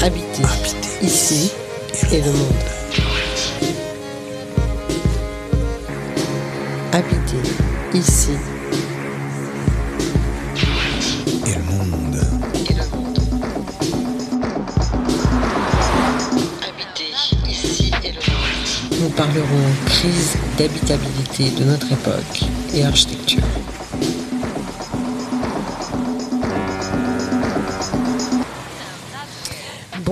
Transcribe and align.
Habiter, 0.00 0.44
ici 1.02 1.50
et 2.12 2.20
le 2.20 2.30
monde. 2.30 2.52
Habiter 6.92 7.42
ici 7.94 8.30
et 11.46 11.54
le 11.54 11.62
monde. 11.64 12.20
et 12.70 12.74
le 12.74 12.84
monde. 12.96 13.18
Habiter 16.62 17.50
ici 17.50 17.90
et 18.04 18.12
le 18.12 18.14
monde. 18.14 19.00
Nous 19.00 19.08
parlerons 19.10 19.44
crise 19.86 20.36
d'habitabilité 20.56 21.50
de 21.50 21.64
notre 21.64 21.92
époque 21.92 22.44
et 22.72 22.84
architecture. 22.84 23.42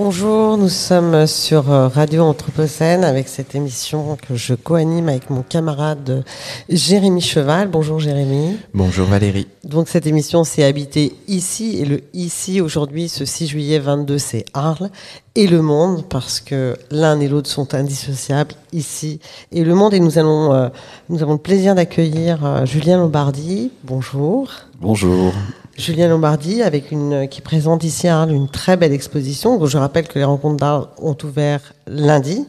Bonjour, 0.09 0.57
nous 0.57 0.69
sommes 0.69 1.27
sur 1.27 1.69
euh, 1.69 1.89
Radio 1.89 2.23
Anthropocène 2.23 3.03
avec 3.03 3.27
cette 3.27 3.55
émission 3.55 4.15
que 4.15 4.37
je 4.37 4.53
co-anime 4.53 5.09
avec 5.09 5.29
mon 5.29 5.41
camarade 5.41 6.23
Jérémy 6.69 7.19
Cheval. 7.19 7.67
Bonjour 7.67 7.99
Jérémy. 7.99 8.55
Bonjour 8.73 9.05
Valérie. 9.05 9.49
Donc 9.65 9.89
cette 9.89 10.07
émission 10.07 10.45
c'est 10.45 10.63
habité 10.63 11.13
ici 11.27 11.79
et 11.81 11.83
le 11.83 12.03
ici 12.13 12.61
aujourd'hui 12.61 13.09
ce 13.09 13.25
6 13.25 13.47
juillet 13.47 13.79
22 13.79 14.17
c'est 14.17 14.45
Arles 14.53 14.89
et 15.35 15.45
le 15.45 15.61
monde 15.61 16.05
parce 16.07 16.39
que 16.39 16.77
l'un 16.89 17.19
et 17.19 17.27
l'autre 17.27 17.49
sont 17.49 17.73
indissociables 17.73 18.55
ici 18.71 19.19
et 19.51 19.65
le 19.65 19.75
monde 19.75 19.93
et 19.93 19.99
nous 19.99 20.17
allons 20.17 20.53
euh, 20.53 20.69
nous 21.09 21.21
avons 21.21 21.33
le 21.33 21.37
plaisir 21.37 21.75
d'accueillir 21.75 22.45
euh, 22.45 22.65
Julien 22.65 22.97
Lombardi. 22.97 23.73
Bonjour. 23.83 24.53
Bonjour. 24.79 25.33
Julien 25.77 26.07
Lombardi 26.07 26.63
avec 26.63 26.91
une 26.91 27.27
qui 27.29 27.41
présente 27.41 27.83
ici 27.83 28.07
à 28.07 28.21
Arles 28.21 28.31
une 28.31 28.49
très 28.49 28.77
belle 28.77 28.93
exposition. 28.93 29.63
Je 29.63 29.77
rappelle 29.77 30.07
que 30.07 30.17
les 30.17 30.25
rencontres 30.25 30.57
d'Arles 30.57 30.87
ont 30.97 31.15
ouvert 31.23 31.73
lundi. 31.85 32.47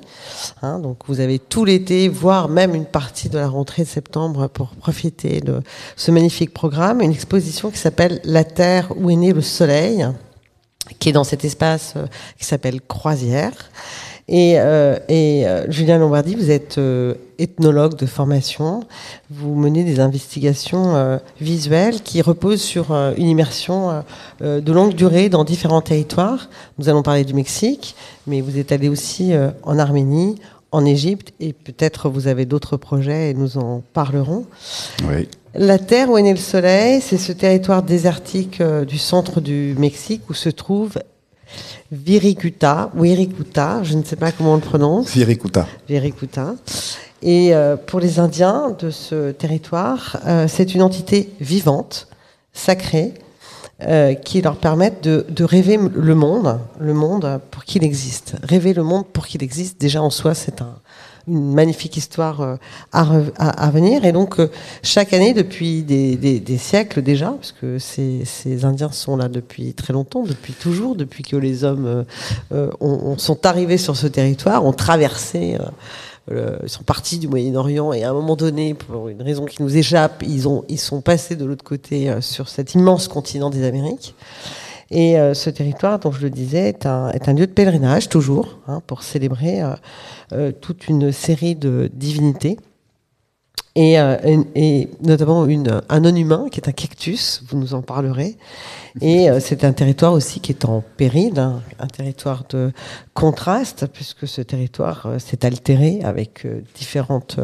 Hein, 0.62 0.78
donc 0.78 0.96
vous 1.08 1.20
avez 1.20 1.38
tout 1.38 1.66
l'été, 1.66 2.08
voire 2.08 2.48
même 2.48 2.74
une 2.74 2.86
partie 2.86 3.28
de 3.28 3.36
la 3.36 3.46
rentrée 3.46 3.82
de 3.82 3.88
septembre 3.88 4.48
pour 4.48 4.68
profiter 4.68 5.42
de 5.42 5.60
ce 5.94 6.10
magnifique 6.10 6.54
programme. 6.54 7.02
Une 7.02 7.12
exposition 7.12 7.70
qui 7.70 7.76
s'appelle 7.76 8.22
La 8.24 8.44
Terre 8.44 8.94
où 8.96 9.10
est 9.10 9.16
né 9.16 9.34
le 9.34 9.42
Soleil, 9.42 10.08
qui 10.98 11.10
est 11.10 11.12
dans 11.12 11.24
cet 11.24 11.44
espace 11.44 11.92
euh, 11.96 12.06
qui 12.38 12.46
s'appelle 12.46 12.80
Croisière. 12.80 13.52
Et, 14.28 14.54
euh, 14.58 14.98
et 15.08 15.46
euh, 15.46 15.70
Julien 15.70 15.98
Lombardi, 15.98 16.34
vous 16.34 16.50
êtes 16.50 16.76
euh, 16.76 17.14
ethnologue 17.38 17.96
de 17.96 18.04
formation. 18.04 18.84
Vous 19.30 19.54
menez 19.54 19.84
des 19.84 20.00
investigations 20.00 20.96
euh, 20.96 21.16
visuelles 21.40 22.02
qui 22.02 22.20
reposent 22.20 22.60
sur 22.60 22.92
une 22.92 23.28
immersion 23.28 24.02
de 24.40 24.72
longue 24.72 24.94
durée 24.94 25.28
dans 25.30 25.44
différents 25.44 25.80
territoires. 25.80 26.50
Nous 26.78 26.88
allons 26.88 27.02
parler 27.02 27.24
du 27.24 27.32
Mexique, 27.32 27.94
mais 28.26 28.40
vous 28.42 28.58
êtes 28.58 28.72
allé 28.72 28.88
aussi 28.88 29.32
en 29.62 29.78
Arménie, 29.78 30.36
en 30.72 30.84
Égypte, 30.84 31.32
et 31.40 31.52
peut-être 31.52 32.10
vous 32.10 32.26
avez 32.26 32.44
d'autres 32.44 32.76
projets 32.76 33.30
et 33.30 33.34
nous 33.34 33.56
en 33.56 33.82
parlerons. 33.92 34.44
Oui. 35.08 35.28
La 35.54 35.78
terre 35.78 36.10
où 36.10 36.18
est 36.18 36.22
né 36.22 36.32
le 36.32 36.36
soleil, 36.36 37.00
c'est 37.00 37.16
ce 37.16 37.32
territoire 37.32 37.82
désertique 37.82 38.62
du 38.62 38.98
centre 38.98 39.40
du 39.40 39.74
Mexique 39.78 40.22
où 40.28 40.34
se 40.34 40.50
trouve 40.50 40.98
Viricuta, 41.90 42.90
ou 42.96 43.04
Iricuta, 43.04 43.82
je 43.82 43.94
ne 43.94 44.04
sais 44.04 44.16
pas 44.16 44.30
comment 44.32 44.52
on 44.52 44.56
le 44.56 44.60
prononce. 44.60 45.10
Virikuta. 45.14 45.66
Viricuta. 45.88 46.54
Et 47.22 47.54
euh, 47.54 47.76
pour 47.76 47.98
les 47.98 48.18
Indiens 48.18 48.76
de 48.78 48.90
ce 48.90 49.32
territoire, 49.32 50.20
euh, 50.26 50.46
c'est 50.48 50.74
une 50.74 50.82
entité 50.82 51.30
vivante, 51.40 52.08
sacrée, 52.52 53.14
euh, 53.80 54.14
qui 54.14 54.42
leur 54.42 54.56
permettent 54.56 55.02
de, 55.04 55.24
de 55.28 55.44
rêver 55.44 55.78
le 55.78 56.14
monde, 56.14 56.58
le 56.78 56.94
monde 56.94 57.40
pour 57.50 57.64
qu'il 57.64 57.84
existe. 57.84 58.34
Rêver 58.42 58.74
le 58.74 58.82
monde 58.82 59.06
pour 59.06 59.26
qu'il 59.26 59.42
existe, 59.42 59.80
déjà 59.80 60.02
en 60.02 60.10
soi, 60.10 60.34
c'est 60.34 60.60
un, 60.60 60.74
une 61.28 61.52
magnifique 61.54 61.96
histoire 61.96 62.40
euh, 62.40 62.56
à, 62.92 63.70
venir. 63.70 64.04
Et 64.04 64.12
donc, 64.12 64.40
euh, 64.40 64.50
chaque 64.82 65.12
année, 65.12 65.34
depuis 65.34 65.82
des, 65.82 66.58
siècles 66.58 67.02
déjà, 67.02 67.30
parce 67.30 67.52
que 67.52 67.78
ces, 67.78 68.24
Indiens 68.64 68.90
sont 68.90 69.16
là 69.16 69.28
depuis 69.28 69.74
très 69.74 69.92
longtemps, 69.92 70.22
depuis 70.24 70.52
toujours, 70.52 70.96
depuis 70.96 71.22
que 71.22 71.36
les 71.36 71.64
hommes 71.64 71.86
euh, 71.86 72.04
euh, 72.52 72.70
ont- 72.80 73.12
ont- 73.12 73.18
sont 73.18 73.46
arrivés 73.46 73.78
sur 73.78 73.96
ce 73.96 74.06
territoire, 74.06 74.64
ont 74.64 74.72
traversé. 74.72 75.56
euh, 76.30 76.58
ils 76.62 76.68
sont 76.68 76.82
partis 76.82 77.18
du 77.18 77.26
Moyen-Orient 77.28 77.92
et 77.92 78.04
à 78.04 78.10
un 78.10 78.12
moment 78.12 78.36
donné, 78.36 78.74
pour 78.74 79.08
une 79.08 79.22
raison 79.22 79.46
qui 79.46 79.62
nous 79.62 79.76
échappe, 79.76 80.22
ils, 80.26 80.46
ont, 80.46 80.64
ils 80.68 80.78
sont 80.78 81.00
passés 81.00 81.36
de 81.36 81.44
l'autre 81.46 81.64
côté 81.64 82.12
sur 82.20 82.48
cet 82.48 82.74
immense 82.74 83.08
continent 83.08 83.48
des 83.48 83.64
Amériques. 83.64 84.14
Et 84.90 85.18
euh, 85.18 85.34
ce 85.34 85.50
territoire, 85.50 85.98
dont 85.98 86.12
je 86.12 86.22
le 86.22 86.30
disais, 86.30 86.68
est 86.68 86.86
un, 86.86 87.32
lieu 87.34 87.46
de 87.46 87.52
pèlerinage, 87.52 88.08
toujours, 88.08 88.58
hein, 88.66 88.80
pour 88.86 89.02
célébrer 89.02 89.62
euh, 89.62 89.74
euh, 90.32 90.52
toute 90.52 90.88
une 90.88 91.12
série 91.12 91.54
de 91.54 91.90
divinités. 91.92 92.58
Et, 93.80 93.96
euh, 94.00 94.16
et- 94.56 94.88
notamment 95.04 95.46
un 95.88 96.00
non-humain 96.00 96.46
qui 96.50 96.58
est 96.58 96.68
un 96.68 96.72
cactus, 96.72 97.44
vous 97.48 97.56
nous 97.56 97.74
en 97.74 97.80
parlerez. 97.82 98.36
Et 99.00 99.30
euh, 99.30 99.38
c'est 99.38 99.62
un 99.62 99.72
territoire 99.72 100.14
aussi 100.14 100.40
qui 100.40 100.50
est 100.50 100.64
en 100.64 100.82
péril, 100.96 101.38
hein, 101.38 101.62
un 101.78 101.86
territoire 101.86 102.42
de 102.50 102.72
contraste, 103.14 103.86
puisque 103.92 104.26
ce 104.26 104.40
territoire 104.42 105.06
euh, 105.06 105.20
s'est 105.20 105.44
altéré 105.46 106.00
avec 106.02 106.44
différentes 106.74 107.38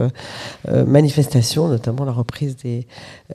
manifestations, 0.86 1.68
notamment 1.68 2.04
la 2.04 2.10
reprise 2.12 2.56
des, 2.56 2.86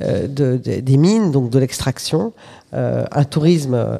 de- 0.02 0.58
de- 0.58 0.82
des 0.82 0.98
mines, 0.98 1.32
donc 1.32 1.50
de 1.50 1.60
l'extraction, 1.60 2.34
un 2.74 3.24
tourisme 3.24 4.00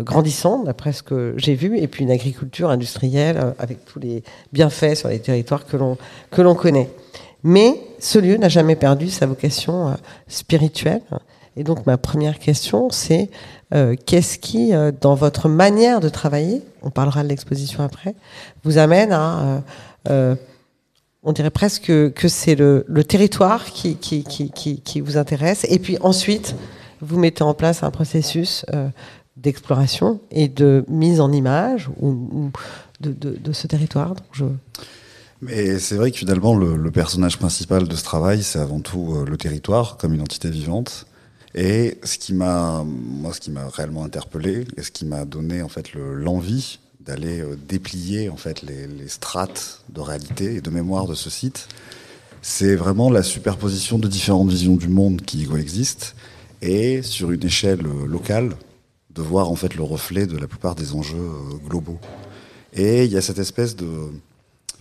grandissant, 0.00 0.64
d'après 0.64 0.92
ce 0.92 1.02
que 1.04 1.34
j'ai 1.36 1.54
vu, 1.54 1.78
et 1.78 1.86
puis 1.86 2.02
une 2.02 2.10
agriculture 2.10 2.70
industrielle 2.70 3.54
avec 3.60 3.84
tous 3.84 4.00
les 4.00 4.24
bienfaits 4.52 4.96
sur 4.96 5.08
les 5.10 5.20
territoires 5.20 5.64
que 5.66 6.42
l'on 6.42 6.54
connaît. 6.56 6.88
Mais 7.44 7.80
ce 7.98 8.18
lieu 8.18 8.36
n'a 8.36 8.48
jamais 8.48 8.76
perdu 8.76 9.10
sa 9.10 9.26
vocation 9.26 9.88
euh, 9.88 9.94
spirituelle. 10.28 11.02
Et 11.56 11.64
donc 11.64 11.86
ma 11.86 11.98
première 11.98 12.38
question, 12.38 12.90
c'est 12.90 13.30
euh, 13.74 13.94
qu'est-ce 14.06 14.38
qui, 14.38 14.74
euh, 14.74 14.90
dans 14.98 15.14
votre 15.14 15.48
manière 15.48 16.00
de 16.00 16.08
travailler, 16.08 16.62
on 16.82 16.90
parlera 16.90 17.22
de 17.22 17.28
l'exposition 17.28 17.82
après, 17.82 18.14
vous 18.64 18.78
amène 18.78 19.12
à, 19.12 19.62
on 21.24 21.32
dirait 21.32 21.50
presque 21.50 21.84
que, 21.84 22.28
c'est 22.28 22.56
le, 22.56 22.84
territoire 23.04 23.66
qui, 23.66 23.96
qui, 23.96 24.24
qui, 24.24 24.80
qui, 24.80 25.00
vous 25.00 25.16
intéresse, 25.16 25.64
et 25.68 25.78
puis 25.78 25.96
ensuite, 26.00 26.56
vous 27.00 27.18
mettez 27.18 27.44
en 27.44 27.54
place 27.54 27.84
un 27.84 27.92
processus 27.92 28.66
d'exploration 29.36 30.20
et 30.32 30.48
de 30.48 30.84
mise 30.88 31.20
en 31.20 31.30
image 31.30 31.88
ou, 32.00 32.50
de, 33.00 33.12
de 33.12 33.52
ce 33.52 33.66
territoire. 33.68 34.14
Donc 34.14 34.26
je... 34.32 34.44
Mais 35.42 35.78
c'est 35.80 35.96
vrai 35.96 36.12
que 36.12 36.18
finalement, 36.18 36.54
le, 36.54 36.76
le 36.76 36.90
personnage 36.92 37.36
principal 37.36 37.88
de 37.88 37.96
ce 37.96 38.04
travail, 38.04 38.42
c'est 38.44 38.60
avant 38.60 38.80
tout 38.80 39.14
euh, 39.16 39.24
le 39.28 39.36
territoire 39.36 39.96
comme 39.96 40.14
une 40.14 40.20
entité 40.22 40.48
vivante. 40.48 41.06
Et 41.54 41.98
ce 42.04 42.16
qui 42.16 42.32
m'a, 42.32 42.84
moi, 42.84 43.32
ce 43.34 43.40
qui 43.40 43.50
m'a 43.50 43.68
réellement 43.68 44.04
interpellé 44.04 44.64
et 44.76 44.82
ce 44.82 44.90
qui 44.92 45.04
m'a 45.04 45.24
donné 45.24 45.60
en 45.62 45.68
fait 45.68 45.92
le- 45.94 46.14
l'envie 46.14 46.78
d'aller 47.00 47.40
euh, 47.40 47.56
déplier 47.68 48.28
en 48.28 48.36
fait 48.36 48.62
les, 48.62 48.86
les 48.86 49.08
strates 49.08 49.82
de 49.88 50.00
réalité 50.00 50.54
et 50.54 50.60
de 50.60 50.70
mémoire 50.70 51.06
de 51.08 51.14
ce 51.14 51.28
site, 51.28 51.66
c'est 52.40 52.76
vraiment 52.76 53.10
la 53.10 53.24
superposition 53.24 53.98
de 53.98 54.06
différentes 54.06 54.48
visions 54.48 54.76
du 54.76 54.88
monde 54.88 55.22
qui 55.22 55.44
coexistent 55.46 56.14
et 56.62 57.02
sur 57.02 57.32
une 57.32 57.44
échelle 57.44 57.84
euh, 57.84 58.06
locale 58.06 58.54
de 59.10 59.22
voir 59.22 59.50
en 59.50 59.56
fait 59.56 59.74
le 59.74 59.82
reflet 59.82 60.26
de 60.26 60.38
la 60.38 60.46
plupart 60.46 60.76
des 60.76 60.94
enjeux 60.94 61.30
globaux. 61.68 61.98
Et 62.72 63.04
il 63.04 63.10
y 63.12 63.16
a 63.16 63.20
cette 63.20 63.38
espèce 63.40 63.74
de 63.76 63.86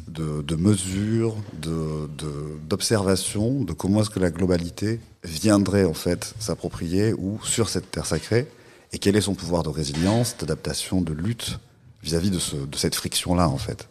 de, 0.07 0.41
de 0.41 0.55
mesure, 0.55 1.35
de, 1.53 2.07
de- 2.17 2.59
de, 2.69 3.73
comment 3.73 4.01
est-ce 4.01 4.09
que 4.09 4.19
la 4.19 4.31
globalité 4.31 4.99
viendrait 5.23 5.85
en 5.85 5.93
fait 5.93 6.33
s'approprier 6.39 7.13
ou 7.13 7.39
sur 7.43 7.69
cette 7.69 7.91
terre 7.91 8.05
sacrée 8.05 8.47
et 8.93 8.99
quel 8.99 9.15
est 9.15 9.21
son 9.21 9.35
pouvoir 9.35 9.63
de 9.63 9.69
résilience, 9.69 10.35
d'adaptation, 10.37 11.01
de 11.01 11.13
lutte 11.13 11.59
vis-à-vis 12.03 12.31
de, 12.31 12.39
ce, 12.39 12.55
de 12.55 12.75
cette 12.77 12.95
friction-là 12.95 13.47
en 13.47 13.57
fait. 13.57 13.87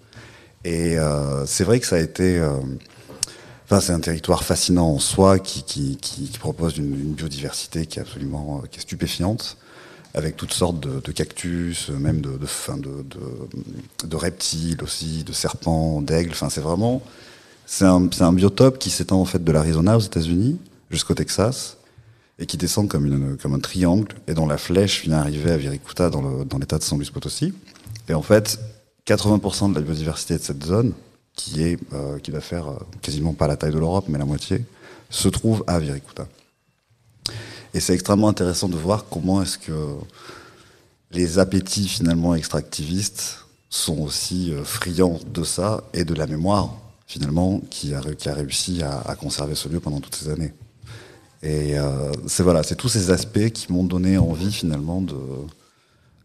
Et 0.65 0.99
euh, 0.99 1.47
c'est 1.47 1.65
vrai 1.65 1.81
que 1.81 1.87
ça 1.87 1.97
a 1.97 2.01
été, 2.01 2.39
euh, 2.39 2.59
c'est 3.81 3.93
un 3.93 4.01
territoire 4.01 4.45
fascinant 4.45 4.89
en 4.91 4.99
soi 4.99 5.39
qui, 5.39 5.63
qui, 5.63 5.97
propose 6.39 6.77
une, 6.77 6.93
une 6.93 7.13
biodiversité 7.15 7.87
qui 7.87 7.99
est 7.99 8.03
absolument, 8.03 8.61
euh, 8.63 8.67
qui 8.67 8.79
est 8.79 8.83
stupéfiante 8.83 9.57
avec 10.15 10.37
toutes 10.37 10.53
sortes 10.53 10.81
de, 10.81 11.13
cactus, 11.13 11.91
euh, 11.91 11.99
même 11.99 12.21
de, 12.21 12.39
de, 14.05 14.17
reptiles 14.17 14.83
aussi, 14.83 15.25
de 15.25 15.33
serpents, 15.33 16.03
d'aigles. 16.03 16.33
Enfin, 16.33 16.51
c'est 16.51 16.61
vraiment, 16.61 17.03
c'est 17.67 17.85
un, 17.85 18.09
un 18.21 18.33
biotope 18.33 18.79
qui 18.79 18.91
s'étend 18.91 19.21
en 19.21 19.25
fait 19.25 19.43
de 19.43 19.53
l'Arizona 19.53 19.97
aux 19.97 20.01
États-Unis 20.01 20.59
jusqu'au 20.91 21.15
Texas 21.15 21.77
et 22.41 22.47
qui 22.47 22.57
descend 22.57 22.89
comme, 22.89 23.07
une, 23.07 23.37
comme 23.37 23.55
un 23.55 23.61
triangle 23.61 24.09
et 24.27 24.35
dont 24.35 24.47
la 24.47 24.59
flèche 24.59 25.03
vient 25.05 25.19
arriver 25.19 25.53
à 25.53 25.57
Virikuta 25.57 26.11
dans, 26.11 26.59
l'état 26.59 26.79
de 26.79 26.83
San 26.83 26.99
Luis 26.99 27.11
Potosí. 27.13 27.53
Et 28.09 28.15
en 28.15 28.23
fait, 28.23 28.59
80% 29.07 29.71
de 29.71 29.75
la 29.75 29.83
biodiversité 29.83 30.35
de 30.39 30.43
cette 30.43 30.65
zone, 30.65 30.95
qui 31.37 31.63
est, 31.63 31.79
euh, 31.93 32.19
qui 32.19 32.31
va 32.31 32.41
faire 32.41 32.69
euh, 32.69 32.79
quasiment 33.03 33.35
pas 33.35 33.47
la 33.47 33.57
taille 33.57 33.73
de 33.73 33.79
l'Europe, 33.79 34.07
mais 34.09 34.19
la 34.19 34.25
moitié, 34.25 34.65
se 35.11 35.29
trouve 35.29 35.63
à 35.67 35.79
Virikuta. 35.79 36.27
Et 37.75 37.81
c'est 37.81 37.95
extrêmement 37.95 38.29
intéressant 38.29 38.69
de 38.69 38.77
voir 38.77 39.07
comment 39.09 39.43
est-ce 39.43 39.59
que 39.59 39.73
les 41.13 41.39
appétits 41.39 41.89
finalement 41.89 42.35
extractivistes 42.35 43.45
sont 43.69 43.99
aussi 43.99 44.53
friands 44.65 45.21
de 45.33 45.45
ça 45.45 45.85
et 45.93 46.05
de 46.05 46.15
la 46.15 46.27
mémoire 46.27 46.75
finalement 47.07 47.61
qui 47.71 47.95
a, 47.95 48.01
qui 48.01 48.29
a 48.29 48.35
réussi 48.35 48.83
à, 48.83 49.01
à, 49.01 49.17
conserver 49.17 49.55
ce 49.55 49.69
lieu 49.69 49.81
pendant 49.81 50.01
toutes 50.01 50.15
ces 50.15 50.29
années. 50.29 50.53
Et 51.43 51.75
c'est 52.27 52.43
voilà, 52.43 52.63
c'est 52.63 52.77
tous 52.77 52.89
ces 52.89 53.11
aspects 53.11 53.51
qui 53.51 53.73
m'ont 53.73 53.85
donné 53.85 54.19
envie 54.19 54.53
finalement 54.53 55.01
de, 55.01 55.17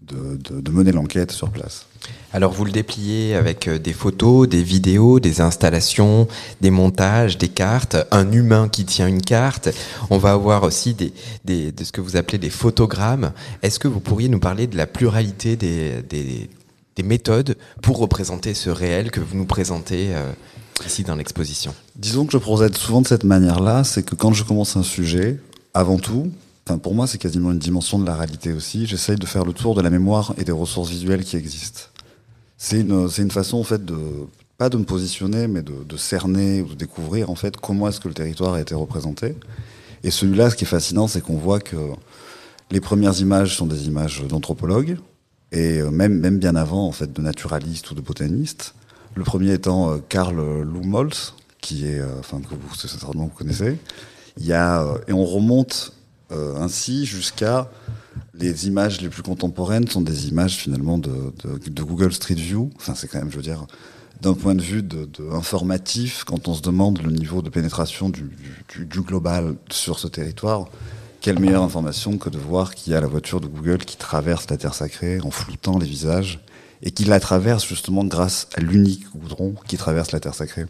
de, 0.07 0.38
de, 0.38 0.62
de 0.62 0.72
mener 0.72 0.92
l'enquête 0.92 1.31
sur 1.31 1.50
place. 1.50 1.88
Alors 2.34 2.52
vous 2.52 2.66
le 2.66 2.72
dépliez 2.72 3.36
avec 3.36 3.68
euh, 3.68 3.80
des 3.80 3.94
photos, 3.94 4.48
des 4.48 4.63
vidéos, 4.63 5.19
des 5.19 5.42
installations, 5.42 6.28
des 6.62 6.69
montages, 6.69 7.38
des 7.38 7.48
cartes, 7.48 7.98
un 8.12 8.31
humain 8.31 8.68
qui 8.68 8.86
tient 8.86 9.07
une 9.07 9.22
carte. 9.22 9.69
On 10.10 10.18
va 10.18 10.34
avoir 10.34 10.63
aussi 10.63 10.94
des, 10.94 11.13
des 11.46 11.72
de 11.72 11.84
ce 11.84 11.92
que 11.92 12.02
vous 12.02 12.18
appelez 12.18 12.38
des 12.38 12.50
photogrammes. 12.50 13.31
Est-ce 13.62 13.80
que 13.80 13.88
vous 13.88 14.00
pourriez 14.00 14.30
nous 14.30 14.40
parler 14.40 14.68
de 14.68 14.78
la 14.78 14.88
pluralité 14.88 15.56
des, 15.56 16.02
des, 16.04 16.50
des, 16.96 17.04
méthodes 17.04 17.56
pour 17.81 17.98
représenter 17.98 18.54
ce 18.54 18.69
réel 18.69 19.12
que 19.12 19.19
vous 19.19 19.38
nous 19.38 19.46
présentez 19.46 20.13
euh, 20.13 20.31
ici 20.86 21.04
dans 21.04 21.16
l'exposition? 21.16 21.74
Disons 21.96 22.25
que 22.25 22.34
je 22.34 22.38
procède 22.38 22.75
souvent 22.75 23.02
de 23.02 23.07
cette 23.07 23.24
manière-là, 23.24 23.84
c'est 23.84 24.04
que 24.04 24.16
quand 24.16 24.34
je 24.34 24.44
commence 24.44 24.75
un 24.75 24.84
sujet, 24.84 25.40
avant 25.74 25.98
tout, 25.98 26.31
Enfin, 26.67 26.79
pour 26.79 26.95
moi, 26.95 27.06
c'est 27.06 27.19
quasiment 27.19 27.51
une 27.51 27.59
dimension 27.59 28.00
de 28.00 28.06
la 28.07 28.15
réalité 28.15 28.51
aussi. 28.51 28.88
J'essaye 28.88 29.17
de 29.17 29.25
faire 29.27 29.45
le 29.45 29.53
tour 29.53 29.75
de 29.75 29.81
la 29.81 29.91
mémoire 29.91 30.33
et 30.39 30.44
des 30.44 30.51
ressources 30.51 30.89
visuelles 30.89 31.23
qui 31.23 31.38
existent. 31.38 31.81
C'est 32.57 32.81
une, 32.81 33.07
c'est 33.07 33.21
une 33.21 33.29
façon, 33.29 33.57
en 33.57 33.63
fait, 33.63 33.85
de, 33.85 33.97
pas 34.57 34.69
de 34.69 34.77
me 34.77 34.83
positionner, 34.83 35.47
mais 35.47 35.62
de, 35.62 35.83
de 35.88 35.97
cerner 35.97 36.62
ou 36.62 36.69
de 36.69 36.73
découvrir, 36.73 37.29
en 37.29 37.35
fait, 37.35 37.57
comment 37.57 37.88
est-ce 37.88 38.00
que 38.00 38.07
le 38.07 38.15
territoire 38.15 38.56
a 38.56 38.62
été 38.62 38.73
représenté. 38.73 39.35
Et 40.03 40.09
celui-là, 40.09 40.50
ce 40.50 40.56
qui 40.56 40.63
est 40.63 40.67
fascinant, 40.67 41.07
c'est 41.07 41.21
qu'on 41.21 41.38
voit 41.38 41.59
que 41.59 41.75
les 42.71 42.79
premières 42.79 43.19
images 43.19 43.56
sont 43.56 43.68
des 43.68 43.85
images 43.85 44.23
d'anthropologues, 44.27 44.97
et 45.51 45.83
même, 45.83 46.19
même 46.19 46.39
bien 46.39 46.56
avant, 46.56 46.88
en 46.88 46.91
fait, 46.91 47.13
de 47.13 47.21
naturalistes 47.21 47.91
ou 47.91 47.94
de 47.94 48.01
botanistes. 48.01 48.73
Le 49.13 49.23
premier 49.23 49.53
étant 49.53 49.91
euh, 49.91 49.97
Karl 50.09 50.35
Lumholtz, 50.63 51.35
qui 51.61 51.85
est, 51.85 52.00
euh, 52.00 52.19
enfin, 52.19 52.41
que 52.41 52.56
vous, 52.56 52.75
certainement 52.75 53.25
vous 53.25 53.38
connaissez. 53.38 53.77
Il 54.38 54.45
y 54.45 54.53
a, 54.53 54.83
euh, 54.83 54.97
et 55.07 55.13
on 55.13 55.25
remonte 55.25 55.94
euh, 56.31 56.56
ainsi 56.57 57.06
jusqu'à 57.06 57.69
les 58.33 58.68
images 58.68 59.01
les 59.01 59.10
plus 59.10 59.24
contemporaines 59.24 59.88
sont 59.88 60.01
des 60.01 60.27
images 60.27 60.56
finalement 60.57 60.98
de, 60.98 61.33
de, 61.44 61.69
de 61.69 61.83
Google 61.83 62.12
Street 62.13 62.36
View. 62.36 62.69
Enfin, 62.75 62.94
c'est 62.95 63.07
quand 63.07 63.19
même, 63.19 63.31
je 63.31 63.38
veux 63.38 63.42
dire, 63.42 63.66
d'un 64.22 64.33
point 64.33 64.56
de 64.56 64.62
vue 64.62 64.83
de, 64.83 65.06
de, 65.06 65.30
informatif, 65.31 66.24
quand 66.25 66.48
on 66.48 66.54
se 66.54 66.62
demande 66.62 67.01
le 67.01 67.12
niveau 67.12 67.42
de 67.42 67.50
pénétration 67.50 68.10
du, 68.10 68.30
du, 68.69 68.86
du, 68.86 69.01
global 69.01 69.56
sur 69.69 70.00
ce 70.00 70.07
territoire, 70.07 70.68
quelle 71.22 71.39
meilleure 71.39 71.63
information 71.63 72.18
que 72.18 72.30
de 72.30 72.38
voir 72.38 72.75
qu'il 72.75 72.94
y 72.94 72.95
a 72.95 73.01
la 73.01 73.07
voiture 73.07 73.42
de 73.42 73.48
Google 73.48 73.80
qui 73.80 73.98
traverse 73.98 74.50
la 74.50 74.57
terre 74.57 74.74
sacrée 74.74 75.19
en 75.21 75.31
floutant 75.31 75.78
les 75.78 75.88
visages 75.88 76.39
et 76.81 76.92
qui 76.92 77.04
la 77.06 77.19
traverse 77.19 77.66
justement 77.66 78.04
grâce 78.04 78.48
à 78.56 78.62
l'unique 78.62 79.06
goudron 79.16 79.56
qui 79.68 79.78
traverse 79.78 80.12
la 80.12 80.19
terre 80.19 80.36
sacrée. 80.36 80.66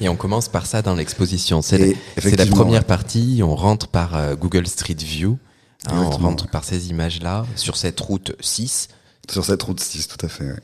Et 0.00 0.08
on 0.08 0.16
commence 0.16 0.48
par 0.48 0.66
ça 0.66 0.82
dans 0.82 0.94
l'exposition. 0.94 1.62
C'est 1.62 1.78
la, 1.78 2.30
la, 2.36 2.46
première 2.46 2.84
partie. 2.84 3.40
On 3.42 3.54
rentre 3.54 3.88
par 3.88 4.16
euh, 4.16 4.34
Google 4.34 4.66
Street 4.66 4.94
View. 4.94 5.38
Hein, 5.86 6.02
on 6.02 6.10
rentre 6.10 6.48
par 6.48 6.64
ces 6.64 6.90
images-là 6.90 7.46
sur 7.56 7.76
cette 7.76 8.00
route 8.00 8.34
6. 8.40 8.88
Sur 9.30 9.44
cette 9.44 9.62
route 9.62 9.80
6, 9.80 10.08
tout 10.08 10.26
à 10.26 10.28
fait. 10.28 10.44
Ouais. 10.44 10.60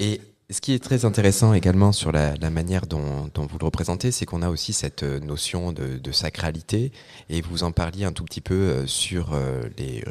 Et 0.00 0.20
ce 0.50 0.62
qui 0.62 0.72
est 0.72 0.82
très 0.82 1.04
intéressant 1.04 1.52
également 1.52 1.92
sur 1.92 2.10
la, 2.10 2.34
la 2.36 2.48
manière 2.48 2.86
dont, 2.86 3.28
dont, 3.34 3.46
vous 3.46 3.58
le 3.58 3.66
représentez, 3.66 4.10
c'est 4.10 4.24
qu'on 4.24 4.40
a 4.40 4.48
aussi 4.48 4.72
cette 4.72 5.02
notion 5.02 5.72
de, 5.72 5.98
de, 5.98 6.12
sacralité. 6.12 6.90
Et 7.28 7.42
vous 7.42 7.64
en 7.64 7.72
parliez 7.72 8.04
un 8.04 8.12
tout 8.12 8.24
petit 8.24 8.40
peu 8.40 8.54
euh, 8.54 8.86
sur 8.86 9.34
euh, 9.34 9.62
les 9.76 10.02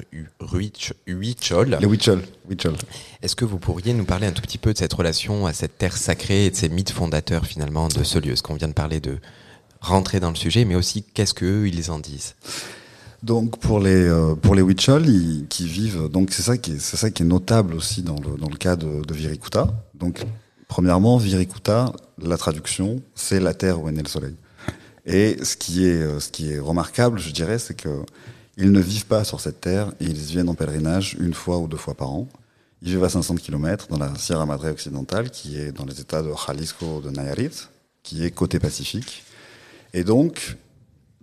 huichols. 1.08 1.78
Les 1.82 1.88
huichols. 1.88 2.22
Est-ce 3.24 3.36
que 3.36 3.46
vous 3.46 3.58
pourriez 3.58 3.96
nous 3.96 4.06
parler 4.06 4.28
un 4.28 4.32
tout 4.32 4.44
petit 4.44 4.60
peu 4.60 4.74
de 4.74 4.78
cette 4.78 4.94
relation 4.94 5.48
à 5.48 5.54
cette 5.54 5.80
terre 5.80 5.98
sacrée 5.98 6.46
et 6.46 6.52
de 6.52 6.56
ces 6.56 6.70
mythes 6.70 6.92
fondateurs 6.92 7.48
finalement 7.48 7.88
de 7.88 8.04
ce 8.04 8.20
lieu? 8.20 8.36
Ce 8.36 8.44
qu'on 8.44 8.56
vient 8.56 8.68
de 8.68 8.74
parler 8.74 9.00
de 9.00 9.18
rentrer 9.82 10.20
dans 10.20 10.30
le 10.30 10.36
sujet, 10.36 10.66
mais 10.66 10.76
aussi 10.76 11.02
qu'est-ce 11.02 11.34
qu'eux, 11.34 11.68
ils 11.68 11.90
en 11.90 11.98
disent? 11.98 12.36
Donc 13.24 13.58
pour 13.58 13.80
les 13.80 14.08
euh, 14.08 14.36
pour 14.36 14.54
les 14.54 14.62
Huichol 14.62 15.04
qui 15.50 15.68
vivent 15.68 16.08
donc 16.08 16.32
c'est 16.32 16.44
ça 16.44 16.56
qui 16.56 16.74
est 16.74 16.80
c'est 16.80 16.98
ça 16.98 17.10
qui 17.10 17.24
est 17.24 17.26
notable 17.26 17.74
aussi 17.74 18.04
dans 18.04 18.16
le 18.20 18.38
dans 18.38 18.48
le 18.50 18.58
cas 18.58 18.76
de, 18.76 19.04
de 19.04 19.14
Virikuta. 19.14 19.74
Donc 20.00 20.26
premièrement 20.68 21.18
Virikuta 21.18 21.94
la 22.22 22.38
traduction 22.38 23.02
c'est 23.16 23.40
la 23.40 23.54
terre 23.54 23.82
où 23.82 23.90
est 23.90 23.92
né 23.92 24.02
le 24.02 24.10
soleil. 24.10 24.36
Et 25.06 25.38
ce 25.44 25.56
qui 25.56 25.86
est 25.86 26.20
ce 26.20 26.30
qui 26.30 26.52
est 26.52 26.60
remarquable 26.60 27.20
je 27.20 27.32
dirais 27.32 27.60
c'est 27.60 27.76
que 27.76 28.04
ils 28.58 28.72
ne 28.72 28.80
vivent 28.80 29.06
pas 29.06 29.24
sur 29.24 29.40
cette 29.40 29.62
terre 29.62 29.92
ils 30.00 30.14
viennent 30.14 30.50
en 30.50 30.56
pèlerinage 30.56 31.16
une 31.20 31.34
fois 31.34 31.58
ou 31.60 31.68
deux 31.68 31.78
fois 31.78 31.94
par 31.94 32.12
an. 32.12 32.28
Ils 32.82 32.90
vivent 32.90 33.04
à 33.04 33.10
500 33.10 33.36
km 33.36 33.88
dans 33.88 33.98
la 33.98 34.14
Sierra 34.16 34.46
Madre 34.46 34.70
occidentale 34.70 35.32
qui 35.32 35.58
est 35.60 35.72
dans 35.72 35.86
les 35.86 36.00
états 36.00 36.22
de 36.22 36.32
Jalisco 36.46 37.02
de 37.02 37.10
Nayarit 37.10 37.68
qui 38.04 38.24
est 38.24 38.32
côté 38.32 38.60
Pacifique. 38.60 39.24
Et 39.94 40.04
donc 40.04 40.58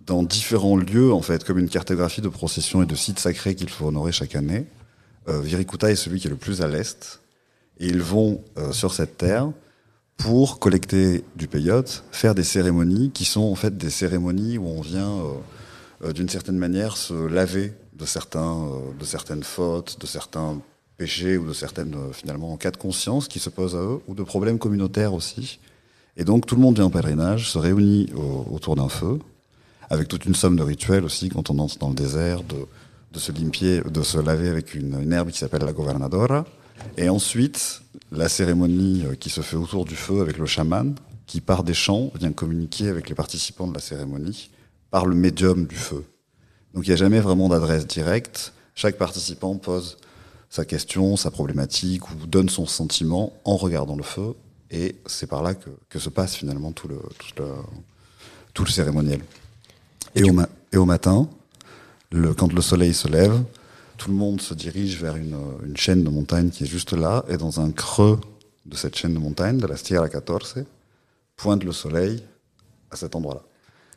dans 0.05 0.23
différents 0.23 0.77
lieux, 0.77 1.11
en 1.11 1.21
fait, 1.21 1.43
comme 1.43 1.57
une 1.57 1.69
cartographie 1.69 2.21
de 2.21 2.29
processions 2.29 2.83
et 2.83 2.85
de 2.85 2.95
sites 2.95 3.19
sacrés 3.19 3.55
qu'il 3.55 3.69
faut 3.69 3.87
honorer 3.87 4.11
chaque 4.11 4.35
année. 4.35 4.65
Euh, 5.27 5.43
est 5.43 5.95
celui 5.95 6.19
qui 6.19 6.27
est 6.27 6.29
le 6.29 6.35
plus 6.35 6.61
à 6.61 6.67
l'est. 6.67 7.19
Et 7.79 7.87
ils 7.87 8.01
vont 8.01 8.43
euh, 8.57 8.71
sur 8.71 8.93
cette 8.93 9.17
terre 9.17 9.51
pour 10.17 10.59
collecter 10.59 11.23
du 11.35 11.47
peyote, 11.47 12.03
faire 12.11 12.35
des 12.35 12.43
cérémonies 12.43 13.11
qui 13.11 13.25
sont 13.25 13.41
en 13.41 13.55
fait 13.55 13.77
des 13.77 13.89
cérémonies 13.89 14.57
où 14.57 14.65
on 14.65 14.81
vient 14.81 15.19
euh, 16.03 16.13
d'une 16.13 16.29
certaine 16.29 16.57
manière 16.57 16.95
se 16.95 17.13
laver 17.13 17.73
de 17.93 18.05
certains, 18.05 18.69
de 18.97 19.05
certaines 19.05 19.43
fautes, 19.43 19.99
de 19.99 20.05
certains 20.05 20.61
péchés 20.97 21.37
ou 21.37 21.47
de 21.47 21.53
certaines 21.53 21.95
finalement 22.13 22.55
cas 22.57 22.71
de 22.71 22.77
conscience 22.77 23.27
qui 23.27 23.39
se 23.39 23.49
posent 23.49 23.75
à 23.75 23.79
eux 23.79 23.99
ou 24.07 24.15
de 24.15 24.23
problèmes 24.23 24.59
communautaires 24.59 25.13
aussi. 25.13 25.59
Et 26.17 26.23
donc 26.23 26.45
tout 26.45 26.55
le 26.55 26.61
monde 26.61 26.75
vient 26.75 26.85
en 26.85 26.89
pèlerinage, 26.89 27.49
se 27.49 27.57
réunit 27.57 28.09
au, 28.15 28.53
autour 28.53 28.75
d'un 28.75 28.89
feu, 28.89 29.19
avec 29.89 30.07
toute 30.07 30.25
une 30.25 30.35
somme 30.35 30.55
de 30.55 30.63
rituels 30.63 31.03
aussi 31.03 31.29
quand 31.29 31.49
on 31.49 31.59
entre 31.59 31.77
dans 31.77 31.89
le 31.89 31.95
désert, 31.95 32.43
de, 32.43 32.65
de 33.11 33.19
se 33.19 33.31
limpier, 33.31 33.81
de 33.81 34.01
se 34.01 34.17
laver 34.17 34.49
avec 34.49 34.73
une, 34.73 35.01
une 35.01 35.13
herbe 35.13 35.29
qui 35.29 35.37
s'appelle 35.37 35.63
la 35.63 35.73
gobernadora. 35.73 36.45
Et 36.97 37.09
ensuite, 37.09 37.81
la 38.11 38.29
cérémonie 38.29 39.03
qui 39.19 39.29
se 39.29 39.41
fait 39.41 39.55
autour 39.55 39.85
du 39.85 39.95
feu 39.95 40.21
avec 40.21 40.37
le 40.37 40.45
chaman, 40.45 40.95
qui 41.25 41.41
par 41.41 41.63
des 41.63 41.73
chants 41.73 42.11
vient 42.15 42.31
communiquer 42.31 42.89
avec 42.89 43.09
les 43.09 43.15
participants 43.15 43.67
de 43.67 43.73
la 43.73 43.79
cérémonie 43.79 44.49
par 44.91 45.05
le 45.05 45.15
médium 45.15 45.65
du 45.65 45.75
feu. 45.75 46.05
Donc 46.73 46.85
il 46.85 46.89
n'y 46.89 46.93
a 46.93 46.97
jamais 46.97 47.19
vraiment 47.19 47.49
d'adresse 47.49 47.87
directe. 47.87 48.53
Chaque 48.75 48.97
participant 48.97 49.55
pose 49.55 49.97
sa 50.49 50.65
question, 50.65 51.17
sa 51.17 51.31
problématique 51.31 52.09
ou 52.11 52.27
donne 52.27 52.49
son 52.49 52.65
sentiment 52.65 53.33
en 53.43 53.57
regardant 53.57 53.95
le 53.95 54.03
feu. 54.03 54.35
Et 54.71 54.95
c'est 55.05 55.27
par 55.27 55.43
là 55.43 55.53
que, 55.53 55.69
que, 55.89 55.99
se 55.99 56.09
passe 56.09 56.35
finalement 56.35 56.71
tout 56.71 56.87
le, 56.87 56.97
tout 57.17 57.41
le, 57.41 57.47
tout 58.53 58.63
le 58.63 58.69
cérémoniel. 58.69 59.21
Et 60.15 60.23
au, 60.23 60.33
ma 60.33 60.47
et 60.71 60.77
au 60.77 60.85
matin, 60.85 61.29
le, 62.11 62.33
quand 62.33 62.51
le 62.51 62.61
soleil 62.61 62.93
se 62.93 63.07
lève, 63.07 63.43
tout 63.97 64.09
le 64.09 64.15
monde 64.15 64.41
se 64.41 64.53
dirige 64.53 65.01
vers 65.01 65.15
une, 65.15 65.37
une, 65.65 65.77
chaîne 65.77 66.03
de 66.03 66.09
montagnes 66.09 66.49
qui 66.49 66.63
est 66.63 66.67
juste 66.67 66.93
là, 66.93 67.23
et 67.29 67.37
dans 67.37 67.59
un 67.59 67.71
creux 67.71 68.19
de 68.65 68.75
cette 68.75 68.95
chaîne 68.95 69.13
de 69.13 69.19
montagnes, 69.19 69.57
de 69.57 69.67
la 69.67 69.77
Sierra 69.77 70.09
14, 70.09 70.63
pointe 71.35 71.63
le 71.63 71.71
soleil 71.71 72.23
à 72.91 72.95
cet 72.95 73.15
endroit-là. 73.15 73.41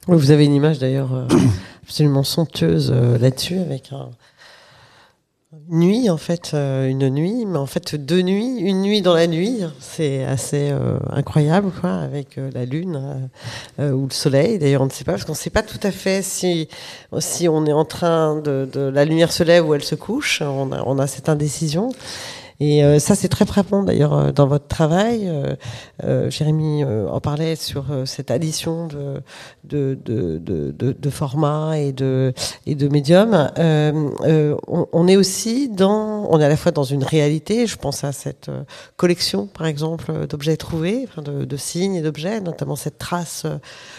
Vous 0.07 0.31
avez 0.31 0.47
une 0.47 0.55
image 0.55 0.79
d'ailleurs 0.79 1.13
euh, 1.15 1.27
absolument 1.83 2.23
somptueuse 2.23 2.91
euh, 2.95 3.19
là-dessus, 3.19 3.59
avec 3.59 3.93
un, 3.93 4.11
nuit 5.71 6.11
en 6.11 6.19
fait 6.19 6.51
euh, 6.53 6.89
une 6.89 7.09
nuit 7.09 7.47
mais 7.47 7.57
en 7.57 7.65
fait 7.65 7.95
deux 7.95 8.21
nuits 8.21 8.59
une 8.59 8.83
nuit 8.83 9.01
dans 9.01 9.15
la 9.15 9.27
nuit 9.27 9.61
c'est 9.81 10.23
assez 10.23 10.69
euh, 10.71 10.99
incroyable 11.09 11.71
quoi 11.81 11.95
avec 11.95 12.37
euh, 12.37 12.51
la 12.53 12.67
lune 12.67 13.31
ou 13.79 14.07
le 14.07 14.13
soleil 14.13 14.59
d'ailleurs 14.59 14.83
on 14.83 14.87
ne 14.87 14.91
sait 14.91 15.05
pas 15.05 15.13
parce 15.13 15.25
qu'on 15.25 15.33
ne 15.33 15.39
sait 15.39 15.49
pas 15.49 15.63
tout 15.63 15.81
à 15.83 15.91
fait 15.91 16.21
si 16.21 16.69
si 17.19 17.49
on 17.49 17.65
est 17.65 17.73
en 17.73 17.87
train 17.87 18.37
de, 18.37 18.69
de 18.71 18.81
la 18.81 19.07
lumière 19.07 19.33
se 19.33 19.43
lève 19.43 19.67
ou 19.67 19.73
elle 19.73 19.83
se 19.83 19.95
couche 19.95 20.43
on 20.43 20.71
a, 20.71 20.83
on 20.85 20.99
a 20.99 21.07
cette 21.07 21.31
indécision 21.31 21.93
et 22.61 22.83
euh, 22.83 22.99
ça, 22.99 23.15
c'est 23.15 23.29
très 23.29 23.47
frappant 23.47 23.85
d'ailleurs 23.85 24.15
euh, 24.15 24.33
dans 24.33 24.49
votre 24.49 24.67
travail. 24.67 25.29
Euh, 25.29 25.55
euh 26.03 26.31
Jérémy 26.31 26.85
en 26.85 27.21
parlait 27.21 27.57
sur 27.57 27.87
cette 28.05 28.31
addition 28.31 28.87
de, 28.87 29.23
de, 29.65 29.99
de, 30.05 30.39
de, 30.39 30.93
de 30.93 31.11
formats 31.11 31.79
et 31.79 31.93
de, 31.93 32.33
et 32.67 32.75
de 32.75 32.89
médiums. 32.89 33.51
On, 33.57 34.87
on, 34.93 35.09
est 35.09 35.17
aussi 35.17 35.69
dans, 35.69 36.27
on 36.31 36.41
est 36.41 36.45
à 36.45 36.49
la 36.49 36.57
fois 36.57 36.73
dans 36.73 36.85
une 36.85 37.05
réalité. 37.05 37.67
Je 37.67 37.77
pense 37.77 38.05
à 38.05 38.13
cette 38.13 38.51
collection, 38.97 39.47
par 39.47 39.67
exemple, 39.67 40.27
d'objets 40.27 40.57
trouvés, 40.57 41.09
de, 41.17 41.45
de 41.45 41.57
signes 41.57 41.95
et 41.95 42.03
d'objets, 42.03 42.41
notamment 42.41 42.77
cette 42.77 42.99
trace 42.99 43.47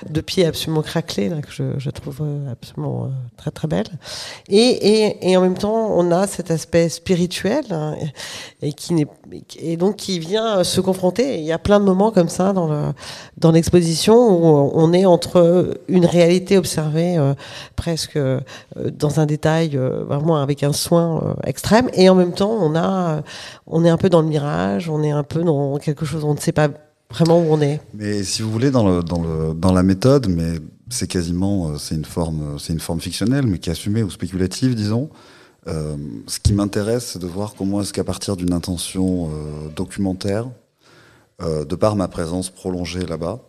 de 0.10 0.22
pied 0.22 0.46
absolument 0.46 0.82
craquelée 0.82 1.30
que 1.42 1.52
je, 1.52 1.64
je 1.78 1.90
trouve 1.90 2.22
absolument 2.52 3.10
très 3.38 3.52
très 3.52 3.68
belle. 3.68 3.88
Et, 4.48 4.58
et, 4.58 5.32
et 5.32 5.38
en 5.38 5.42
même 5.42 5.58
temps, 5.58 5.92
on 5.96 6.12
a 6.12 6.28
cet 6.28 6.52
aspect 6.52 6.90
spirituel. 6.90 7.66
Hein, 7.72 7.96
et 8.62 8.74
qui 8.74 8.94
n'est 8.94 9.08
donc 9.78 9.96
qui 9.96 10.20
vient 10.20 10.64
se 10.64 10.82
confronter. 10.82 11.40
il 11.40 11.46
y 11.46 11.52
a 11.54 11.58
plein 11.58 11.80
de 11.80 11.86
moments 11.86 12.12
comme 12.12 12.28
ça 12.28 12.52
dans 12.52 12.68
le 12.68 12.94
dans 13.38 13.52
l'exposition 13.52 14.16
où 14.16 14.72
on 14.74 14.92
est 14.92 15.06
entre 15.06 15.80
une 15.88 16.06
réalité 16.06 16.58
observée 16.58 17.18
euh, 17.18 17.34
presque 17.78 18.18
euh, 18.18 18.42
dans 18.92 19.22
un 19.22 19.26
détail 19.26 19.78
euh, 19.78 20.04
vraiment 20.04 20.42
avec 20.42 20.64
un 20.64 20.74
soin 20.74 21.36
extrême 21.46 21.90
et 21.94 22.10
en 22.10 22.16
même 22.16 22.34
temps 22.34 22.52
on 22.52 22.76
a 22.76 23.24
on 23.66 23.86
est 23.86 23.90
un 23.90 23.98
peu 23.98 24.10
dans 24.10 24.22
le 24.22 24.28
mirage, 24.28 24.90
on 24.90 25.04
est 25.04 25.12
un 25.12 25.24
peu 25.24 25.44
dans 25.44 25.78
quelque 25.78 26.06
chose 26.06 26.26
on 26.26 26.34
ne 26.34 26.40
sait 26.40 26.52
pas 26.52 26.68
vraiment 27.10 27.40
où 27.40 27.46
on 27.50 27.62
est. 27.62 27.80
Mais 27.94 28.24
si 28.24 28.42
vous 28.42 28.52
voulez 28.52 28.72
dans 28.72 29.02
dans 29.02 29.74
la 29.74 29.84
méthode, 29.84 30.28
mais 30.28 30.60
c'est 30.90 31.08
quasiment 31.08 31.78
c'est 31.78 31.96
une 31.96 32.06
forme 32.06 32.60
c'est 32.60 32.74
une 32.74 32.80
forme 32.82 33.00
fictionnelle 33.00 33.46
mais 33.48 33.58
qui 33.58 33.70
est 33.70 33.72
assumée 33.72 34.04
ou 34.04 34.10
spéculative 34.10 34.76
disons. 34.76 35.10
Euh, 35.70 35.98
ce 36.28 36.40
qui 36.40 36.54
m'intéresse, 36.54 37.12
c'est 37.14 37.20
de 37.20 37.28
voir 37.28 37.54
comment 37.56 37.82
est-ce 37.82 37.94
qu'à 37.94 38.04
partir 38.04 38.36
d'une 38.36 38.54
intention 38.54 39.30
euh, 39.30 39.70
documentaire, 39.76 40.48
euh, 41.42 41.64
de 41.64 41.76
par 41.76 41.96
ma 41.96 42.08
présence 42.08 42.50
prolongée 42.50 43.06
là-bas, 43.06 43.40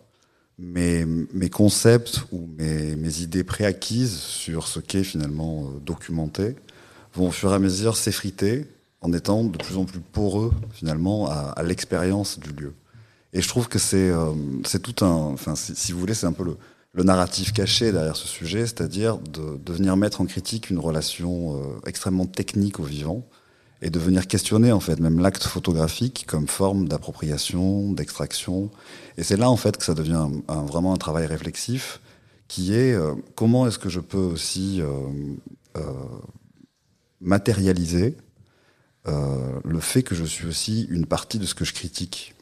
mes, 0.59 1.05
concepts 1.51 2.21
ou 2.31 2.47
mes, 2.57 2.95
mes 2.95 3.21
idées 3.21 3.43
préacquises 3.43 4.15
sur 4.19 4.67
ce 4.67 4.79
qu'est 4.79 5.03
finalement 5.03 5.71
documenté 5.83 6.55
vont 7.15 7.29
au 7.29 7.31
fur 7.31 7.51
et 7.51 7.55
à 7.55 7.59
mesure 7.59 7.97
s'effriter 7.97 8.67
en 9.01 9.11
étant 9.11 9.43
de 9.43 9.57
plus 9.57 9.77
en 9.77 9.85
plus 9.85 9.99
poreux 9.99 10.51
finalement 10.71 11.27
à, 11.31 11.63
l'expérience 11.63 12.37
du 12.37 12.51
lieu. 12.51 12.73
Et 13.33 13.41
je 13.41 13.47
trouve 13.47 13.69
que 13.69 13.79
c'est 13.79 14.11
tout 14.83 15.03
un, 15.03 15.09
enfin 15.09 15.55
si 15.55 15.91
vous 15.93 15.99
voulez, 15.99 16.13
c'est 16.13 16.27
un 16.27 16.31
peu 16.31 16.43
le, 16.43 16.57
le 16.93 17.03
narratif 17.03 17.53
caché 17.53 17.91
derrière 17.91 18.17
ce 18.17 18.27
sujet, 18.27 18.61
c'est-à-dire 18.61 19.17
de, 19.17 19.57
de, 19.57 19.73
venir 19.73 19.95
mettre 19.95 20.21
en 20.21 20.25
critique 20.25 20.69
une 20.69 20.79
relation 20.79 21.55
euh, 21.55 21.79
extrêmement 21.85 22.25
technique 22.25 22.79
au 22.79 22.83
vivant 22.83 23.25
et 23.81 23.89
de 23.89 23.97
venir 23.97 24.27
questionner 24.27 24.71
en 24.71 24.79
fait 24.79 24.99
même 24.99 25.19
l'acte 25.19 25.43
photographique 25.43 26.25
comme 26.27 26.47
forme 26.47 26.87
d'appropriation, 26.87 27.93
d'extraction. 27.93 28.69
Et 29.17 29.23
c'est 29.23 29.37
là 29.37 29.49
en 29.49 29.57
fait 29.57 29.77
que 29.77 29.85
ça 29.85 29.93
devient 29.93 30.27
un, 30.47 30.63
vraiment 30.63 30.93
un 30.93 30.97
travail 30.97 31.25
réflexif 31.25 32.01
qui 32.47 32.73
est 32.73 32.93
euh, 32.93 33.15
comment 33.35 33.65
est-ce 33.67 33.79
que 33.79 33.89
je 33.89 34.01
peux 34.01 34.17
aussi 34.17 34.81
euh, 34.81 35.81
matérialiser 37.21 38.17
le 39.05 39.79
fait 39.79 40.03
que 40.03 40.13
je 40.13 40.23
suis 40.23 40.45
aussi 40.45 40.83
une 40.91 41.07
partie 41.07 41.39
de 41.39 41.45
ce 41.47 41.55
que 41.55 41.65
je 41.65 41.73
critique 41.73 42.35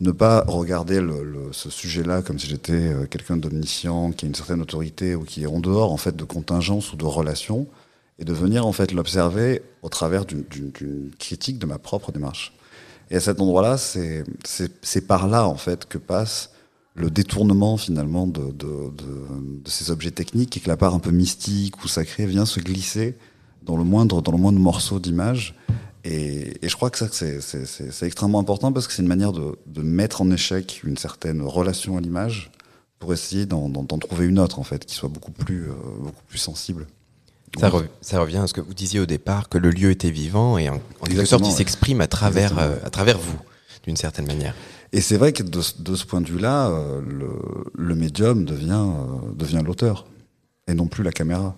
ne 0.00 0.10
pas 0.10 0.44
regarder 0.46 1.00
le, 1.00 1.48
ce 1.52 1.70
sujet-là 1.70 2.22
comme 2.22 2.38
si 2.38 2.46
j'étais 2.46 2.72
euh, 2.72 3.06
quelqu'un 3.06 3.36
d'omniscient, 3.36 4.12
qui 4.12 4.26
a 4.26 4.28
une 4.28 4.34
certaine 4.34 4.60
autorité 4.60 5.14
ou 5.14 5.24
qui 5.24 5.44
est 5.44 5.46
en 5.46 5.60
dehors 5.60 5.92
en 5.92 5.96
fait 5.96 6.14
de 6.14 6.24
contingences 6.24 6.92
ou 6.92 6.96
de 6.96 7.04
relations, 7.04 7.66
et 8.18 8.24
de 8.24 8.32
venir 8.32 8.66
en 8.66 8.72
fait 8.72 8.92
l'observer 8.92 9.62
au 9.82 9.88
travers 9.88 10.24
d'une 10.24 10.44
critique 11.18 11.58
de 11.58 11.66
ma 11.66 11.78
propre 11.78 12.12
démarche. 12.12 12.54
Et 13.10 13.16
à 13.16 13.20
cet 13.20 13.40
endroit-là, 13.40 13.76
c'est 13.78 15.06
par 15.06 15.28
là 15.28 15.46
en 15.46 15.56
fait 15.56 15.86
que 15.86 15.98
passe 15.98 16.50
le 16.94 17.10
détournement 17.10 17.76
finalement 17.76 18.26
de, 18.26 18.40
de, 18.40 18.90
de, 18.90 19.62
de, 19.62 19.70
ces 19.70 19.90
objets 19.90 20.10
techniques 20.10 20.56
et 20.56 20.60
que 20.60 20.68
la 20.68 20.78
part 20.78 20.94
un 20.94 20.98
peu 20.98 21.10
mystique 21.10 21.84
ou 21.84 21.88
sacrée 21.88 22.24
vient 22.24 22.46
se 22.46 22.58
glisser 22.58 23.16
dans 23.64 23.76
le 23.76 23.84
moindre, 23.84 24.22
dans 24.22 24.32
le 24.32 24.38
moindre 24.38 24.58
morceau 24.58 24.98
d'image 24.98 25.54
et, 26.08 26.64
et, 26.64 26.68
je 26.68 26.76
crois 26.76 26.90
que 26.90 26.98
ça, 26.98 27.08
c'est 27.10 28.06
extrêmement 28.06 28.38
important 28.38 28.72
parce 28.72 28.86
que 28.86 28.92
c'est 28.92 29.02
une 29.02 29.08
manière 29.08 29.32
de, 29.32 29.58
de, 29.66 29.82
mettre 29.82 30.22
en 30.22 30.30
échec 30.30 30.82
une 30.84 30.96
certaine 30.96 31.42
relation 31.42 31.98
à 31.98 32.00
l'image 32.00 32.52
pour 33.00 33.12
essayer 33.12 33.44
d'en 33.44 33.68
trouver 33.84 34.26
une 34.26 34.38
autre, 34.38 34.60
en 34.60 34.62
fait, 34.62 34.84
qui 34.84 34.94
soit 34.94 35.08
beaucoup 35.08 35.32
plus, 35.32 35.64
euh, 35.64 35.74
beaucoup 35.98 36.22
plus 36.28 36.38
sensible. 36.38 36.86
Ça, 37.58 37.72
ça, 38.00 38.20
revient 38.20 38.38
à 38.38 38.46
ce 38.46 38.52
que 38.52 38.60
vous 38.60 38.74
disiez 38.74 39.00
au 39.00 39.06
départ, 39.06 39.48
que 39.48 39.58
le 39.58 39.70
lieu 39.70 39.90
était 39.90 40.10
vivant 40.10 40.58
et 40.58 40.68
en, 40.68 40.80
quelque 41.04 41.24
sorte, 41.24 41.46
il 41.46 41.52
s'exprime 41.52 42.00
à 42.00 42.06
travers, 42.06 42.56
euh, 42.58 42.76
à 42.84 42.90
travers 42.90 43.18
vous, 43.18 43.38
d'une 43.84 43.96
certaine 43.96 44.26
manière. 44.26 44.54
Et 44.92 45.00
c'est 45.00 45.16
vrai 45.16 45.32
que 45.32 45.42
de, 45.42 45.60
de, 45.78 45.96
ce 45.96 46.06
point 46.06 46.20
de 46.20 46.28
vue-là, 46.28 46.68
euh, 46.68 47.00
le, 47.00 47.30
le, 47.74 47.94
médium 47.96 48.44
devient, 48.44 48.86
devient 49.34 49.62
l'auteur 49.64 50.06
et 50.68 50.74
non 50.74 50.86
plus 50.86 51.02
la 51.02 51.12
caméra. 51.12 51.56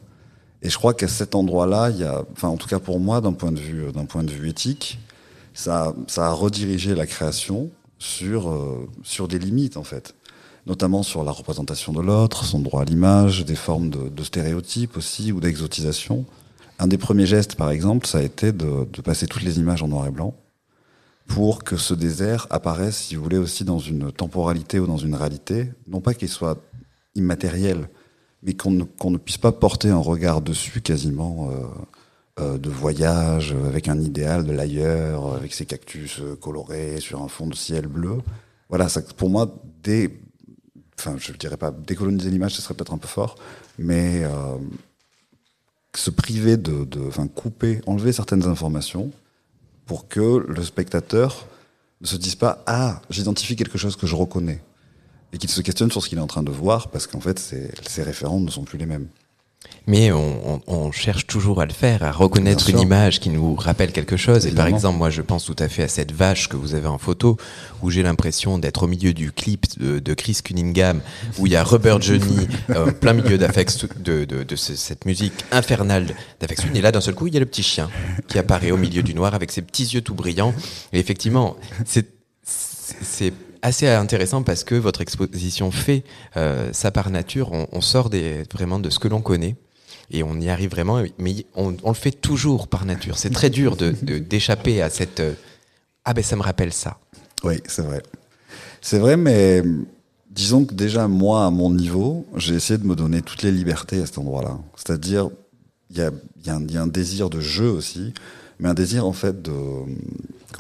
Et 0.63 0.71
je 0.71 0.77
crois 0.77 0.95
qu'à 0.95 1.09
cet 1.09 1.35
endroit-là, 1.35 1.91
il 1.91 1.99
y 1.99 2.05
a, 2.05 2.25
enfin 2.33 2.49
en 2.49 2.57
tout 2.57 2.69
cas 2.69 2.79
pour 2.79 2.99
moi, 2.99 3.21
d'un 3.21 3.33
point 3.33 3.53
de 3.53 3.61
vue, 3.61 3.93
d'un 3.93 4.07
point 4.07 4.25
de 4.25 4.31
vue 4.31 4.49
éthique, 4.49 4.99
ça, 5.55 5.95
ça 6.07 6.27
a 6.27 6.33
redirigé 6.33 6.95
la 6.95 7.07
création 7.07 7.71
sur 7.99 8.51
euh, 8.51 8.89
sur 9.03 9.29
des 9.29 9.39
limites 9.39 9.77
en 9.77 9.85
fait, 9.85 10.15
notamment 10.67 11.03
sur 11.03 11.25
la 11.25 11.33
représentation 11.33 11.93
de 11.93 12.01
l'autre, 12.01 12.45
son 12.45 12.61
droit 12.61 12.83
à 12.83 12.85
l'image, 12.85 13.45
des 13.45 13.57
formes 13.57 13.91
de, 13.91 14.09
de 14.09 14.23
stéréotypes 14.23 14.97
aussi 14.97 15.33
ou 15.33 15.41
d'exotisation. 15.41 16.25
Un 16.81 16.87
des 16.87 16.99
premiers 16.99 17.27
gestes, 17.27 17.57
par 17.57 17.71
exemple, 17.71 18.07
ça 18.07 18.19
a 18.19 18.23
été 18.23 18.53
de, 18.53 18.87
de 18.93 19.03
passer 19.03 19.27
toutes 19.27 19.43
les 19.43 19.59
images 19.59 19.83
en 19.83 19.89
noir 19.89 20.07
et 20.07 20.11
blanc 20.13 20.35
pour 21.27 21.63
que 21.63 21.77
ce 21.77 21.95
désert 21.95 22.47
apparaisse, 22.51 22.97
si 22.97 23.15
vous 23.15 23.23
voulez, 23.23 23.39
aussi 23.39 23.65
dans 23.65 23.79
une 23.79 24.11
temporalité 24.11 24.81
ou 24.81 24.87
dans 24.87 24.97
une 24.97 25.15
réalité, 25.15 25.71
non 25.87 26.01
pas 26.01 26.15
qu'il 26.15 26.29
soit 26.29 26.59
immatériel, 27.15 27.89
mais 28.43 28.55
qu'on 28.55 28.71
ne, 28.71 28.85
ne, 29.05 29.17
puisse 29.19 29.39
pas 29.39 29.53
porter 29.53 29.91
un 29.91 29.99
regard 29.99 30.41
dessus 30.41 30.81
quasiment 30.81 31.51
euh, 31.51 31.67
euh, 32.41 32.59
de 32.59 32.71
voyage, 32.71 33.53
avec 33.67 33.89
un 33.89 34.01
idéal 34.01 34.45
de 34.45 34.53
l'ailleurs, 34.53 35.35
avec 35.35 35.53
ses 35.53 35.67
cactus 35.67 36.21
euh, 36.21 36.37
colorés 36.37 37.01
sur 37.01 37.21
un 37.21 37.27
fond 37.27 37.49
de 37.49 37.55
ciel 37.55 37.89
bleu. 37.89 38.19
Voilà, 38.69 38.87
pour 39.17 39.29
moi, 39.29 39.53
dès, 39.83 40.21
enfin, 40.97 41.17
je 41.19 41.33
dirais 41.33 41.57
pas 41.57 41.73
décoloniser 41.73 42.31
l'image, 42.31 42.55
ce 42.55 42.63
serait 42.63 42.75
peut-être 42.75 42.93
un 42.93 42.99
peu 42.99 43.09
fort, 43.09 43.35
mais 43.77 44.23
euh, 44.23 44.57
se 45.97 46.11
priver 46.11 46.57
de, 46.57 46.85
de, 46.85 47.01
enfin, 47.09 47.27
couper, 47.27 47.81
enlever 47.87 48.13
certaines 48.13 48.45
informations 48.45 49.11
pour 49.85 50.07
que 50.07 50.45
le 50.47 50.63
spectateur 50.63 51.47
ne 52.01 52.07
se 52.07 52.17
dise 52.17 52.37
pas 52.37 52.63
ah 52.67 53.03
j'identifie 53.11 53.57
quelque 53.57 53.79
chose 53.79 53.97
que 53.97 54.07
je 54.07 54.15
reconnais 54.15 54.63
et 55.33 55.39
qu'il 55.39 55.51
se 55.51 55.61
questionne 55.61 55.91
sur 55.91 56.03
ce 56.03 56.09
qu'il 56.09 56.19
est 56.19 56.23
en 56.23 56.27
train 56.27 56.43
de 56.43 56.51
voir, 56.51 56.89
parce 56.89 57.07
qu'en 57.07 57.21
fait, 57.21 57.39
ses 57.39 58.03
référents 58.03 58.41
ne 58.41 58.51
sont 58.51 58.65
plus 58.65 58.79
les 58.79 58.87
mêmes. 58.87 59.09
Mais 59.87 60.13
on, 60.13 60.55
on, 60.55 60.61
on, 60.67 60.93
cherche 60.93 61.27
toujours 61.27 61.63
à 61.63 61.67
le 61.67 61.73
faire, 61.73 62.03
à 62.03 62.13
reconnaître 62.13 62.69
une 62.69 62.79
image 62.79 63.21
qui 63.21 63.31
nous 63.31 63.55
rappelle 63.55 63.91
quelque 63.91 64.19
chose. 64.19 64.45
Évidemment. 64.45 64.53
Et 64.53 64.57
par 64.57 64.77
exemple, 64.77 64.99
moi, 64.99 65.09
je 65.09 65.23
pense 65.23 65.47
tout 65.47 65.57
à 65.59 65.69
fait 65.69 65.83
à 65.83 65.89
cette 65.89 66.13
vache 66.13 66.49
que 66.49 66.57
vous 66.57 66.75
avez 66.75 66.87
en 66.87 66.99
photo, 66.99 67.39
où 67.83 67.89
j'ai 67.89 68.03
l'impression 68.03 68.59
d'être 68.59 68.83
au 68.83 68.87
milieu 68.87 69.15
du 69.15 69.33
clip 69.33 69.65
de, 69.79 69.99
de, 69.99 70.15
Chris 70.15 70.41
Cunningham, 70.45 71.01
où 71.39 71.47
il 71.47 71.53
y 71.53 71.57
a 71.57 71.65
Robert 71.65 72.03
Johnny, 72.03 72.49
euh, 72.71 72.93
plein 72.93 73.15
milieu 73.15 73.39
de, 73.39 74.25
de, 74.25 74.43
de, 74.45 74.57
cette 74.57 75.07
musique 75.07 75.45
infernale 75.53 76.09
d'Afex 76.39 76.67
Et 76.75 76.81
là, 76.83 76.93
d'un 76.93 77.01
seul 77.01 77.15
coup, 77.15 77.27
il 77.27 77.33
y 77.33 77.39
a 77.39 77.41
le 77.41 77.47
petit 77.47 77.63
chien 77.63 77.89
qui 78.29 78.39
apparaît 78.39 78.71
au 78.71 78.77
milieu 78.77 79.03
du 79.03 79.15
noir 79.15 79.35
avec 79.35 79.51
ses 79.51 79.63
petits 79.63 79.87
yeux 79.87 80.03
tout 80.03 80.15
brillants. 80.15 80.55
Et 80.93 80.99
effectivement, 80.99 81.57
c'est 81.87 83.33
assez 83.63 83.89
intéressant 83.89 84.43
parce 84.43 84.65
que 84.65 84.75
votre 84.75 85.01
exposition 85.01 85.71
fait 85.71 86.05
euh, 86.37 86.73
ça 86.73 86.91
par 86.91 87.11
nature. 87.11 87.53
On, 87.73 87.81
sort 87.81 88.11
des, 88.11 88.45
vraiment 88.53 88.79
de 88.79 88.91
ce 88.91 88.99
que 88.99 89.09
l'on 89.09 89.21
connaît 89.21 89.57
et 90.11 90.23
on 90.23 90.41
y 90.41 90.49
arrive 90.49 90.71
vraiment. 90.71 91.03
Mais 91.19 91.47
on, 91.55 91.71
le 91.71 91.95
fait 91.95 92.13
toujours 92.13 92.69
par 92.69 92.85
nature. 92.85 93.19
C'est 93.19 93.31
très 93.31 93.51
dur 93.51 93.77
de 93.77 93.91
d'échapper 93.91 94.83
à 94.83 94.91
cette 94.91 95.21
euh, 95.21 95.35
ah 96.05 96.15
ben 96.15 96.25
ça 96.25 96.37
me 96.37 96.43
rappelle 96.43 96.73
ça. 96.73 96.99
Oui, 97.45 97.61
c'est 97.67 97.83
vrai. 97.83 98.03
C'est 98.81 98.99
vrai, 98.99 99.17
mais 99.17 99.63
disons 100.31 100.65
que 100.65 100.75
déjà 100.75 101.09
moi 101.09 101.45
à 101.45 101.51
mon 101.51 101.71
niveau, 101.71 102.27
j'ai 102.37 102.55
essayé 102.55 102.79
de 102.79 102.87
me 102.87 102.95
donner 102.95 103.23
toutes 103.23 103.43
les 103.43 103.53
libertés 103.53 104.01
à 104.01 104.07
cet 104.07 104.19
endroit-là. 104.19 104.59
C'est-à-dire 104.77 105.31
il 105.91 105.99
y 105.99 106.01
a, 106.01 106.11
y, 106.45 106.73
y 106.73 106.77
a 106.77 106.83
un 106.83 106.87
désir 106.87 107.31
de 107.31 107.41
jeu 107.41 107.71
aussi, 107.71 108.15
mais 108.59 108.69
un 108.69 108.75
désir 108.75 109.07
en 109.07 109.13
fait 109.13 109.43
de, 109.43 109.53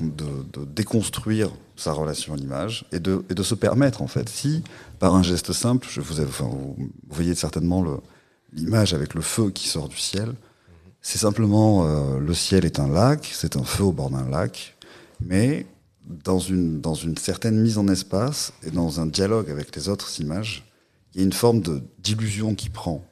de, 0.00 0.64
déconstruire 0.64 1.50
sa 1.76 1.92
relation 1.92 2.34
à 2.34 2.36
l'image 2.36 2.84
et 2.92 3.00
de, 3.00 3.24
et 3.30 3.34
de 3.34 3.42
se 3.42 3.54
permettre 3.54 4.02
en 4.02 4.06
fait, 4.06 4.28
si 4.28 4.62
par 4.98 5.14
un 5.14 5.22
geste 5.22 5.52
simple, 5.52 5.86
je 5.90 6.00
vous, 6.00 6.76
voyez 7.08 7.34
certainement 7.34 7.84
l'image 8.52 8.94
avec 8.94 9.14
le 9.14 9.20
feu 9.20 9.50
qui 9.50 9.68
sort 9.68 9.88
du 9.88 9.96
ciel, 9.96 10.34
c'est 11.00 11.18
simplement 11.18 11.86
euh, 11.86 12.18
le 12.18 12.34
ciel 12.34 12.64
est 12.64 12.80
un 12.80 12.88
lac, 12.88 13.30
c'est 13.32 13.56
un 13.56 13.64
feu 13.64 13.84
au 13.84 13.92
bord 13.92 14.10
d'un 14.10 14.28
lac, 14.28 14.76
mais 15.20 15.66
dans 16.08 16.38
une, 16.38 16.80
dans 16.80 16.94
une 16.94 17.16
certaine 17.16 17.60
mise 17.60 17.78
en 17.78 17.88
espace 17.88 18.52
et 18.66 18.70
dans 18.70 19.00
un 19.00 19.06
dialogue 19.06 19.50
avec 19.50 19.74
les 19.76 19.88
autres 19.88 20.20
images, 20.20 20.64
il 21.14 21.20
y 21.20 21.24
a 21.24 21.26
une 21.26 21.32
forme 21.32 21.62
d'illusion 21.98 22.54
qui 22.54 22.70
prend. 22.70 23.04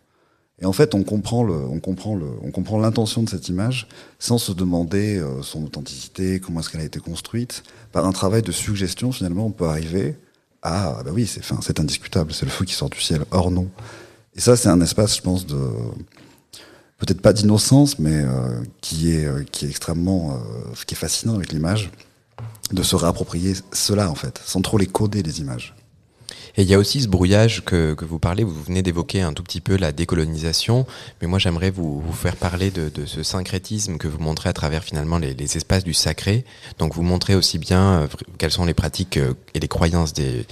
Et 0.60 0.64
en 0.64 0.72
fait, 0.72 0.94
on 0.94 1.02
comprend 1.02 1.44
le, 1.44 1.54
on 1.54 1.80
comprend 1.80 2.16
le, 2.16 2.26
on 2.42 2.50
comprend 2.50 2.78
l'intention 2.78 3.22
de 3.22 3.28
cette 3.28 3.48
image 3.48 3.88
sans 4.18 4.38
se 4.38 4.52
demander 4.52 5.18
euh, 5.18 5.42
son 5.42 5.64
authenticité, 5.64 6.40
comment 6.40 6.60
est-ce 6.60 6.70
qu'elle 6.70 6.80
a 6.80 6.84
été 6.84 6.98
construite. 6.98 7.62
Par 7.92 8.06
un 8.06 8.12
travail 8.12 8.42
de 8.42 8.52
suggestion, 8.52 9.12
finalement, 9.12 9.46
on 9.46 9.50
peut 9.50 9.66
arriver 9.66 10.16
à, 10.62 10.96
ah 10.98 11.02
bah 11.04 11.10
oui, 11.12 11.26
c'est, 11.26 11.40
enfin, 11.40 11.58
c'est 11.62 11.78
indiscutable, 11.78 12.32
c'est 12.32 12.46
le 12.46 12.50
feu 12.50 12.64
qui 12.64 12.74
sort 12.74 12.90
du 12.90 13.00
ciel. 13.00 13.24
Or 13.30 13.50
non. 13.50 13.68
Et 14.34 14.40
ça, 14.40 14.56
c'est 14.56 14.68
un 14.68 14.80
espace, 14.80 15.16
je 15.16 15.22
pense, 15.22 15.46
de 15.46 15.56
peut-être 16.98 17.20
pas 17.20 17.32
d'innocence, 17.32 17.98
mais 17.98 18.22
euh, 18.22 18.62
qui 18.80 19.12
est, 19.12 19.26
euh, 19.26 19.44
qui 19.50 19.66
est 19.66 19.68
extrêmement, 19.68 20.32
euh, 20.32 20.74
qui 20.86 20.94
est 20.94 20.98
fascinant 20.98 21.34
avec 21.34 21.52
l'image, 21.52 21.90
de 22.72 22.82
se 22.82 22.96
réapproprier 22.96 23.54
cela 23.72 24.10
en 24.10 24.14
fait, 24.14 24.40
sans 24.44 24.60
trop 24.60 24.78
les 24.78 24.86
coder 24.86 25.22
les 25.22 25.40
images. 25.40 25.74
Et 26.58 26.62
il 26.62 26.68
y 26.68 26.74
a 26.74 26.78
aussi 26.78 27.02
ce 27.02 27.08
brouillage 27.08 27.62
que, 27.64 27.92
que 27.92 28.06
vous 28.06 28.18
parlez, 28.18 28.42
vous 28.42 28.62
venez 28.62 28.82
d'évoquer 28.82 29.20
un 29.20 29.34
tout 29.34 29.42
petit 29.42 29.60
peu 29.60 29.76
la 29.76 29.92
décolonisation, 29.92 30.86
mais 31.20 31.28
moi 31.28 31.38
j'aimerais 31.38 31.70
vous, 31.70 32.00
vous 32.00 32.12
faire 32.14 32.36
parler 32.36 32.70
de, 32.70 32.88
de, 32.88 33.04
ce 33.04 33.22
syncrétisme 33.22 33.98
que 33.98 34.08
vous 34.08 34.18
montrez 34.18 34.48
à 34.48 34.54
travers 34.54 34.82
finalement 34.82 35.18
les, 35.18 35.34
les 35.34 35.56
espaces 35.58 35.84
du 35.84 35.92
sacré. 35.92 36.46
Donc 36.78 36.94
vous 36.94 37.02
montrez 37.02 37.34
aussi 37.34 37.58
bien 37.58 38.00
euh, 38.00 38.06
quelles 38.38 38.52
sont 38.52 38.64
les 38.64 38.72
pratiques 38.72 39.18
euh, 39.18 39.34
et 39.52 39.60
les 39.60 39.68
croyances 39.68 40.14
des, 40.14 40.46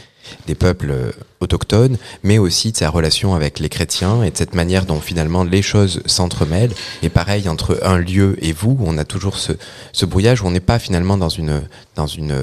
des 0.47 0.55
peuples 0.55 0.91
euh, 0.91 1.11
autochtones, 1.41 1.97
mais 2.23 2.37
aussi 2.37 2.73
de 2.73 2.77
sa 2.77 2.91
relation 2.91 3.35
avec 3.35 3.59
les 3.59 3.71
chrétiens 3.71 4.23
et 4.23 4.31
de 4.31 4.37
cette 4.37 4.55
manière 4.55 4.85
dont 4.85 5.01
finalement 5.01 5.43
les 5.43 5.63
choses 5.63 6.03
s'entremêlent. 6.05 6.75
Et 7.03 7.09
pareil, 7.09 7.49
entre 7.49 7.81
un 7.83 7.97
lieu 7.97 8.37
et 8.45 8.53
vous, 8.53 8.77
on 8.81 8.99
a 8.99 9.05
toujours 9.05 9.39
ce, 9.39 9.53
ce 9.93 10.05
brouillage 10.05 10.43
où 10.43 10.47
on 10.47 10.51
n'est 10.51 10.61
pas 10.61 10.79
finalement 10.79 11.17
dans 11.17 11.31
une... 11.31 11.63
Dans 11.95 12.07
une 12.07 12.35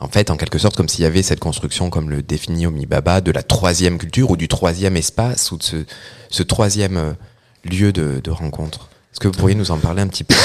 en 0.00 0.08
fait, 0.08 0.30
en 0.30 0.36
quelque 0.36 0.58
sorte, 0.58 0.76
comme 0.76 0.88
s'il 0.88 1.02
y 1.02 1.06
avait 1.06 1.22
cette 1.22 1.40
construction, 1.40 1.90
comme 1.90 2.08
le 2.08 2.22
définit 2.22 2.66
Omi 2.66 2.86
Baba, 2.86 3.20
de 3.20 3.32
la 3.32 3.42
troisième 3.42 3.98
culture 3.98 4.30
ou 4.30 4.36
du 4.36 4.46
troisième 4.46 4.96
espace 4.96 5.50
ou 5.50 5.56
de 5.56 5.84
ce, 6.30 6.42
troisième 6.42 6.96
euh, 6.96 7.12
lieu 7.64 7.92
de, 7.92 8.30
rencontre. 8.30 8.88
Est-ce 9.12 9.20
que 9.20 9.26
vous 9.26 9.34
pourriez 9.34 9.56
nous 9.56 9.72
en 9.72 9.78
parler 9.78 10.02
un 10.02 10.06
petit 10.06 10.24
peu? 10.24 10.36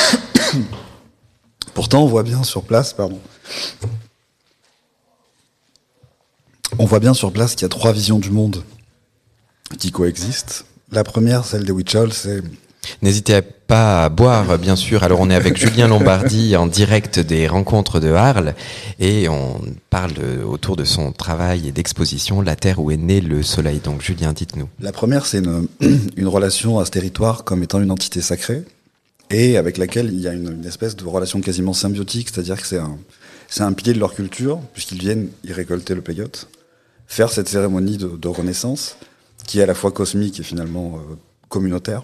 Pourtant, 1.76 2.04
on 2.04 2.08
voit 2.08 2.24
bien 2.24 2.44
sur 2.44 2.64
place, 2.64 2.94
pardon. 2.94 3.20
On 6.80 6.86
voit 6.86 7.00
bien 7.00 7.14
sur 7.14 7.32
place 7.32 7.54
qu'il 7.54 7.64
y 7.64 7.66
a 7.66 7.70
trois 7.70 7.94
visions 7.94 8.20
du 8.20 8.32
monde 8.32 8.64
qui 9.78 9.92
coexistent. 9.92 10.66
La 10.92 11.04
première, 11.04 11.46
celle 11.46 11.66
des 11.66 11.72
Huichol, 11.72 12.12
c'est 12.12 12.42
N'hésitez 13.02 13.42
pas 13.42 14.06
à 14.06 14.10
boire, 14.10 14.58
bien 14.58 14.75
sûr. 14.75 15.04
Alors, 15.04 15.20
on 15.20 15.30
est 15.30 15.36
avec 15.36 15.58
Julien 15.58 15.88
Lombardi 15.88 16.56
en 16.58 16.68
direct 16.68 17.20
des 17.20 17.48
rencontres 17.48 18.00
de 18.00 18.12
Arles 18.12 18.56
et 19.00 19.30
on 19.30 19.62
parle 19.90 20.13
autour 20.46 20.75
de 20.75 20.84
son 20.84 21.12
travail 21.12 21.68
et 21.68 21.72
d'exposition 21.72 22.42
La 22.42 22.56
Terre 22.56 22.80
où 22.80 22.92
est 22.92 22.98
né 22.98 23.22
le 23.22 23.44
Soleil. 23.44 23.80
Donc, 23.84 24.02
Julien, 24.02 24.34
dites-nous. 24.34 24.70
La 24.80 24.92
première, 24.92 25.25
c'est 25.25 25.40
une, 25.40 25.68
une, 26.18 26.28
relation 26.28 26.80
à 26.80 26.86
ce 26.86 26.92
territoire 26.92 27.44
comme 27.44 27.63
étant 27.63 27.82
une 27.82 27.92
entité 27.92 28.22
sacrée 28.22 28.63
et 29.30 29.58
avec 29.58 29.78
laquelle 29.78 30.10
il 30.13 30.20
y 30.20 30.28
a 30.28 30.34
une, 30.34 30.52
une 30.52 30.66
espèce 30.66 30.96
de 30.96 31.06
relation 31.06 31.42
quasiment 31.42 31.74
symbiotique, 31.74 32.30
c'est-à-dire 32.30 32.62
que 32.62 32.68
c'est 32.68 32.80
un, 32.80 32.98
c'est 33.48 33.63
un 33.63 33.74
pilier 33.74 33.94
de 33.94 34.00
leur 34.00 34.13
culture 34.13 34.60
puisqu'ils 34.74 35.00
viennent 35.00 35.30
y 35.44 35.54
récolter 35.54 35.96
le 35.96 36.02
peyote, 36.02 36.50
faire 37.08 37.32
cette 37.32 37.48
cérémonie 37.48 37.98
de, 37.98 38.08
de 38.08 38.28
renaissance 38.28 38.98
qui 39.46 39.60
est 39.60 39.63
à 39.63 39.66
la 39.66 39.75
fois 39.75 39.92
cosmique 39.92 40.40
et 40.40 40.44
finalement 40.44 40.96
euh, 40.98 41.16
communautaire. 41.50 42.04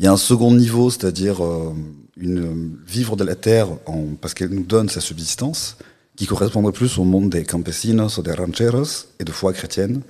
Il 0.00 0.04
y 0.04 0.06
a 0.06 0.12
un 0.12 0.16
second 0.16 0.50
niveau, 0.54 0.88
c'est-à-dire 0.88 1.44
euh, 1.44 1.74
une 2.16 2.74
vivre 2.86 3.16
de 3.16 3.24
la 3.24 3.34
terre 3.34 3.68
en, 3.84 4.14
parce 4.18 4.32
qu'elle 4.32 4.48
nous 4.48 4.64
donne 4.64 4.88
sa 4.88 5.02
subsistance, 5.02 5.76
qui 6.16 6.24
correspondrait 6.24 6.72
plus 6.72 6.96
au 6.96 7.04
monde 7.04 7.28
des 7.28 7.44
campesinos 7.44 8.16
ou 8.16 8.22
des 8.22 8.32
rancheros 8.32 9.08
et 9.18 9.24
de 9.24 9.30
foi 9.30 9.52
chrétienne, 9.52 10.00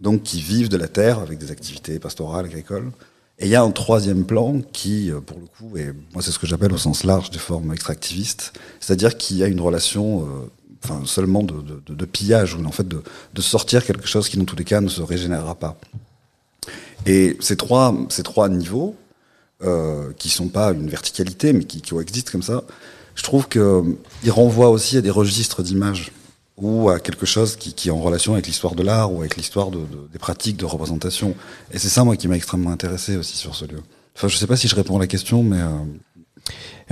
donc 0.00 0.24
qui 0.24 0.40
vivent 0.40 0.68
de 0.68 0.76
la 0.76 0.88
terre 0.88 1.20
avec 1.20 1.38
des 1.38 1.52
activités 1.52 2.00
pastorales, 2.00 2.46
agricoles. 2.46 2.90
Et 3.38 3.46
il 3.46 3.48
y 3.48 3.54
a 3.54 3.62
un 3.62 3.70
troisième 3.70 4.24
plan 4.24 4.62
qui, 4.72 5.12
euh, 5.12 5.20
pour 5.20 5.38
le 5.38 5.46
coup, 5.46 5.76
et 5.76 5.92
moi 6.12 6.22
c'est 6.22 6.32
ce 6.32 6.40
que 6.40 6.46
j'appelle 6.48 6.72
au 6.72 6.78
sens 6.78 7.04
large 7.04 7.30
des 7.30 7.38
formes 7.38 7.72
extractivistes, 7.72 8.52
c'est-à-dire 8.80 9.16
qu'il 9.16 9.36
y 9.36 9.44
a 9.44 9.46
une 9.46 9.60
relation, 9.60 10.22
euh, 10.22 10.50
enfin 10.82 11.02
seulement 11.04 11.44
de, 11.44 11.62
de, 11.86 11.94
de, 11.94 12.04
pillage 12.04 12.56
ou 12.56 12.64
en 12.64 12.72
fait 12.72 12.88
de, 12.88 13.00
de 13.32 13.42
sortir 13.42 13.86
quelque 13.86 14.08
chose 14.08 14.28
qui 14.28 14.38
dans 14.38 14.44
tous 14.44 14.56
les 14.56 14.64
cas 14.64 14.80
ne 14.80 14.88
se 14.88 15.02
régénérera 15.02 15.54
pas. 15.54 15.78
Et 17.06 17.36
ces 17.38 17.56
trois, 17.56 17.94
ces 18.08 18.24
trois 18.24 18.48
niveaux, 18.48 18.96
euh, 19.64 20.12
qui 20.18 20.28
sont 20.28 20.48
pas 20.48 20.72
une 20.72 20.88
verticalité, 20.88 21.52
mais 21.52 21.64
qui, 21.64 21.80
qui 21.80 21.90
coexistent 21.90 22.30
comme 22.30 22.42
ça, 22.42 22.64
je 23.14 23.22
trouve 23.22 23.48
qu'ils 23.48 23.60
euh, 23.60 23.82
renvoient 24.28 24.70
aussi 24.70 24.96
à 24.96 25.00
des 25.00 25.10
registres 25.10 25.62
d'images 25.62 26.12
ou 26.58 26.88
à 26.88 27.00
quelque 27.00 27.26
chose 27.26 27.56
qui, 27.56 27.72
qui 27.74 27.88
est 27.88 27.90
en 27.92 28.00
relation 28.00 28.34
avec 28.34 28.46
l'histoire 28.46 28.74
de 28.74 28.82
l'art 28.82 29.12
ou 29.12 29.20
avec 29.20 29.36
l'histoire 29.36 29.70
de, 29.70 29.78
de, 29.78 30.08
des 30.12 30.18
pratiques 30.18 30.56
de 30.56 30.64
représentation. 30.64 31.34
Et 31.72 31.78
c'est 31.78 31.88
ça, 31.88 32.04
moi, 32.04 32.16
qui 32.16 32.28
m'a 32.28 32.36
extrêmement 32.36 32.70
intéressé 32.70 33.16
aussi 33.16 33.36
sur 33.36 33.54
ce 33.54 33.64
lieu. 33.64 33.80
Enfin, 34.14 34.28
je 34.28 34.36
sais 34.36 34.46
pas 34.46 34.56
si 34.56 34.68
je 34.68 34.74
réponds 34.74 34.96
à 34.96 35.00
la 35.00 35.06
question, 35.06 35.42
mais... 35.42 35.60
Euh... 35.60 35.68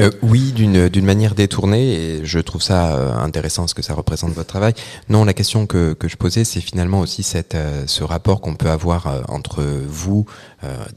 Euh, 0.01 0.11
oui, 0.23 0.53
d'une 0.53 1.05
manière 1.05 1.37
détournée, 1.37 1.95
et 1.95 2.25
je 2.25 2.41
trouve 2.41 2.63
ça 2.63 2.97
euh, 2.97 3.15
intéressant 3.15 3.69
ce 3.69 3.75
que 3.75 3.83
ça 3.83 3.95
représente 3.95 4.33
votre 4.33 4.49
travail. 4.49 4.75
Non, 5.09 5.25
la 5.25 5.35
question 5.35 5.67
que, 5.67 5.93
que 5.93 6.09
je 6.09 6.17
posais, 6.17 6.43
c'est 6.43 6.61
finalement 6.61 6.99
aussi 6.99 7.23
cette, 7.23 7.55
euh, 7.55 7.85
ce 7.87 8.03
rapport 8.03 8.41
qu'on 8.41 8.57
peut 8.57 8.71
avoir 8.71 9.25
entre 9.29 9.63
vous 9.63 10.27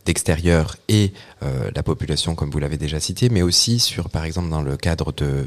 d'extérieur 0.06 0.78
et 0.88 1.12
la 1.76 1.84
population, 1.84 2.36
comme 2.36 2.50
vous 2.50 2.60
l'avez 2.60 2.78
déjà 2.78 3.02
cité, 3.02 3.28
mais 3.28 3.42
aussi 3.42 3.80
sur, 3.80 4.10
par 4.10 4.24
exemple, 4.24 4.50
dans 4.50 4.62
le 4.62 4.78
cadre 4.78 5.12
de 5.12 5.46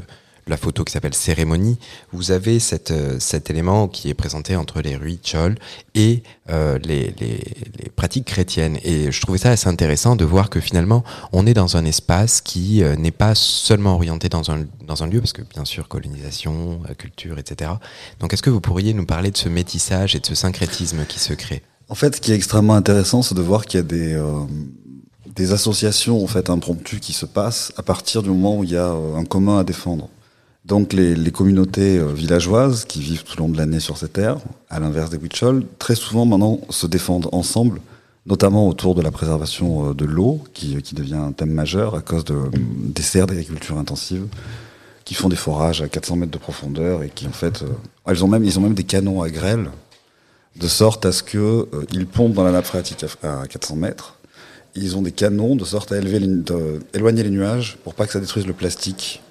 la 0.51 0.57
photo 0.57 0.83
qui 0.83 0.91
s'appelle 0.91 1.13
Cérémonie, 1.13 1.79
vous 2.11 2.31
avez 2.31 2.59
cette, 2.59 2.93
cet 3.19 3.49
élément 3.49 3.87
qui 3.87 4.09
est 4.09 4.13
présenté 4.13 4.55
entre 4.55 4.81
les 4.81 4.95
rituals 4.97 5.57
et 5.95 6.23
euh, 6.49 6.77
les, 6.79 7.15
pratiques 7.95 8.25
chrétiennes. 8.25 8.77
Et 8.83 9.11
je 9.11 9.21
trouvais 9.21 9.37
ça 9.37 9.49
assez 9.49 9.67
intéressant 9.67 10.15
de 10.15 10.25
voir 10.25 10.49
que 10.49 10.59
finalement, 10.59 11.03
on 11.31 11.47
est 11.47 11.53
dans 11.53 11.77
un 11.77 11.85
espace 11.85 12.41
qui 12.41 12.83
euh, 12.83 12.95
n'est 12.95 13.11
pas 13.11 13.33
seulement 13.33 13.95
orienté 13.95 14.27
dans 14.29 14.51
un, 14.51 14.57
lieu, 15.07 15.21
parce 15.21 15.33
que 15.33 15.41
bien 15.41 15.65
sûr, 15.65 15.87
colonisation, 15.87 16.81
culture, 16.97 17.39
etc. 17.39 17.71
Donc 18.19 18.33
est-ce 18.33 18.43
que 18.43 18.49
vous 18.49 18.61
pourriez 18.61 18.93
nous 18.93 19.05
parler 19.05 19.31
de 19.31 19.37
ce 19.37 19.49
métissage 19.49 20.15
et 20.15 20.19
de 20.19 20.25
ce 20.25 20.35
syncrétisme 20.35 21.05
qui 21.07 21.19
se 21.19 21.33
crée? 21.33 21.63
En 21.87 21.95
fait, 21.95 22.15
ce 22.15 22.21
qui 22.21 22.31
est 22.31 22.35
extrêmement 22.35 22.75
intéressant, 22.75 23.21
c'est 23.21 23.35
de 23.35 23.41
voir 23.41 23.65
qu'il 23.65 23.79
y 23.79 23.83
a 23.83 23.83
des... 23.83 24.13
Euh 24.13 24.45
des 25.33 25.53
associations 25.53 26.21
en 26.21 26.27
fait 26.27 26.49
impromptues 26.49 26.99
qui 26.99 27.13
se 27.13 27.25
passent 27.25 27.71
à 27.77 27.83
partir 27.83 28.21
du 28.21 28.29
moment 28.29 28.57
où 28.57 28.65
il 28.65 28.71
y 28.71 28.77
a 28.77 28.89
un 28.89 29.23
commun 29.23 29.59
à 29.59 29.63
défendre. 29.63 30.09
Donc 30.65 30.93
les, 30.93 31.31
communautés 31.31 31.97
euh, 31.97 32.13
villageoises 32.13 32.85
qui 32.85 33.01
vivent 33.01 33.23
tout 33.23 33.35
le 33.37 33.43
long 33.43 33.49
de 33.49 33.57
l'année 33.57 33.79
sur 33.79 33.97
ces 33.97 34.09
terres, 34.09 34.37
à 34.69 34.79
l'inverse 34.79 35.09
des 35.09 35.17
Huichol, 35.17 35.65
très 35.79 35.95
souvent 35.95 36.25
maintenant 36.25 36.59
se 36.69 36.85
défendent 36.85 37.29
ensemble, 37.31 37.81
notamment 38.27 38.67
autour 38.67 38.93
de 38.93 39.01
la 39.01 39.11
préservation 39.11 39.89
euh, 39.89 39.93
de 39.93 40.05
l'eau, 40.05 40.41
qui, 40.53 40.79
qui, 40.83 40.93
devient 40.93 41.15
un 41.15 41.31
thème 41.31 41.51
majeur 41.51 41.95
à 41.95 42.01
cause 42.01 42.25
de, 42.25 42.37
des 42.53 43.01
serres 43.01 43.27
d'agriculture 43.27 43.77
intensive, 43.77 44.27
qui 45.03 45.15
font 45.15 45.29
des 45.29 45.35
forages 45.35 45.81
à 45.81 45.87
400 45.87 46.17
mètres 46.17 46.31
de 46.31 46.37
profondeur 46.37 47.01
et 47.01 47.09
qui 47.09 47.27
en 47.27 47.31
fait, 47.31 47.63
euh, 47.63 48.23
ont 48.23 48.27
même, 48.27 48.43
ils 48.43 48.59
ont 48.59 48.61
même 48.61 48.75
des 48.75 48.83
canons 48.83 49.23
à 49.23 49.29
grêle, 49.31 49.71
de 50.57 50.67
sorte 50.67 51.05
à 51.05 51.11
ce 51.11 51.23
euh, 51.35 51.65
ils 51.91 52.05
pompent 52.05 52.33
dans 52.33 52.43
la 52.43 52.51
nappe 52.51 52.65
phréatique 52.65 53.03
à, 53.23 53.41
à 53.41 53.47
400 53.47 53.77
mètres. 53.77 54.17
Ils 54.75 54.95
ont 54.95 55.01
des 55.01 55.11
canons 55.11 55.55
de 55.55 55.65
sorte 55.65 55.91
à 55.91 55.97
élever 55.97 56.19
les, 56.19 56.29
éloigner 56.93 57.23
les 57.23 57.29
nuages 57.29 57.77
pour 57.83 57.95
pas 57.95 58.05
que 58.05 58.13
ça 58.13 58.19
détruise 58.19 58.45
le 58.45 58.53
plastique 58.53 59.21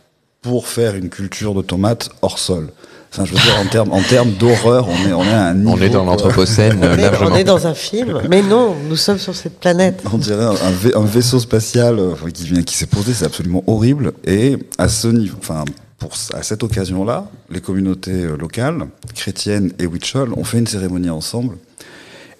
pour 0.42 0.68
faire 0.68 0.94
une 0.94 1.08
culture 1.08 1.54
de 1.54 1.62
tomates 1.62 2.10
hors 2.22 2.38
sol. 2.38 2.70
Enfin, 3.12 3.24
je 3.24 3.32
veux 3.32 3.40
dire, 3.40 3.58
en 3.58 3.66
termes, 3.66 3.92
en 3.92 4.02
termes 4.02 4.30
d'horreur, 4.30 4.86
on 4.88 5.08
est, 5.08 5.12
on 5.12 5.24
est 5.24 5.32
à 5.32 5.46
un 5.46 5.54
niveau. 5.54 5.72
On 5.72 5.80
est 5.80 5.90
dans 5.90 6.04
l'anthropocène, 6.04 6.80
On 7.20 7.34
est 7.34 7.42
dans 7.42 7.66
un 7.66 7.74
film, 7.74 8.22
mais 8.28 8.40
non, 8.40 8.76
nous 8.88 8.94
sommes 8.94 9.18
sur 9.18 9.34
cette 9.34 9.58
planète. 9.58 10.00
On 10.12 10.16
dirait 10.16 10.44
un, 10.44 10.54
un 10.94 11.04
vaisseau 11.04 11.40
spatial 11.40 11.98
euh, 11.98 12.14
qui 12.32 12.44
vient, 12.44 12.62
qui 12.62 12.76
s'est 12.76 12.86
posé, 12.86 13.12
c'est 13.12 13.24
absolument 13.24 13.64
horrible. 13.66 14.12
Et 14.24 14.58
à 14.78 14.88
ce 14.88 15.08
niveau, 15.08 15.36
enfin, 15.40 15.64
pour, 15.98 16.12
à 16.34 16.44
cette 16.44 16.62
occasion-là, 16.62 17.26
les 17.50 17.60
communautés 17.60 18.28
locales, 18.38 18.86
chrétiennes 19.16 19.72
et 19.80 19.86
Huichol, 19.86 20.32
ont 20.34 20.44
fait 20.44 20.58
une 20.58 20.68
cérémonie 20.68 21.10
ensemble. 21.10 21.56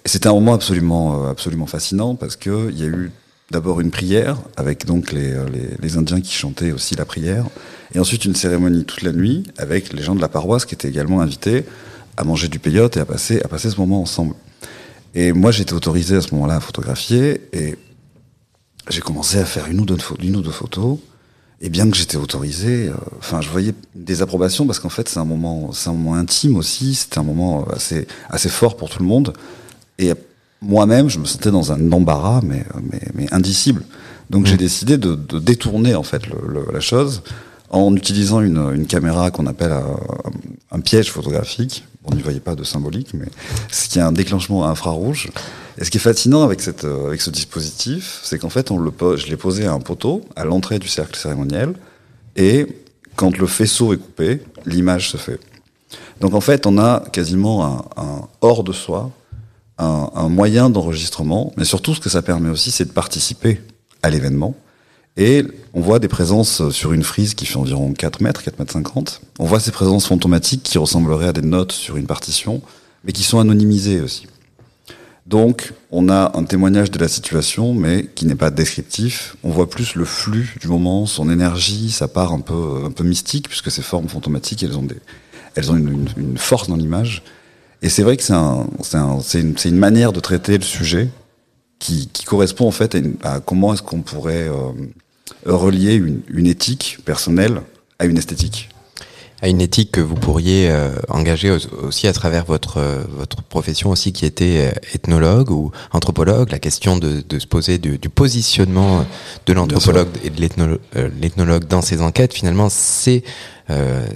Et 0.05 0.09
c'était 0.09 0.29
un 0.29 0.33
moment 0.33 0.53
absolument, 0.53 1.25
euh, 1.25 1.31
absolument 1.31 1.67
fascinant 1.67 2.15
parce 2.15 2.37
que 2.37 2.69
il 2.71 2.79
y 2.79 2.83
a 2.83 2.87
eu 2.87 3.11
d'abord 3.51 3.81
une 3.81 3.91
prière 3.91 4.37
avec 4.55 4.85
donc 4.85 5.11
les, 5.11 5.31
les, 5.51 5.69
les 5.81 5.97
Indiens 5.97 6.21
qui 6.21 6.31
chantaient 6.31 6.71
aussi 6.71 6.95
la 6.95 7.03
prière. 7.03 7.43
Et 7.93 7.99
ensuite 7.99 8.25
une 8.25 8.35
cérémonie 8.35 8.85
toute 8.85 9.01
la 9.01 9.11
nuit 9.11 9.43
avec 9.57 9.91
les 9.93 10.01
gens 10.01 10.15
de 10.15 10.21
la 10.21 10.29
paroisse 10.29 10.65
qui 10.65 10.75
étaient 10.75 10.87
également 10.87 11.21
invités 11.21 11.65
à 12.17 12.23
manger 12.23 12.47
du 12.47 12.59
peyote 12.59 12.97
et 12.97 12.99
à 12.99 13.05
passer, 13.05 13.41
à 13.43 13.47
passer 13.47 13.69
ce 13.69 13.77
moment 13.77 14.01
ensemble. 14.01 14.35
Et 15.13 15.33
moi, 15.33 15.51
j'étais 15.51 15.73
autorisé 15.73 16.15
à 16.15 16.21
ce 16.21 16.33
moment-là 16.33 16.55
à 16.55 16.59
photographier 16.59 17.41
et 17.51 17.77
j'ai 18.89 19.01
commencé 19.01 19.39
à 19.39 19.45
faire 19.45 19.67
une 19.67 19.81
ou 19.81 19.85
deux, 19.85 19.97
une 20.21 20.37
ou 20.37 20.41
deux 20.41 20.51
photos. 20.51 20.99
Et 21.63 21.69
bien 21.69 21.89
que 21.89 21.95
j'étais 21.95 22.17
autorisé, 22.17 22.87
euh, 22.87 22.93
enfin, 23.19 23.39
je 23.41 23.49
voyais 23.49 23.73
des 23.93 24.21
approbations 24.23 24.65
parce 24.65 24.79
qu'en 24.79 24.89
fait, 24.89 25.07
c'est 25.07 25.19
un 25.19 25.25
moment, 25.25 25.71
c'est 25.73 25.89
un 25.89 25.93
moment 25.93 26.15
intime 26.15 26.55
aussi. 26.55 26.95
C'était 26.95 27.19
un 27.19 27.23
moment 27.23 27.67
assez, 27.67 28.07
assez 28.29 28.49
fort 28.49 28.77
pour 28.77 28.89
tout 28.89 28.99
le 28.99 29.05
monde. 29.05 29.33
Et 29.99 30.13
moi-même, 30.61 31.09
je 31.09 31.19
me 31.19 31.25
sentais 31.25 31.51
dans 31.51 31.71
un 31.71 31.91
embarras, 31.91 32.41
mais, 32.41 32.65
mais, 32.81 33.01
mais 33.13 33.33
indicible. 33.33 33.83
Donc, 34.29 34.43
mmh. 34.43 34.47
j'ai 34.47 34.57
décidé 34.57 34.97
de, 34.97 35.13
de, 35.13 35.39
détourner 35.39 35.93
en 35.93 36.03
fait 36.03 36.25
le, 36.27 36.37
le, 36.47 36.65
la 36.73 36.79
chose 36.79 37.21
en 37.71 37.95
utilisant 37.95 38.41
une, 38.41 38.85
caméra 38.85 39.31
qu'on 39.31 39.47
appelle 39.47 39.73
un, 40.71 40.79
piège 40.81 41.11
photographique. 41.11 41.85
On 42.03 42.13
n'y 42.13 42.21
voyait 42.21 42.39
pas 42.39 42.55
de 42.55 42.63
symbolique, 42.63 43.13
mais 43.13 43.27
ce 43.71 43.87
qui 43.87 43.99
est 43.99 44.01
un 44.01 44.11
déclenchement 44.11 44.67
infrarouge. 44.67 45.29
Et 45.77 45.85
ce 45.85 45.91
qui 45.91 45.97
est 45.97 46.01
fascinant 46.01 46.43
avec, 46.43 46.61
avec 46.67 47.21
ce 47.21 47.29
dispositif, 47.29 48.19
c'est 48.23 48.39
qu'en 48.39 48.49
fait, 48.49 48.69
je 48.69 49.27
l'ai 49.27 49.37
posé 49.37 49.65
à 49.65 49.73
un 49.73 49.79
poteau 49.79 50.21
à 50.35 50.43
l'entrée 50.43 50.79
du 50.79 50.87
cercle 50.87 51.17
cérémoniel, 51.17 51.73
et 52.35 52.67
quand 53.15 53.37
le 53.37 53.47
faisceau 53.47 53.93
est 53.93 53.97
coupé, 53.97 54.41
l'image 54.65 55.09
se 55.09 55.17
fait. 55.17 55.39
Donc 56.19 56.33
en 56.33 56.41
fait, 56.41 56.65
on 56.65 56.77
a 56.77 57.03
quasiment 57.11 57.65
un, 57.65 58.01
un 58.01 58.27
hors 58.41 58.63
de 58.63 58.73
soi, 58.73 59.11
un, 59.77 60.09
un 60.13 60.29
moyen 60.29 60.69
d'enregistrement, 60.69 61.53
mais 61.55 61.65
surtout 61.65 61.95
ce 61.95 61.99
que 61.99 62.09
ça 62.09 62.21
permet 62.21 62.49
aussi, 62.49 62.71
c'est 62.71 62.85
de 62.85 62.91
participer 62.91 63.61
à 64.03 64.09
l'événement. 64.09 64.55
Et 65.17 65.43
on 65.73 65.81
voit 65.81 65.99
des 65.99 66.07
présences 66.07 66.69
sur 66.69 66.93
une 66.93 67.03
frise 67.03 67.33
qui 67.33 67.45
fait 67.45 67.57
environ 67.57 67.93
4 67.93 68.21
mètres, 68.21 68.43
4 68.43 68.59
mètres 68.59 68.73
50. 68.73 69.21
On 69.39 69.45
voit 69.45 69.59
ces 69.59 69.71
présences 69.71 70.07
fantomatiques 70.07 70.63
qui 70.63 70.77
ressembleraient 70.77 71.27
à 71.27 71.33
des 71.33 71.41
notes 71.41 71.73
sur 71.73 71.97
une 71.97 72.07
partition, 72.07 72.61
mais 73.03 73.11
qui 73.11 73.23
sont 73.23 73.39
anonymisées 73.39 74.01
aussi. 74.01 74.27
Donc, 75.27 75.73
on 75.91 76.09
a 76.09 76.31
un 76.35 76.43
témoignage 76.43 76.91
de 76.91 76.97
la 76.97 77.07
situation, 77.07 77.73
mais 77.73 78.07
qui 78.15 78.25
n'est 78.25 78.35
pas 78.35 78.49
descriptif. 78.49 79.35
On 79.43 79.49
voit 79.49 79.69
plus 79.69 79.95
le 79.95 80.05
flux 80.05 80.55
du 80.59 80.67
moment, 80.67 81.05
son 81.05 81.29
énergie, 81.29 81.91
ça 81.91 82.07
part 82.07 82.33
un 82.33 82.39
peu, 82.39 82.83
un 82.85 82.91
peu 82.91 83.03
mystique, 83.03 83.47
puisque 83.47 83.69
ces 83.69 83.81
formes 83.81 84.07
fantomatiques, 84.07 84.63
elles 84.63 84.77
ont, 84.77 84.83
des, 84.83 84.97
elles 85.55 85.71
ont 85.71 85.77
une, 85.77 86.07
une, 86.17 86.37
force 86.37 86.69
dans 86.69 86.75
l'image. 86.75 87.23
Et 87.81 87.89
c'est 87.89 88.03
vrai 88.03 88.17
que 88.17 88.23
c'est 88.23 88.33
un, 88.33 88.67
un, 88.93 89.19
une, 89.35 89.55
une, 89.63 89.77
manière 89.77 90.11
de 90.11 90.19
traiter 90.19 90.57
le 90.57 90.63
sujet 90.63 91.09
qui, 91.81 92.07
qui 92.13 92.23
correspond 92.23 92.67
en 92.67 92.71
fait 92.79 92.95
à, 92.95 93.33
à 93.33 93.39
comment 93.41 93.73
est-ce 93.73 93.81
qu'on 93.81 94.03
pourrait 94.03 94.47
euh, 94.47 94.71
relier 95.45 95.95
une, 95.95 96.21
une 96.29 96.47
éthique 96.47 96.99
personnelle 97.03 97.61
à 97.99 98.05
une 98.05 98.17
esthétique. 98.17 98.69
À 99.43 99.47
une 99.47 99.59
éthique 99.59 99.91
que 99.91 100.01
vous 100.01 100.13
pourriez 100.13 100.69
euh, 100.69 100.91
engager 101.09 101.49
aussi 101.49 102.05
à 102.07 102.13
travers 102.13 102.45
votre 102.45 102.77
euh, 102.77 103.01
votre 103.17 103.41
profession 103.41 103.89
aussi 103.89 104.13
qui 104.13 104.25
était 104.27 104.69
euh, 104.69 104.93
ethnologue 104.93 105.49
ou 105.49 105.71
anthropologue, 105.91 106.51
la 106.51 106.59
question 106.59 106.95
de, 106.99 107.23
de 107.27 107.39
se 107.39 107.47
poser 107.47 107.79
du, 107.79 107.97
du 107.97 108.09
positionnement 108.09 109.03
de 109.47 109.53
l'anthropologue 109.53 110.09
et 110.23 110.29
de 110.29 110.39
l'ethnologue 111.19 111.65
dans 111.67 111.81
ces 111.81 112.01
enquêtes, 112.01 112.33
finalement, 112.33 112.69
c'est 112.69 113.23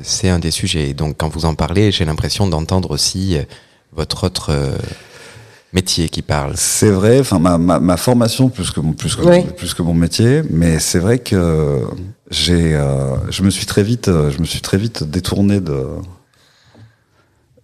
c'est 0.03 0.27
un 0.27 0.39
des 0.39 0.51
sujets. 0.51 0.93
Donc, 0.93 1.15
quand 1.17 1.29
vous 1.29 1.45
en 1.45 1.55
parlez, 1.55 1.89
j'ai 1.89 2.03
l'impression 2.03 2.45
d'entendre 2.45 2.91
aussi 2.91 3.37
votre 3.93 4.25
autre 4.25 4.51
métier 5.75 6.09
qui 6.09 6.21
parle. 6.21 6.53
C'est 6.55 6.89
vrai, 6.89 7.19
enfin 7.19 7.37
ma, 7.37 7.57
ma, 7.57 7.79
ma, 7.79 7.97
formation 7.97 8.49
plus 8.49 8.71
que 8.71 8.79
mon 8.79 8.93
plus 8.93 9.15
que, 9.15 9.51
plus 9.51 9.73
que 9.73 9.81
mon 9.81 9.93
métier, 9.93 10.41
mais 10.49 10.79
c'est 10.79 10.99
vrai 10.99 11.19
que 11.19 11.83
j'ai 12.31 12.75
euh, 12.75 13.15
je 13.29 13.43
me 13.43 13.49
suis 13.49 13.65
très 13.65 13.83
vite 13.83 14.07
euh, 14.07 14.31
je 14.31 14.39
me 14.39 14.45
suis 14.45 14.61
très 14.61 14.77
vite 14.77 15.03
détourné 15.03 15.59
de 15.59 15.83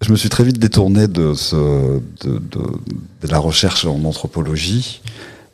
je 0.02 0.12
me 0.12 0.17
suis 0.17 0.30
très 0.30 0.43
vite 0.43 0.60
détourné 0.60 1.08
de 1.08 1.34
ce 1.34 1.56
de, 2.24 2.34
de, 2.38 2.63
de 3.21 3.28
la 3.28 3.39
recherche 3.39 3.86
en 3.86 4.04
anthropologie 4.04 5.02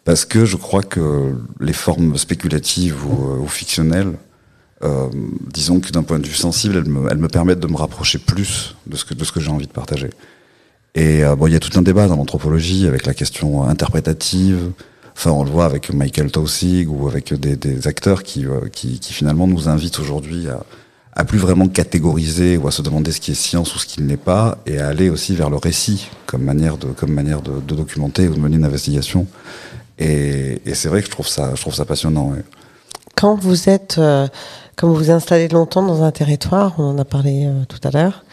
parce 0.04 0.26
que 0.26 0.46
je 0.46 0.58
crois 0.58 0.84
que 0.84 1.36
les 1.60 1.74
formes 1.74 2.17
spéculatives 2.17 3.06
ou, 3.06 3.32
euh, 3.32 3.43
ou 3.43 3.48
fictionnelles 3.48 4.13
euh, 4.84 5.10
disons 5.54 5.80
que 5.80 5.89
d'un 5.89 6.04
point 6.04 6.20
de 6.20 6.28
vue 6.28 6.36
sensible, 6.36 6.76
elles 6.78 6.89
me, 6.89 7.10
elles 7.10 7.17
me 7.17 7.28
permettent 7.28 7.60
de 7.60 7.67
me 7.67 7.78
rapprocher 7.78 8.20
plus 8.20 8.76
de 8.86 8.96
ce 8.96 9.06
que, 9.06 9.15
de 9.15 9.24
ce 9.24 9.32
que 9.32 9.39
j'ai 9.39 9.50
envie 9.50 9.65
de 9.65 9.72
partager. 9.72 10.12
Et 10.98 11.24
euh, 11.24 11.36
bon, 11.36 11.46
il 11.46 11.54
y 11.54 11.56
a 11.56 11.60
tout 11.60 11.78
un 11.78 11.84
débat 11.84 12.08
dans 12.08 12.16
l'anthropologie 12.16 12.88
avec 12.88 13.06
la 13.06 13.14
question 13.14 13.64
interprétative. 13.64 14.72
Enfin, 15.16 15.30
on 15.30 15.44
le 15.44 15.52
voit 15.52 15.66
avec 15.66 15.94
Michael 15.94 16.32
Taussig 16.32 16.90
ou 16.90 17.08
avec 17.08 17.36
des, 17.36 17.88
acteurs 17.88 18.24
qui, 18.24 18.48
euh, 18.48 18.68
qui, 18.72 19.00
qui, 19.00 19.14
finalement 19.14 19.46
nous 19.46 19.70
invitent 19.70 20.00
aujourd'hui 20.00 20.50
à, 20.50 20.64
à 21.14 21.24
plus 21.24 21.38
vraiment 21.38 21.68
catégoriser 21.68 22.58
ou 22.58 22.68
à 22.68 22.72
se 22.72 22.82
demander 22.82 23.12
ce 23.12 23.20
qui 23.20 23.30
est 23.30 23.36
science 23.36 23.76
ou 23.76 23.78
ce 23.78 23.86
qui 23.86 24.02
ne 24.02 24.08
l'est 24.08 24.18
pas, 24.18 24.58
et 24.66 24.80
à 24.80 24.88
aller 24.88 25.12
aussi 25.12 25.36
vers 25.36 25.52
le 25.52 25.58
récit 25.58 26.10
comme 26.26 26.42
manière 26.42 26.78
de, 26.78 26.88
comme 26.88 27.12
manière 27.12 27.44
de, 27.44 27.60
documenter 27.60 28.28
ou 28.28 28.34
de 28.34 28.40
mener 28.40 28.56
une 28.56 28.66
investigation. 28.66 29.28
Et, 30.00 30.60
c'est 30.74 30.90
vrai 30.90 31.02
que 31.02 31.06
je 31.06 31.12
trouve 31.12 31.28
ça, 31.28 31.52
je 31.54 31.62
trouve 31.62 31.76
ça 31.76 31.86
passionnant. 31.86 32.34
Quand 33.16 33.36
vous 33.36 33.70
êtes, 33.70 34.00
euh, 34.00 34.28
comme 34.76 34.90
vous 34.90 34.96
vous 34.96 35.12
installez 35.12 35.48
longtemps 35.48 35.86
dans 35.86 36.02
un 36.02 36.12
territoire, 36.12 36.74
on 36.80 36.86
en 36.86 36.98
a 36.98 37.06
parlé 37.06 37.46
euh, 37.46 37.66
tout 37.66 37.80
à 37.88 37.92
l'heure, 37.92 38.24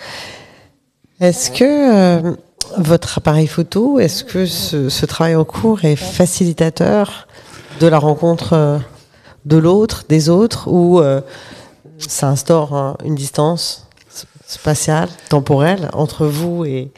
est-ce 1.20 1.50
que 1.50 2.36
votre 2.78 3.18
appareil 3.18 3.46
photo, 3.46 3.98
est-ce 3.98 4.24
que 4.24 4.46
ce, 4.46 4.88
ce, 4.88 5.06
travail 5.06 5.36
en 5.36 5.44
cours 5.44 5.84
est 5.84 5.96
facilitateur 5.96 7.26
de 7.80 7.86
la 7.86 7.98
rencontre 7.98 8.52
euh, 8.52 8.78
de 9.44 9.56
l'autre, 9.56 10.04
des 10.08 10.28
autres, 10.28 10.68
ou 10.68 11.00
euh, 11.00 11.20
ça 11.98 12.28
instaure 12.28 12.74
hein, 12.74 12.96
une 13.04 13.14
distance 13.14 13.86
spatiale, 14.46 15.08
temporelle 15.28 15.88
entre 15.92 16.26
vous 16.26 16.64
et, 16.64 16.90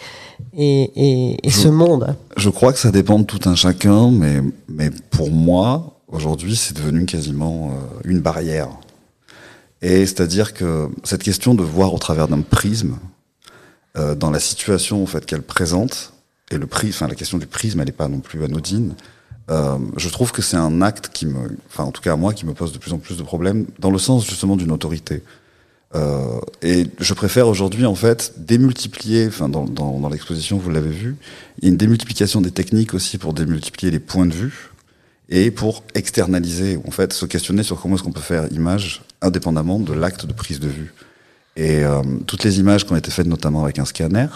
et, 0.56 0.82
et, 0.94 1.46
et 1.46 1.50
je, 1.50 1.56
ce 1.56 1.68
monde? 1.68 2.14
Je 2.36 2.50
crois 2.50 2.72
que 2.72 2.78
ça 2.78 2.90
dépend 2.90 3.18
de 3.18 3.24
tout 3.24 3.48
un 3.48 3.54
chacun, 3.54 4.10
mais, 4.10 4.42
mais 4.68 4.90
pour 5.10 5.30
moi, 5.30 6.00
aujourd'hui, 6.08 6.56
c'est 6.56 6.76
devenu 6.76 7.06
quasiment 7.06 7.70
euh, 7.70 8.00
une 8.04 8.20
barrière. 8.20 8.68
Et 9.82 10.06
c'est-à-dire 10.06 10.54
que 10.54 10.88
cette 11.04 11.22
question 11.22 11.54
de 11.54 11.62
voir 11.62 11.94
au 11.94 11.98
travers 11.98 12.28
d'un 12.28 12.40
prisme, 12.40 12.96
euh, 13.96 14.14
dans 14.14 14.30
la 14.30 14.40
situation 14.40 15.02
en 15.02 15.06
fait 15.06 15.24
qu'elle 15.26 15.42
présente 15.42 16.12
et 16.50 16.58
le 16.58 16.66
prix, 16.66 16.88
enfin 16.90 17.08
la 17.08 17.14
question 17.14 17.38
du 17.38 17.46
prisme, 17.46 17.82
n'est 17.82 17.92
pas 17.92 18.08
non 18.08 18.20
plus 18.20 18.44
anodine. 18.44 18.94
Euh, 19.50 19.78
je 19.96 20.08
trouve 20.08 20.32
que 20.32 20.42
c'est 20.42 20.56
un 20.56 20.82
acte 20.82 21.10
qui 21.12 21.26
me, 21.26 21.56
enfin 21.68 21.84
en 21.84 21.92
tout 21.92 22.02
cas 22.02 22.12
à 22.12 22.16
moi, 22.16 22.34
qui 22.34 22.46
me 22.46 22.52
pose 22.52 22.72
de 22.72 22.78
plus 22.78 22.92
en 22.92 22.98
plus 22.98 23.16
de 23.16 23.22
problèmes 23.22 23.66
dans 23.78 23.90
le 23.90 23.98
sens 23.98 24.26
justement 24.26 24.56
d'une 24.56 24.72
autorité. 24.72 25.22
Euh, 25.94 26.40
et 26.62 26.88
je 26.98 27.14
préfère 27.14 27.46
aujourd'hui 27.46 27.86
en 27.86 27.94
fait 27.94 28.34
démultiplier, 28.38 29.28
enfin 29.28 29.48
dans, 29.48 29.64
dans, 29.64 30.00
dans 30.00 30.08
l'exposition 30.08 30.58
vous 30.58 30.70
l'avez 30.70 30.90
vu, 30.90 31.16
il 31.58 31.64
y 31.64 31.66
a 31.68 31.70
une 31.70 31.76
démultiplication 31.76 32.40
des 32.40 32.50
techniques 32.50 32.92
aussi 32.92 33.18
pour 33.18 33.32
démultiplier 33.32 33.92
les 33.92 34.00
points 34.00 34.26
de 34.26 34.34
vue 34.34 34.70
et 35.28 35.50
pour 35.50 35.84
externaliser, 35.94 36.78
en 36.86 36.90
fait 36.90 37.12
se 37.12 37.24
questionner 37.24 37.62
sur 37.62 37.80
comment 37.80 37.94
est-ce 37.94 38.02
qu'on 38.02 38.12
peut 38.12 38.20
faire 38.20 38.52
image 38.52 39.02
indépendamment 39.22 39.78
de 39.78 39.92
l'acte 39.92 40.26
de 40.26 40.32
prise 40.32 40.60
de 40.60 40.68
vue. 40.68 40.92
Et 41.56 41.84
euh, 41.84 42.02
toutes 42.26 42.44
les 42.44 42.58
images 42.60 42.84
qui 42.84 42.92
ont 42.92 42.96
été 42.96 43.10
faites, 43.10 43.26
notamment 43.26 43.64
avec 43.64 43.78
un 43.78 43.84
scanner, 43.84 44.26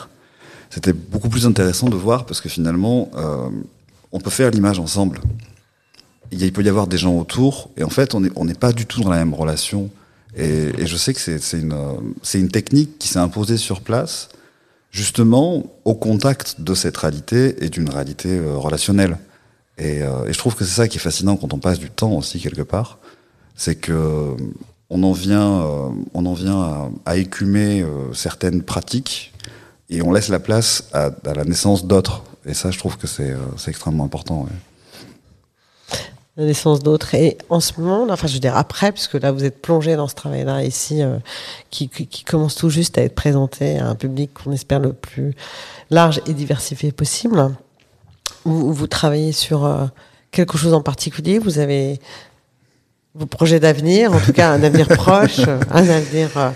c'était 0.70 0.92
beaucoup 0.92 1.28
plus 1.28 1.46
intéressant 1.46 1.88
de 1.88 1.96
voir 1.96 2.24
parce 2.24 2.40
que 2.40 2.48
finalement, 2.48 3.10
euh, 3.16 3.48
on 4.12 4.20
peut 4.20 4.30
faire 4.30 4.50
l'image 4.50 4.78
ensemble. 4.78 5.20
Il, 6.32 6.52
peut 6.52 6.62
y 6.62 6.68
avoir 6.68 6.86
des 6.86 6.96
gens 6.96 7.18
autour, 7.18 7.70
et 7.76 7.82
en 7.82 7.90
fait, 7.90 8.14
on 8.14 8.20
n'est 8.20 8.54
pas 8.54 8.72
du 8.72 8.86
tout 8.86 9.02
dans 9.02 9.10
la 9.10 9.18
même 9.18 9.34
relation. 9.34 9.90
Et, 10.36 10.86
je 10.86 10.96
sais 10.96 11.12
que 11.12 11.20
c'est 11.20 11.58
une, 11.58 12.48
technique 12.48 12.98
qui 13.00 13.08
s'est 13.08 13.18
imposée 13.18 13.56
sur 13.56 13.80
place, 13.80 14.28
justement 14.92 15.66
au 15.84 15.94
contact 15.94 16.60
de 16.60 16.72
cette 16.74 16.96
réalité 16.96 17.64
et 17.64 17.68
d'une 17.68 17.88
réalité 17.88 18.28
euh, 18.38 18.56
relationnelle. 18.56 19.18
Et, 19.76 20.02
euh, 20.02 20.26
et, 20.26 20.32
je 20.32 20.38
trouve 20.38 20.54
que 20.54 20.64
c'est 20.64 20.76
ça 20.76 20.86
qui 20.86 20.98
est 20.98 21.00
fascinant 21.00 21.36
quand 21.36 21.52
on 21.52 21.58
passe 21.58 21.80
du 21.80 21.90
temps 21.90 22.12
aussi 22.12 22.40
quelque 22.40 22.62
part, 22.62 22.98
c'est 23.56 23.74
que 23.74 24.36
on 24.90 25.02
en 25.04 25.12
vient, 25.12 25.62
euh, 25.62 25.88
on 26.14 26.26
en 26.26 26.34
vient 26.34 26.90
à, 27.06 27.16
écumer 27.16 27.80
euh, 27.80 28.12
certaines 28.12 28.62
pratiques 28.62 29.32
et 29.88 30.02
on 30.02 30.12
laisse 30.12 30.28
la 30.28 30.40
place 30.40 30.88
à, 30.92 31.10
la 31.24 31.44
naissance 31.44 31.84
d'autres. 31.84 32.24
Et 32.44 32.54
ça, 32.54 32.70
je 32.70 32.78
trouve 32.78 32.96
que 32.96 33.06
c'est 33.06 33.30
euh, 33.30 33.38
extrêmement 33.68 34.04
important. 34.04 34.46
La 36.36 36.44
naissance 36.44 36.80
d'autres. 36.80 37.14
Et 37.14 37.38
en 37.50 37.60
ce 37.60 37.80
moment, 37.80 38.06
enfin, 38.10 38.26
je 38.26 38.34
veux 38.34 38.40
dire 38.40 38.56
après, 38.56 38.90
puisque 38.90 39.14
là, 39.14 39.30
vous 39.30 39.44
êtes 39.44 39.62
plongé 39.62 39.94
dans 39.94 40.08
ce 40.08 40.14
travail-là 40.14 40.64
ici, 40.64 41.02
qui, 41.70 41.88
commence 42.24 42.56
tout 42.56 42.70
juste 42.70 42.98
à 42.98 43.02
être 43.02 43.14
présenté 43.14 43.78
à 43.78 43.86
un 43.86 43.94
public 43.94 44.30
qu'on 44.34 44.52
espère 44.52 44.80
le 44.80 44.92
plus 44.92 45.34
large 45.90 46.20
et 46.26 46.32
diversifié 46.32 46.92
possible. 46.92 47.54
Vous, 48.44 48.86
travaillez 48.86 49.32
sur 49.32 49.90
quelque 50.30 50.56
chose 50.56 50.72
en 50.72 50.82
particulier? 50.82 51.38
Vous 51.38 51.58
avez 51.58 52.00
vos 53.14 53.26
projets 53.26 53.60
d'avenir, 53.60 54.12
en 54.12 54.20
tout 54.20 54.32
cas 54.32 54.52
un 54.52 54.62
avenir 54.62 54.88
proche, 54.96 55.40
un 55.40 55.88
avenir. 55.88 56.30
Euh, 56.36 56.50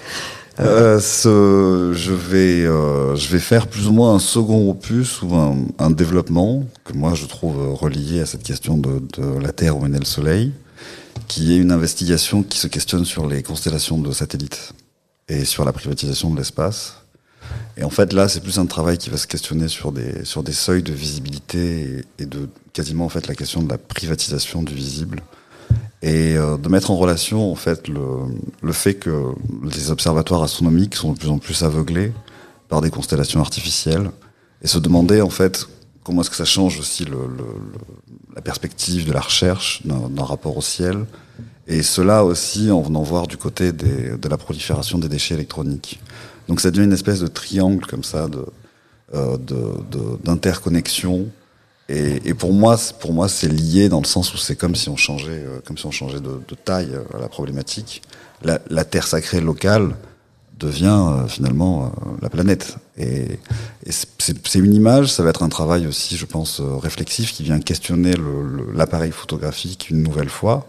euh, 0.60 1.00
ce, 1.00 1.92
je 1.96 2.12
vais, 2.12 2.64
euh, 2.64 3.16
je 3.16 3.28
vais 3.28 3.40
faire 3.40 3.66
plus 3.66 3.88
ou 3.88 3.92
moins 3.92 4.14
un 4.14 4.18
second 4.20 4.70
opus 4.70 5.20
ou 5.22 5.34
un, 5.34 5.56
un, 5.80 5.90
développement 5.90 6.64
que 6.84 6.92
moi 6.92 7.14
je 7.14 7.26
trouve 7.26 7.74
relié 7.74 8.20
à 8.20 8.26
cette 8.26 8.44
question 8.44 8.78
de, 8.78 9.02
de 9.18 9.38
la 9.40 9.50
Terre 9.50 9.76
où 9.76 9.84
est 9.84 9.88
né 9.88 9.98
le 9.98 10.04
Soleil, 10.04 10.52
qui 11.26 11.52
est 11.52 11.56
une 11.56 11.72
investigation 11.72 12.44
qui 12.44 12.58
se 12.58 12.68
questionne 12.68 13.04
sur 13.04 13.26
les 13.26 13.42
constellations 13.42 13.98
de 13.98 14.12
satellites 14.12 14.74
et 15.28 15.44
sur 15.44 15.64
la 15.64 15.72
privatisation 15.72 16.30
de 16.30 16.36
l'espace. 16.36 16.98
Et 17.76 17.82
en 17.82 17.90
fait, 17.90 18.12
là, 18.12 18.28
c'est 18.28 18.40
plus 18.40 18.58
un 18.58 18.66
travail 18.66 18.96
qui 18.96 19.10
va 19.10 19.16
se 19.16 19.26
questionner 19.26 19.66
sur 19.66 19.90
des, 19.90 20.24
sur 20.24 20.44
des 20.44 20.52
seuils 20.52 20.84
de 20.84 20.92
visibilité 20.92 22.04
et, 22.18 22.22
et 22.22 22.26
de 22.26 22.48
quasiment 22.72 23.06
en 23.06 23.08
fait 23.08 23.26
la 23.26 23.34
question 23.34 23.60
de 23.60 23.68
la 23.68 23.76
privatisation 23.76 24.62
du 24.62 24.74
visible 24.74 25.20
et 26.04 26.36
euh, 26.36 26.58
de 26.58 26.68
mettre 26.68 26.90
en 26.90 26.96
relation 26.96 27.50
en 27.50 27.54
fait 27.54 27.88
le, 27.88 28.72
fait 28.72 28.94
que 28.94 29.32
les 29.62 29.90
observatoires 29.90 30.42
astronomiques 30.42 30.96
sont 30.96 31.14
de 31.14 31.18
plus 31.18 31.30
en 31.30 31.38
plus 31.38 31.62
aveuglés 31.62 32.12
par 32.68 32.82
des 32.82 32.90
constellations 32.90 33.40
artificielles 33.40 34.10
et 34.60 34.66
se 34.66 34.78
demander 34.78 35.22
en 35.22 35.30
fait 35.30 35.66
comment 36.02 36.20
est-ce 36.20 36.28
que 36.28 36.36
ça 36.36 36.44
change 36.44 36.78
aussi 36.78 37.06
la 38.36 38.42
perspective 38.42 39.06
de 39.06 39.12
la 39.12 39.22
recherche 39.22 39.80
d'un 39.86 40.24
rapport 40.24 40.58
au 40.58 40.62
ciel 40.62 41.06
et 41.66 41.82
cela 41.82 42.22
aussi 42.22 42.70
en 42.70 42.82
venant 42.82 43.02
voir 43.02 43.26
du 43.26 43.38
côté 43.38 43.72
de 43.72 44.28
la 44.28 44.36
prolifération 44.36 44.98
des 44.98 45.08
déchets 45.08 45.34
électroniques. 45.34 45.98
Donc 46.48 46.60
ça 46.60 46.70
devient 46.70 46.84
une 46.84 46.92
espèce 46.92 47.20
de 47.20 47.26
triangle 47.26 47.86
comme 47.86 48.04
ça 48.04 48.28
de 48.28 48.44
euh, 49.14 49.38
d'interconnexion 50.22 51.28
et, 51.88 52.28
et, 52.28 52.34
pour 52.34 52.52
moi, 52.52 52.78
pour 52.98 53.12
moi, 53.12 53.28
c'est 53.28 53.48
lié 53.48 53.88
dans 53.88 54.00
le 54.00 54.06
sens 54.06 54.32
où 54.32 54.38
c'est 54.38 54.56
comme 54.56 54.74
si 54.74 54.88
on 54.88 54.96
changeait, 54.96 55.44
euh, 55.44 55.60
comme 55.64 55.76
si 55.76 55.84
on 55.84 55.90
changeait 55.90 56.20
de, 56.20 56.54
taille 56.64 56.90
à 57.12 57.18
la 57.18 57.28
problématique. 57.28 58.02
La, 58.42 58.58
la, 58.70 58.84
terre 58.84 59.06
sacrée 59.06 59.40
locale 59.40 59.94
devient 60.58 60.98
euh, 61.08 61.26
finalement 61.26 61.86
euh, 61.86 61.88
la 62.22 62.30
planète. 62.30 62.76
Et, 62.96 63.38
et 63.84 63.90
c'est 63.90 64.58
une 64.58 64.72
image, 64.72 65.12
ça 65.12 65.22
va 65.22 65.30
être 65.30 65.42
un 65.42 65.50
travail 65.50 65.86
aussi, 65.86 66.16
je 66.16 66.24
pense, 66.24 66.60
réflexif 66.60 67.32
qui 67.32 67.42
vient 67.42 67.60
questionner 67.60 68.14
l'appareil 68.72 69.12
photographique 69.12 69.90
une 69.90 70.02
nouvelle 70.02 70.30
fois. 70.30 70.66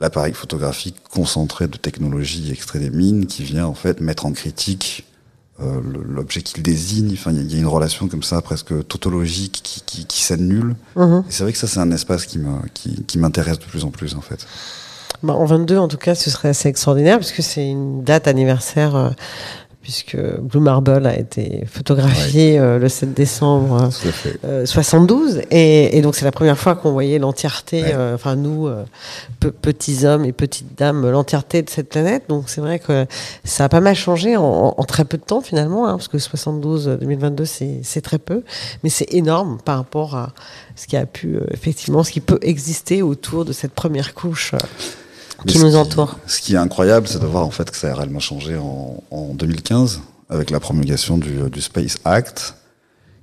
L'appareil 0.00 0.34
photographique 0.34 0.96
concentré 1.10 1.68
de 1.68 1.76
technologies 1.76 2.52
extrait 2.52 2.80
des 2.80 2.90
mines 2.90 3.26
qui 3.26 3.44
vient 3.44 3.66
en 3.66 3.74
fait 3.74 4.00
mettre 4.00 4.26
en 4.26 4.32
critique 4.32 5.07
euh, 5.60 5.80
l'objet 6.08 6.42
qu'il 6.42 6.62
désigne. 6.62 7.12
Enfin, 7.14 7.32
il 7.32 7.52
y, 7.52 7.56
a 7.56 7.58
une 7.58 7.66
relation 7.66 8.08
comme 8.08 8.22
ça, 8.22 8.40
presque 8.42 8.86
tautologique, 8.86 9.60
qui, 9.62 9.82
qui, 9.84 10.06
qui 10.06 10.22
s'annule. 10.22 10.76
Mhm. 10.96 11.24
Et 11.28 11.32
c'est 11.32 11.42
vrai 11.42 11.52
que 11.52 11.58
ça, 11.58 11.66
c'est 11.66 11.80
un 11.80 11.90
espace 11.90 12.26
qui 12.26 12.38
me- 12.38 12.66
qui, 12.74 13.02
qui 13.04 13.18
m'intéresse 13.18 13.58
de 13.58 13.64
plus 13.64 13.84
en 13.84 13.90
plus, 13.90 14.14
en 14.14 14.20
fait. 14.20 14.46
Bah, 15.22 15.34
en 15.34 15.44
22, 15.46 15.76
en 15.78 15.88
tout 15.88 15.96
cas, 15.96 16.14
ce 16.14 16.30
serait 16.30 16.50
assez 16.50 16.68
extraordinaire 16.68 17.18
puisque 17.18 17.42
c'est 17.42 17.66
une 17.68 18.04
date 18.04 18.28
anniversaire, 18.28 18.94
euh, 18.94 19.10
puisque 19.88 20.18
Blue 20.42 20.60
Marble 20.60 21.06
a 21.06 21.18
été 21.18 21.64
photographié 21.64 22.58
euh, 22.58 22.78
le 22.78 22.90
7 22.90 23.14
décembre 23.14 23.84
euh, 23.84 23.88
Tout 23.88 24.08
à 24.08 24.12
fait. 24.12 24.38
euh, 24.44 24.66
72. 24.66 25.40
Et, 25.50 25.96
et 25.96 26.02
donc, 26.02 26.14
c'est 26.14 26.26
la 26.26 26.30
première 26.30 26.58
fois 26.58 26.74
qu'on 26.76 26.92
voyait 26.92 27.18
l'entièreté, 27.18 27.82
Ouais. 27.84 27.94
euh, 27.94 28.14
enfin, 28.14 28.36
nous, 28.36 28.66
euh, 28.66 28.84
pe- 29.40 29.48
petits 29.50 30.04
hommes 30.04 30.26
et 30.26 30.32
petites 30.32 30.76
dames, 30.78 31.08
l'entièreté 31.10 31.62
de 31.62 31.70
cette 31.70 31.88
planète. 31.88 32.24
Donc, 32.28 32.50
c'est 32.50 32.60
vrai 32.60 32.78
que 32.80 33.06
ça 33.44 33.64
a 33.64 33.68
pas 33.70 33.80
mal 33.80 33.94
changé 33.96 34.36
en, 34.36 34.42
en- 34.44 34.74
en 34.76 34.84
très 34.84 35.06
peu 35.06 35.16
de 35.16 35.22
temps, 35.22 35.40
finalement, 35.40 35.88
hein, 35.88 35.92
parce 35.96 36.08
que 36.08 36.18
72, 36.18 36.86
euh, 36.88 36.96
2022, 36.98 37.46
c'est 37.46 38.00
très 38.02 38.18
peu. 38.18 38.42
Mais 38.84 38.90
c'est 38.90 39.10
énorme 39.14 39.56
par 39.64 39.78
rapport 39.78 40.16
à 40.16 40.32
ce 40.76 40.86
qui 40.86 40.98
a 40.98 41.06
pu, 41.06 41.36
euh, 41.36 41.46
effectivement, 41.50 42.04
ce 42.04 42.10
qui 42.10 42.20
peut 42.20 42.38
exister 42.42 43.00
autour 43.00 43.46
de 43.46 43.54
cette 43.54 43.72
première 43.72 44.12
couche. 44.12 44.52
Euh, 45.46 45.50
ce 45.50 45.58
nous 45.58 45.76
entoure. 45.76 46.18
Ce 46.26 46.40
qui 46.40 46.54
est 46.54 46.58
incroyable, 46.58 47.06
c'est 47.08 47.20
de 47.20 47.26
voir 47.26 47.44
en 47.44 47.50
fait 47.50 47.70
que 47.70 47.76
ça 47.76 47.90
a 47.90 47.94
réellement 47.94 48.20
changé 48.20 48.56
en, 48.56 49.02
en 49.10 49.34
2015 49.34 50.00
avec 50.30 50.50
la 50.50 50.60
promulgation 50.60 51.16
du, 51.16 51.48
du 51.50 51.60
Space 51.60 51.98
Act, 52.04 52.54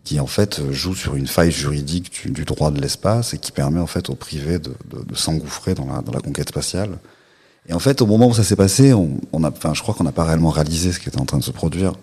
qui 0.03 0.19
en 0.19 0.27
fait 0.27 0.61
joue 0.71 0.95
sur 0.95 1.15
une 1.15 1.27
faille 1.27 1.51
juridique 1.51 2.11
du, 2.11 2.31
du 2.31 2.45
droit 2.45 2.71
de 2.71 2.79
l'espace 2.81 3.33
et 3.33 3.37
qui 3.37 3.51
permet 3.51 3.79
en 3.79 3.87
fait 3.87 4.09
au 4.09 4.15
privé 4.15 4.59
de, 4.59 4.71
de, 4.91 5.03
de 5.03 5.15
s'engouffrer 5.15 5.73
dans 5.75 5.85
la, 5.85 6.01
dans 6.01 6.11
la 6.11 6.21
conquête 6.21 6.49
spatiale. 6.49 6.91
Et 7.67 7.73
en 7.73 7.79
fait, 7.79 8.01
au 8.01 8.05
moment 8.05 8.27
où 8.27 8.33
ça 8.33 8.43
s'est 8.43 8.55
passé, 8.55 8.93
on, 8.93 9.19
on 9.33 9.43
a, 9.43 9.49
enfin, 9.49 9.73
je 9.73 9.81
crois 9.81 9.95
qu'on 9.95 10.03
n'a 10.03 10.11
pas 10.11 10.23
réellement 10.23 10.51
réalisé 10.51 10.91
ce 10.91 10.99
qui 10.99 11.09
était 11.09 11.19
en 11.19 11.25
train 11.25 11.39
de 11.39 11.43
se 11.43 11.51
produire. 11.51 11.93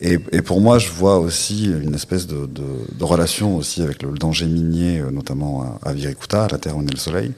Et, 0.00 0.18
et 0.32 0.42
pour 0.42 0.60
moi, 0.60 0.78
je 0.78 0.90
vois 0.90 1.18
aussi 1.18 1.66
une 1.66 1.94
espèce 1.94 2.26
de, 2.26 2.46
de, 2.46 2.64
de 2.92 3.04
relation 3.04 3.56
aussi 3.56 3.82
avec 3.82 4.02
le 4.02 4.10
danger 4.12 4.46
minier, 4.46 4.98
euh, 4.98 5.10
notamment 5.10 5.78
à, 5.82 5.90
à 5.90 5.92
Virikuta, 5.92 6.44
à 6.44 6.48
la 6.48 6.58
Terre 6.58 6.76
où 6.76 6.82
naît 6.82 6.90
le 6.92 6.98
Soleil, 6.98 7.32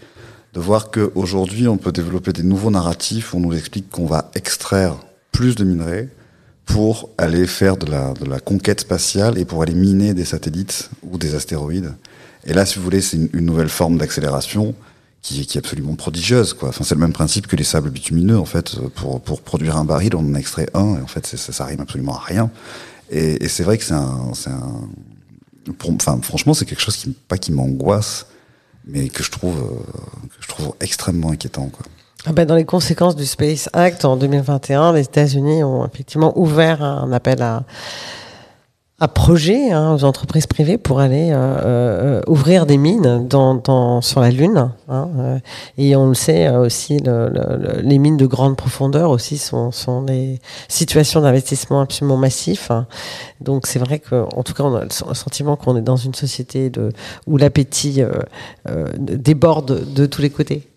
de 0.59 0.63
voir 0.65 0.91
qu'aujourd'hui, 0.91 1.69
on 1.69 1.77
peut 1.77 1.93
développer 1.93 2.33
des 2.33 2.43
nouveaux 2.43 2.73
narratifs 2.73 3.33
où 3.33 3.37
on 3.37 3.41
nous 3.41 3.57
explique 3.57 3.91
qu'on 3.91 4.07
va 4.07 4.29
extraire 4.35 4.97
plus 5.31 5.55
de 5.55 5.63
minerais 5.63 6.09
pour 6.67 7.11
aller 7.17 7.47
faire 7.47 7.77
de 7.77 7.89
la, 7.89 8.13
de 8.15 8.25
la 8.25 8.41
conquête 8.41 8.81
spatiale 8.81 9.39
et 9.39 9.45
pour 9.45 9.63
aller 9.63 9.75
miner 9.75 10.15
des 10.15 10.25
satellites 10.25 10.91
ou 11.05 11.17
des 11.17 11.37
astéroïdes. 11.37 11.95
Et 12.45 12.55
là, 12.55 12.67
si 12.67 12.79
vous 12.79 12.83
voulez, 12.83 13.01
c'est 13.01 13.17
une, 13.33 13.47
nouvelle 13.47 13.69
forme 13.69 13.99
d'accélération 13.99 14.75
qui, 15.23 15.41
est- 15.43 15.57
absolument 15.57 15.95
prodigieuse. 15.95 16.57
Enfin, 16.61 16.83
c'est 16.83 16.97
le 16.97 17.01
même 17.01 17.13
principe 17.13 17.47
que 17.47 17.55
les 17.55 17.63
sables 17.63 17.91
bitumineux. 17.91 18.39
En 18.39 18.45
fait, 18.45 18.81
pour, 18.97 19.21
pour 19.21 19.43
produire 19.43 19.77
un 19.77 19.85
baril, 19.85 20.17
on 20.17 20.27
en 20.27 20.35
extrait 20.35 20.69
un, 20.75 20.97
et 20.97 21.01
en 21.01 21.07
fait, 21.07 21.25
ça, 21.25 21.53
ça 21.53 21.65
rime 21.67 21.81
absolument 21.81 22.17
à 22.17 22.21
rien. 22.21 22.51
Et, 23.11 23.47
c'est 23.47 23.63
vrai 23.63 23.79
que 23.79 23.85
c'est 23.85 23.95
un, 23.95 24.33
un, 24.47 25.85
enfin, 25.95 26.19
franchement, 26.21 26.53
c'est 26.53 26.65
quelque 26.65 26.83
chose 26.83 26.97
qui, 26.97 27.11
pas 27.29 27.39
qui 27.39 27.53
m'angoisse, 27.53 28.27
mais 28.89 29.09
que 29.09 29.23
je 29.23 29.31
trouve, 29.31 29.59
euh, 29.59 30.29
que 30.29 30.43
je 30.43 30.49
trouve 30.49 30.75
extrêmement 30.81 31.31
inquiétant. 31.31 31.69
Quoi. 31.69 31.87
Ah 32.27 32.33
ben, 32.33 32.47
dans 32.47 32.57
les 32.57 32.65
conséquences 32.65 33.15
du 33.15 33.27
Space 33.27 33.69
Act 33.73 34.05
en 34.05 34.17
2021, 34.17 34.93
les 34.93 35.03
États-Unis 35.03 35.63
ont 35.63 35.87
effectivement 35.87 36.37
ouvert 36.37 36.83
un 36.83 37.13
appel 37.13 37.43
à, 37.43 37.63
à 39.01 39.07
projet 39.07 39.71
hein, 39.71 39.95
aux 39.95 40.03
entreprises 40.03 40.49
privées 40.49 40.77
pour 40.77 40.99
aller 40.99 41.31
euh, 41.31 41.37
euh, 41.37 42.21
ouvrir 42.27 42.67
des 42.67 42.77
mines 42.77 43.29
dans, 43.29 44.01
sur 44.03 44.21
la 44.21 44.31
Lune. 44.33 44.73
Hein, 44.89 45.09
euh, 45.19 45.39
et 45.77 45.95
on 45.95 46.09
le 46.09 46.15
sait 46.15 46.49
aussi, 46.49 46.99
le, 46.99 47.29
le, 47.29 47.57
le- 47.59 47.81
les 47.81 47.99
mines 47.99 48.17
de 48.17 48.27
grande 48.27 48.57
profondeur 48.57 49.11
aussi 49.11 49.39
sont, 49.39 49.71
sont 49.71 50.03
des 50.03 50.41
situations 50.67 51.21
d'investissement 51.21 51.81
absolument 51.81 52.17
massifs. 52.17 52.73
hein. 52.73 52.87
Donc 53.41 53.69
c'est 53.69 53.79
vrai 53.79 54.01
qu'en 54.01 54.43
tout 54.43 54.53
cas, 54.53 54.65
on 54.65 54.75
a 54.75 54.83
le 54.83 54.91
sen- 54.91 55.07
le 55.09 55.15
sentiment 55.15 55.55
qu'on 55.55 55.77
est 55.77 55.83
dans 55.83 55.97
une 55.97 56.15
société 56.15 56.73
où 57.29 57.37
l'appétit 57.37 58.03
déborde 58.99 59.93
de 59.95 60.07
tous 60.07 60.23
les 60.23 60.31
côtés. 60.31 60.69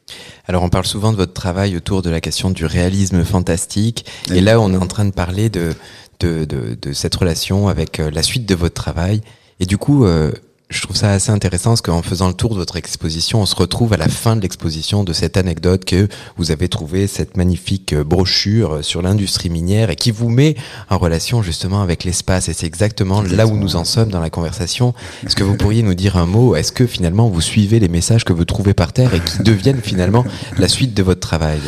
Alors 0.48 0.64
on 0.64 0.70
parle 0.70 0.86
souvent 0.86 1.12
de 1.12 1.18
votre 1.18 1.34
travail 1.34 1.76
autour 1.78 2.02
de 2.02 2.10
la 2.10 2.20
question 2.20 2.50
du 2.50 2.66
réalisme 2.66 3.24
fantastique. 3.24 4.06
Et 4.34 4.42
là, 4.42 4.60
on 4.60 4.74
est 4.74 4.78
en 4.78 4.88
train 4.88 5.06
de 5.06 5.12
parler 5.12 5.50
de, 5.50 5.74
de, 6.22 6.46
de, 6.46 6.78
de 6.80 6.94
cette 6.94 7.16
relation 7.16 7.68
avec 7.68 8.00
euh, 8.00 8.12
la 8.12 8.24
suite 8.24 8.48
de 8.48 8.56
votre 8.56 8.76
travail. 8.76 9.22
Et 9.60 9.66
du 9.66 9.78
coup, 9.78 10.06
euh, 10.06 10.32
je 10.70 10.82
trouve 10.82 10.96
ça 10.96 11.12
assez 11.12 11.32
intéressant 11.32 11.72
parce 11.72 11.82
qu'en 11.82 12.02
faisant 12.02 12.30
le 12.30 12.34
tour 12.34 12.52
de 12.52 12.56
votre 12.56 12.78
exposition, 12.78 13.42
on 13.42 13.46
se 13.46 13.56
retrouve 13.56 13.92
à 13.92 13.98
la 13.98 14.08
fin 14.08 14.38
de 14.38 14.42
l'exposition 14.42 15.04
de 15.04 15.12
cette 15.12 15.36
anecdote 15.36 15.84
que 15.84 16.08
vous 16.38 16.52
avez 16.52 16.70
trouvé 16.70 17.08
cette 17.08 17.36
magnifique 17.36 17.94
euh, 17.94 18.04
brochure 18.04 18.84
sur 18.84 19.02
l'industrie 19.02 19.50
minière 19.50 19.90
et 19.90 19.96
qui 19.96 20.12
vous 20.12 20.30
met 20.30 20.56
en 20.90 20.98
relation 20.98 21.42
justement 21.44 21.82
avec 21.82 22.04
l'espace. 22.04 22.48
Et 22.48 22.54
c'est 22.54 22.68
exactement 22.68 23.22
là 23.22 23.48
où 23.48 23.58
nous 23.58 23.76
en 23.76 23.84
sommes 23.84 24.10
dans 24.10 24.22
la 24.22 24.30
conversation. 24.30 24.94
Est-ce 25.26 25.36
que 25.36 25.44
vous 25.44 25.58
pourriez 25.58 25.84
nous 25.84 25.96
dire 25.96 26.18
un 26.18 26.26
mot? 26.26 26.56
Est-ce 26.56 26.72
que 26.72 26.88
finalement 26.88 27.28
vous 27.28 27.42
suivez 27.42 27.80
les 27.80 27.90
messages 27.90 28.24
que 28.24 28.34
vous 28.34 28.46
trouvez 28.46 28.74
par 28.74 28.94
terre 28.94 29.14
et 29.14 29.20
qui 29.20 29.44
deviennent 29.44 29.82
finalement 29.82 30.24
la 30.58 30.68
suite 30.68 30.94
de 30.94 31.04
votre 31.04 31.20
travail? 31.20 31.60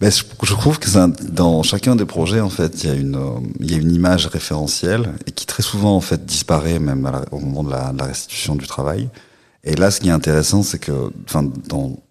Ben, 0.00 0.10
je, 0.12 0.52
trouve 0.52 0.78
que 0.78 0.96
un- 0.96 1.08
dans 1.08 1.62
chacun 1.64 1.96
des 1.96 2.04
projets, 2.04 2.40
en 2.40 2.50
fait, 2.50 2.84
il 2.84 2.88
y 2.88 2.92
a 2.92 2.94
une, 2.94 3.16
euh, 3.16 3.40
il 3.58 3.70
y 3.70 3.74
a 3.74 3.78
une 3.78 3.90
image 3.92 4.26
référentielle 4.28 5.12
et 5.26 5.32
qui 5.32 5.44
très 5.44 5.62
souvent, 5.64 5.96
en 5.96 6.00
fait, 6.00 6.24
disparaît 6.24 6.78
même 6.78 7.10
au 7.32 7.40
moment 7.40 7.64
de 7.64 7.70
la, 7.70 7.92
de 7.92 7.98
la 7.98 8.04
restitution 8.04 8.54
du 8.54 8.66
travail. 8.66 9.08
Et 9.64 9.74
là, 9.74 9.90
ce 9.90 10.00
qui 10.00 10.08
est 10.08 10.12
intéressant, 10.12 10.62
c'est 10.62 10.78
que, 10.78 11.10
enfin, 11.26 11.50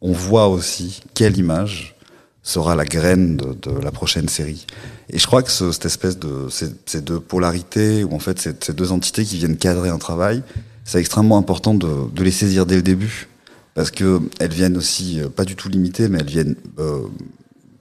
on 0.01 0.11
voit 0.11 0.49
aussi 0.49 1.01
quelle 1.13 1.37
image 1.37 1.95
sera 2.43 2.75
la 2.75 2.83
graine 2.85 3.37
de, 3.37 3.53
de 3.53 3.79
la 3.79 3.91
prochaine 3.91 4.27
série. 4.27 4.65
Et 5.09 5.17
je 5.17 5.25
crois 5.25 5.41
que 5.41 5.51
ce- 5.51 5.71
cette 5.71 5.85
espèce 5.85 6.19
de 6.19 6.47
ces, 6.49 6.67
ces 6.85 6.99
deux 7.01 7.21
polarités, 7.21 8.03
ou 8.03 8.13
en 8.13 8.19
fait 8.19 8.37
ces, 8.39 8.53
ces 8.59 8.73
deux 8.73 8.91
entités 8.91 9.23
qui 9.23 9.37
viennent 9.37 9.57
cadrer 9.57 9.89
un 9.89 9.97
travail, 9.97 10.43
c'est 10.83 10.99
extrêmement 10.99 11.37
important 11.37 11.73
de, 11.73 11.89
de 12.13 12.23
les 12.23 12.31
saisir 12.31 12.65
dès 12.65 12.75
le 12.75 12.81
début, 12.81 13.27
parce 13.75 13.91
que 13.91 14.21
elles 14.39 14.53
viennent 14.53 14.77
aussi 14.77 15.19
euh, 15.21 15.29
pas 15.29 15.45
du 15.45 15.55
tout 15.55 15.67
limiter, 15.69 16.09
mais 16.09 16.19
elles 16.19 16.29
viennent 16.29 16.55
euh, 16.79 17.01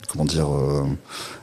comment 0.06 0.24
dire, 0.24 0.48
euh, 0.48 0.84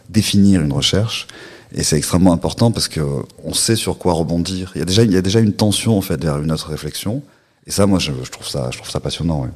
définir 0.10 0.62
une 0.62 0.74
recherche. 0.74 1.28
Et 1.76 1.84
c'est 1.84 1.98
extrêmement 1.98 2.34
important 2.34 2.72
parce 2.72 2.88
que 2.88 3.02
on 3.44 3.54
sait 3.54 3.76
sur 3.76 3.98
quoi 3.98 4.14
rebondir. 4.14 4.72
Il 4.76 4.80
y 4.80 4.82
a 4.82 4.86
déjà, 4.86 5.04
il 5.04 5.12
y 5.12 5.18
a 5.18 5.22
déjà 5.22 5.40
une 5.40 5.54
tension 5.54 5.98
en 5.98 6.02
fait 6.02 6.24
vers 6.24 6.40
une 6.40 6.52
autre 6.52 6.70
réflexion. 6.70 7.24
Et 7.66 7.72
ça, 7.72 7.88
moi, 7.88 7.98
je, 8.00 8.12
trouve 8.30 8.48
ça, 8.48 8.70
je 8.72 8.78
trouve 8.78 8.90
ça 8.90 9.00
passionnant. 9.00 9.48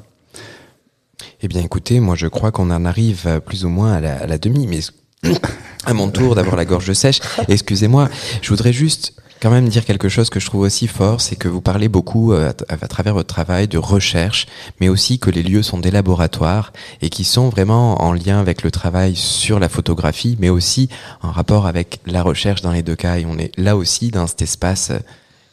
Eh 1.42 1.48
bien, 1.48 1.62
écoutez, 1.62 2.00
moi, 2.00 2.16
je 2.16 2.28
crois 2.28 2.52
qu'on 2.52 2.72
en 2.72 2.86
arrive 2.86 3.24
euh, 3.28 3.40
plus 3.40 3.66
ou 3.66 3.70
moins 3.70 3.94
à 3.94 4.00
la, 4.00 4.18
à 4.18 4.28
la 4.28 4.38
demi, 4.38 4.66
mais 4.66 4.80
à 5.86 5.94
mon 5.94 6.10
tour 6.10 6.36
d'avoir 6.36 6.56
la 6.56 6.66
gorge 6.66 6.92
sèche. 6.94 7.20
Excusez-moi, 7.48 8.10
je 8.42 8.50
voudrais 8.50 8.74
juste 8.74 9.14
quand 9.40 9.50
même 9.50 9.70
dire 9.70 9.86
quelque 9.86 10.10
chose 10.10 10.30
que 10.30 10.40
je 10.40 10.46
trouve 10.46 10.62
aussi 10.62 10.88
fort, 10.88 11.22
c'est 11.22 11.36
que 11.36 11.48
vous 11.48 11.62
parlez 11.62 11.90
beaucoup 11.90 12.34
euh, 12.34 12.52
à, 12.70 12.88
travers 12.88 13.14
votre 13.14 13.34
travail 13.34 13.68
de 13.68 13.78
recherche, 13.78 14.48
mais 14.80 14.90
aussi 14.90 15.20
que 15.20 15.30
les 15.30 15.44
lieux 15.44 15.64
sont 15.64 15.78
des 15.78 15.92
laboratoires 15.92 16.74
et 17.02 17.10
qui 17.10 17.24
sont 17.24 17.50
vraiment 17.50 18.02
en 18.02 18.14
lien 18.14 18.40
avec 18.40 18.64
le 18.64 18.72
travail 18.72 19.16
sur 19.16 19.60
la 19.60 19.70
photographie, 19.70 20.38
mais 20.40 20.50
aussi 20.50 20.90
en 21.22 21.32
rapport 21.32 21.68
avec 21.68 22.00
la 22.06 22.24
recherche 22.24 22.62
dans 22.62 22.72
les 22.72 22.84
deux 22.84 22.96
cas. 22.96 23.18
Et 23.18 23.26
on 23.26 23.38
est 23.38 23.52
là 23.58 23.78
aussi 23.78 24.10
dans 24.10 24.28
cet 24.28 24.42
espace 24.42 24.92
euh, 24.92 25.00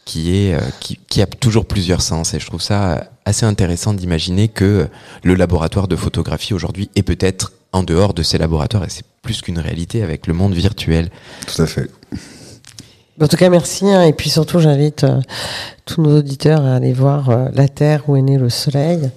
qui 0.05 0.37
est 0.37 0.55
euh, 0.55 0.61
qui 1.09 1.23
a 1.23 1.27
toujours 1.27 1.67
plusieurs 1.67 2.03
sens. 2.03 2.35
Et 2.35 2.41
je 2.41 2.47
trouve 2.47 2.63
ça 2.63 3.09
assez 3.25 3.47
intéressant 3.47 3.95
d'imaginer 3.95 4.49
que 4.49 4.89
le 5.23 5.35
laboratoire 5.35 5.89
de 5.89 5.97
photographie 5.97 6.53
aujourd'hui 6.55 6.91
est 6.95 7.03
peut-être 7.03 7.53
en 7.73 7.83
dehors 7.83 8.15
de 8.15 8.23
ces 8.23 8.39
laboratoires 8.39 8.85
et 8.85 8.91
c'est 8.91 9.05
plus 9.23 9.43
qu'une 9.43 9.59
réalité 9.59 10.03
avec 10.03 10.27
le 10.27 10.35
monde 10.35 10.55
virtuel. 10.55 11.11
Tout 11.47 11.63
à 11.63 11.67
fait. 11.67 11.91
En 13.21 13.29
tout 13.29 13.37
cas, 13.37 13.49
merci. 13.49 13.87
hein, 13.87 14.03
et 14.03 14.13
puis 14.13 14.29
surtout, 14.29 14.59
j'invite 14.59 15.05
euh, 15.05 15.21
tous 15.85 16.03
nos 16.03 16.19
auditeurs 16.19 16.65
à 16.65 16.75
aller 16.75 16.93
voir 16.93 17.31
euh, 17.31 17.49
La 17.55 17.69
Terre 17.69 18.09
où 18.09 18.17
est 18.17 18.23
né 18.23 18.39
le 18.39 18.51
Soleil, 18.51 19.09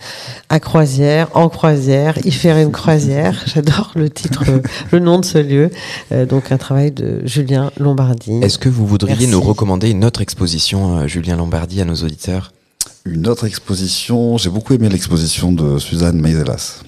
à 0.49 0.59
Croisière, 0.59 1.29
en 1.33 1.49
Croisière, 1.49 2.15
y 2.23 2.31
faire 2.31 2.57
une 2.57 2.71
croisière. 2.71 3.41
J'adore 3.47 3.91
le 3.95 4.11
titre, 4.11 4.43
euh, 4.49 4.59
le 4.91 4.99
nom 4.99 5.17
de 5.19 5.25
ce 5.25 5.39
lieu. 5.39 5.71
Euh, 6.11 6.27
donc, 6.27 6.51
un 6.51 6.57
travail 6.57 6.91
de 6.91 7.21
Julien 7.25 7.71
Lombardi. 7.79 8.33
Est-ce 8.43 8.59
que 8.59 8.69
vous 8.69 8.85
voudriez 8.85 9.15
Merci. 9.15 9.31
nous 9.31 9.41
recommander 9.41 9.89
une 9.89 10.05
autre 10.05 10.21
exposition, 10.21 10.99
euh, 10.99 11.07
Julien 11.07 11.35
Lombardi, 11.35 11.81
à 11.81 11.85
nos 11.85 11.95
auditeurs? 11.95 12.53
Une 13.05 13.27
autre 13.27 13.45
exposition, 13.45 14.37
j'ai 14.37 14.49
beaucoup 14.51 14.73
aimé 14.73 14.89
l'exposition 14.89 15.51
de 15.51 15.79
Suzanne 15.79 16.19
Meiselas, 16.21 16.81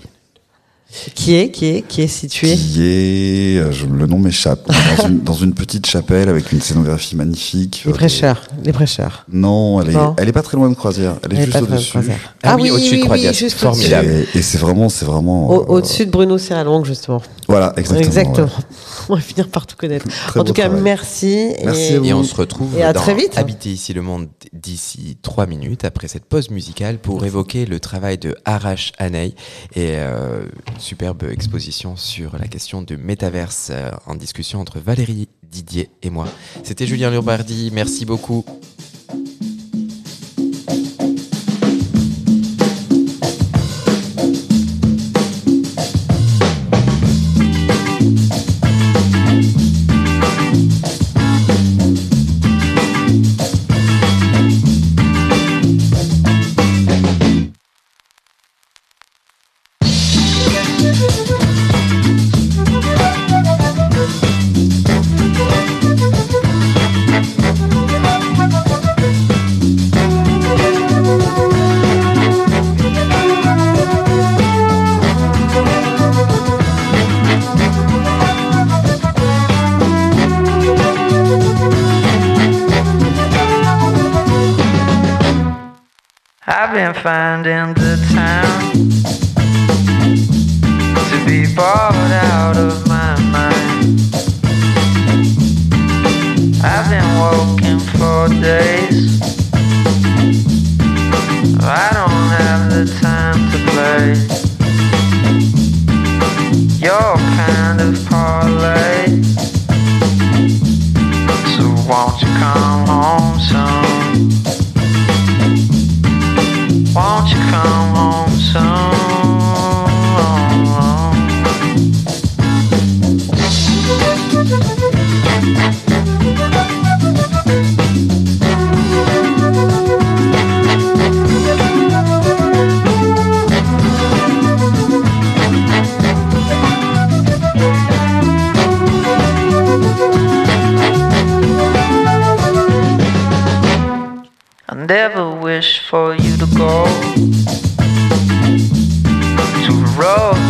Qui 1.13 1.35
est, 1.35 1.51
qui 1.51 1.65
est, 1.67 1.81
qui 1.83 2.01
est 2.01 2.07
situé 2.07 2.55
qui 2.55 2.81
est, 2.81 3.57
euh, 3.59 3.71
je- 3.71 3.85
le 3.85 4.07
nom 4.07 4.17
m'échappe, 4.17 4.67
dans 4.97 5.07
une, 5.07 5.19
dans 5.23 5.33
une 5.35 5.53
petite 5.53 5.85
chapelle 5.85 6.29
avec 6.29 6.51
une 6.51 6.61
scénographie 6.61 7.15
magnifique. 7.15 7.83
Les 7.85 7.91
Euh, 7.91 7.93
prêcheurs. 7.93 8.41
Les 8.65 8.73
prêcheurs. 8.73 9.23
Non, 9.31 9.81
elle 9.81 9.91
est, 9.91 9.93
Non. 9.93 10.15
elle 10.17 10.27
est 10.27 10.31
pas 10.33 10.41
très 10.41 10.57
loin 10.57 10.67
de 10.67 10.73
Croisière. 10.73 11.17
Elle 11.23 11.33
est 11.33 11.41
Elle 11.43 11.45
juste 11.45 11.61
au-dessus. 11.61 11.89
croisière. 11.91 12.35
Ah 12.41 12.55
oui, 12.59 12.71
au-dessus 12.71 12.97
de 12.97 13.03
Croisière, 13.03 13.33
juste 13.33 13.59
formidable. 13.59 14.07
au-dessus. 14.07 14.27
Et, 14.33 14.39
et 14.39 14.41
c'est 14.41 14.57
vraiment, 14.57 14.89
c'est 14.89 15.05
vraiment. 15.05 15.49
Au- 15.49 15.61
euh, 15.61 15.65
Au-dessus 15.77 16.07
de 16.07 16.11
Bruno 16.11 16.39
Serralong, 16.39 16.83
justement. 16.85 17.21
Voilà, 17.47 17.71
exactement. 17.77 18.07
Exactement. 18.07 18.47
ouais. 18.47 18.51
on 19.09 19.15
va 19.15 19.21
finir 19.21 19.47
par 19.49 19.67
tout 19.67 19.75
connaître. 19.77 20.07
Très 20.07 20.39
en 20.39 20.43
tout 20.43 20.53
cas, 20.53 20.63
travail. 20.65 20.81
merci. 20.81 21.49
Merci 21.65 21.93
et- 22.03 22.13
on 22.13 22.23
se 22.23 22.33
retrouve 22.35 22.75
Et 22.77 22.81
à 22.83 22.93
dans 22.93 22.99
très 23.01 23.13
vite. 23.13 23.37
Habiter 23.37 23.69
ici 23.69 23.93
le 23.93 24.01
monde 24.01 24.27
d'ici 24.53 25.17
trois 25.21 25.45
minutes 25.45 25.85
après 25.85 26.07
cette 26.07 26.25
pause 26.25 26.49
musicale 26.49 26.97
pour 26.97 27.23
évoquer 27.25 27.67
le 27.67 27.79
travail 27.79 28.17
de 28.17 28.35
Arash 28.45 28.91
Haney 28.97 29.35
et 29.75 29.93
euh, 29.97 30.41
superbe 30.79 31.23
exposition 31.23 31.95
sur 31.95 32.37
la 32.37 32.47
question 32.47 32.81
du 32.81 32.97
métaverse 32.97 33.69
euh, 33.71 33.91
en 34.05 34.15
discussion 34.15 34.59
entre 34.59 34.79
Valérie 34.79 35.27
Didier 35.43 35.89
et 36.01 36.09
moi. 36.09 36.27
C'était 36.63 36.87
Julien 36.87 37.11
Lurbardi, 37.11 37.71
merci 37.73 38.05
beaucoup. 38.05 38.45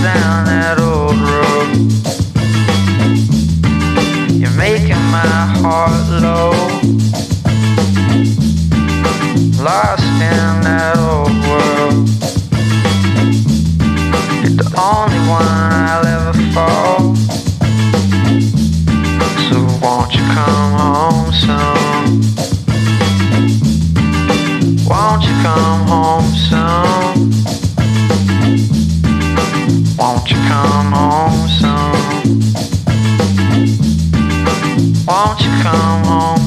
Down 0.04 0.45
that 0.45 0.80
old 0.80 1.17
road. 1.19 1.69
You're 4.39 4.58
making 4.58 5.04
my 5.12 5.36
heart 5.60 6.08
low, 6.23 6.52
lost 9.63 10.04
in 10.32 10.62
that 10.67 10.95
old 10.97 11.36
world. 11.47 12.08
You're 14.41 14.58
the 14.63 14.69
only 14.78 15.21
one 15.28 15.45
I'll 15.89 16.06
ever 16.06 16.34
fall. 16.54 17.15
So 19.47 19.58
won't 19.82 20.13
you 20.15 20.23
come 20.38 20.71
home 20.80 21.32
soon? 21.34 22.21
Won't 24.88 25.23
you 25.23 25.36
come 25.43 25.79
Won't 35.30 35.42
you 35.42 35.52
come 35.62 36.04
home 36.06 36.38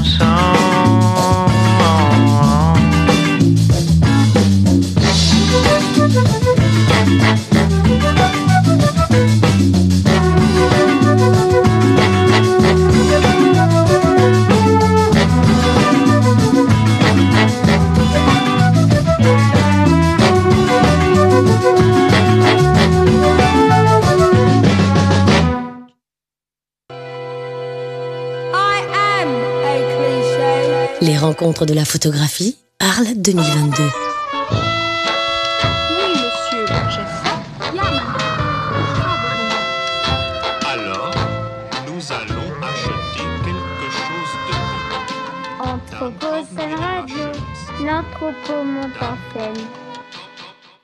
rencontres 31.43 31.67
de 31.67 31.75
la 31.75 31.85
photographie, 31.85 32.57
Arles 32.79 33.17
2022. 33.17 33.83
Oui, 35.91 36.11
monsieur 36.13 36.61
le 36.61 36.91
chef. 36.91 37.13
Yam. 37.75 37.97
Alors, 40.65 41.15
nous 41.89 42.13
allons 42.13 42.53
acheter 42.63 43.27
quelque 43.45 43.89
chose 43.91 44.33
de 44.47 44.55
bon. 45.59 45.67
Anthropocène 45.69 46.75
Radio, 46.79 47.27
l'anthropomont 47.85 48.93
en 49.01 49.17
scène. 49.33 49.67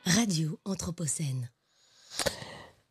Radio 0.06 0.58
Anthropocène. 0.64 1.50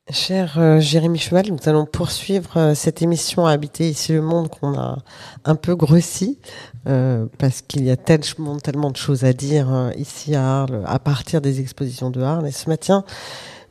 Cher 0.10 0.58
euh, 0.58 0.80
Jérémy 0.80 1.20
Cheval, 1.20 1.48
nous 1.52 1.60
allons 1.66 1.86
poursuivre 1.86 2.56
euh, 2.56 2.76
cette 2.76 3.02
émission 3.02 3.46
à 3.46 3.52
habiter 3.52 3.90
ici 3.90 4.14
le 4.14 4.22
monde 4.22 4.48
qu'on 4.48 4.80
a 4.80 5.00
un 5.44 5.56
peu 5.56 5.76
grossi 5.76 6.40
euh, 6.88 7.26
parce 7.38 7.62
qu'il 7.62 7.84
y 7.84 7.92
a 7.92 7.98
tellement, 7.98 8.58
tellement 8.58 8.92
de 8.92 8.98
choses 8.98 9.24
à 9.24 9.34
dire 9.34 9.68
euh, 9.72 9.92
ici 9.98 10.36
à 10.36 10.62
Arles 10.62 10.84
à 10.86 11.00
partir 11.00 11.42
des 11.42 11.60
expositions 11.60 12.10
de 12.10 12.22
Arles. 12.22 12.48
Et 12.48 12.52
ce 12.52 12.70
matin, 12.70 13.04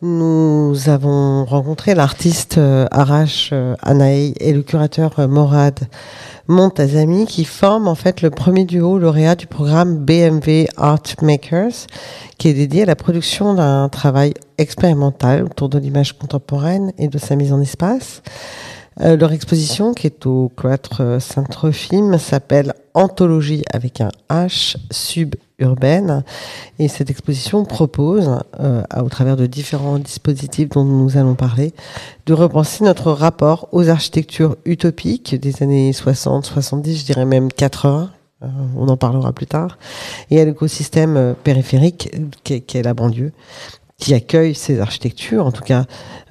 nous 0.03 0.75
avons 0.89 1.47
rencontré 1.47 1.95
l'artiste 1.95 2.59
euh, 2.59 2.87
Arash 2.91 3.49
euh, 3.55 3.75
Anaï 3.81 4.35
et 4.41 4.53
le 4.53 4.63
curateur 4.63 5.27
Morad 5.27 5.81
Montazami 6.49 7.25
qui 7.25 7.47
forment 7.47 7.89
en 7.89 7.95
fait 7.95 8.21
le 8.21 8.29
premier 8.29 8.67
duo 8.67 8.99
lauréat 8.99 9.37
du 9.37 9.47
programme 9.47 9.97
BMW 10.05 10.67
Art 10.77 11.01
Makers 11.23 11.87
qui 12.37 12.49
est 12.49 12.53
dédié 12.53 12.83
à 12.83 12.87
la 12.87 12.95
production 12.95 13.55
d'un 13.55 13.89
travail 13.89 14.35
expérimental 14.59 15.45
autour 15.45 15.71
de 15.71 15.79
l'image 15.79 16.13
contemporaine 16.13 16.93
et 16.99 17.09
de 17.09 17.17
sa 17.17 17.35
mise 17.35 17.55
en 17.55 17.63
espace. 17.63 18.21
Euh, 19.01 19.17
leur 19.17 19.33
exposition, 19.33 19.93
qui 19.93 20.07
est 20.07 20.25
au 20.27 20.51
cloître 20.57 21.19
Saint-Trophime, 21.21 22.19
s'appelle 22.19 22.73
Anthologie 22.95 23.63
avec 23.71 24.01
un 24.01 24.11
H 24.31 24.77
suburbaine. 24.91 26.25
Et 26.79 26.89
cette 26.89 27.11
exposition 27.11 27.65
propose, 27.65 28.41
euh, 28.59 28.83
au 28.99 29.09
travers 29.11 29.37
de 29.37 29.47
différents 29.47 29.99
dispositifs 29.99 30.71
dont 30.71 30.85
nous 30.85 31.19
allons 31.19 31.35
parler, 31.35 31.75
de 32.25 32.33
repenser 32.33 32.85
notre 32.85 33.13
rapport 33.13 33.69
aux 33.73 33.89
architectures 33.91 34.57
utopiques 34.65 35.35
des 35.35 35.63
années 35.63 35.93
60, 35.93 36.47
70, 36.47 37.01
je 37.01 37.05
dirais 37.05 37.27
même 37.27 37.53
80. 37.53 38.11
euh, 38.43 38.47
on 38.77 38.89
en 38.89 38.97
parlera 38.97 39.33
plus 39.33 39.47
tard. 39.47 39.79
Et 40.31 40.41
à 40.41 40.45
l'écosystème 40.45 41.17
euh, 41.17 41.35
périphérique 41.35 42.11
qu'est 42.45 42.61
qu'est 42.61 42.83
la 42.83 42.95
banlieue 42.95 43.33
qui 43.99 44.15
accueille 44.15 44.55
ces 44.55 44.81
architectures. 44.81 45.47
En 45.47 45.53
tout 45.53 45.65
cas, 45.65 45.85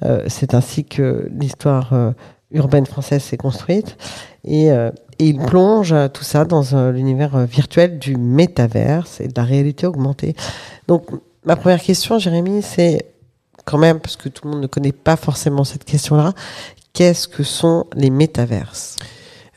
euh, 0.04 0.24
c'est 0.28 0.54
ainsi 0.54 0.84
que 0.84 1.28
l'histoire 1.32 1.92
euh, 1.92 2.12
urbaine 2.52 2.86
française 2.86 3.22
s'est 3.22 3.36
construite. 3.36 3.96
Et, 4.44 4.70
euh, 4.70 4.90
et 5.18 5.26
il 5.28 5.38
plonge 5.38 5.94
tout 6.12 6.24
ça 6.24 6.44
dans 6.44 6.62
euh, 6.72 6.92
l'univers 6.92 7.36
euh, 7.36 7.44
virtuel 7.44 7.98
du 7.98 8.16
métaverse 8.16 9.20
et 9.20 9.28
de 9.28 9.32
la 9.36 9.44
réalité 9.44 9.86
augmentée. 9.86 10.36
Donc, 10.88 11.06
ma 11.44 11.56
première 11.56 11.82
question, 11.82 12.18
Jérémy, 12.18 12.62
c'est 12.62 13.06
quand 13.64 13.78
même, 13.78 13.98
parce 13.98 14.16
que 14.16 14.28
tout 14.28 14.44
le 14.44 14.52
monde 14.52 14.62
ne 14.62 14.66
connaît 14.66 14.92
pas 14.92 15.16
forcément 15.16 15.64
cette 15.64 15.84
question-là, 15.84 16.32
qu'est-ce 16.92 17.26
que 17.26 17.42
sont 17.42 17.86
les 17.94 18.10
métaverses? 18.10 18.96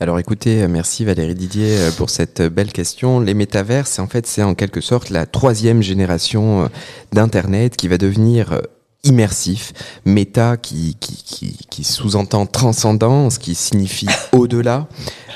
Alors 0.00 0.18
écoutez, 0.18 0.66
merci 0.66 1.04
Valérie 1.04 1.34
Didier 1.34 1.76
pour 1.98 2.08
cette 2.08 2.40
belle 2.40 2.72
question. 2.72 3.20
Les 3.20 3.34
métaverses, 3.34 3.98
en 3.98 4.06
fait, 4.06 4.26
c'est 4.26 4.42
en 4.42 4.54
quelque 4.54 4.80
sorte 4.80 5.10
la 5.10 5.26
troisième 5.26 5.82
génération 5.82 6.70
d'Internet 7.12 7.76
qui 7.76 7.86
va 7.86 7.98
devenir 7.98 8.62
immersif, 9.04 9.72
méta 10.04 10.56
qui, 10.56 10.96
qui, 11.00 11.22
qui, 11.24 11.58
qui 11.70 11.84
sous-entend 11.84 12.46
transcendance, 12.46 13.38
qui 13.38 13.54
signifie 13.54 14.08
au-delà, 14.32 14.88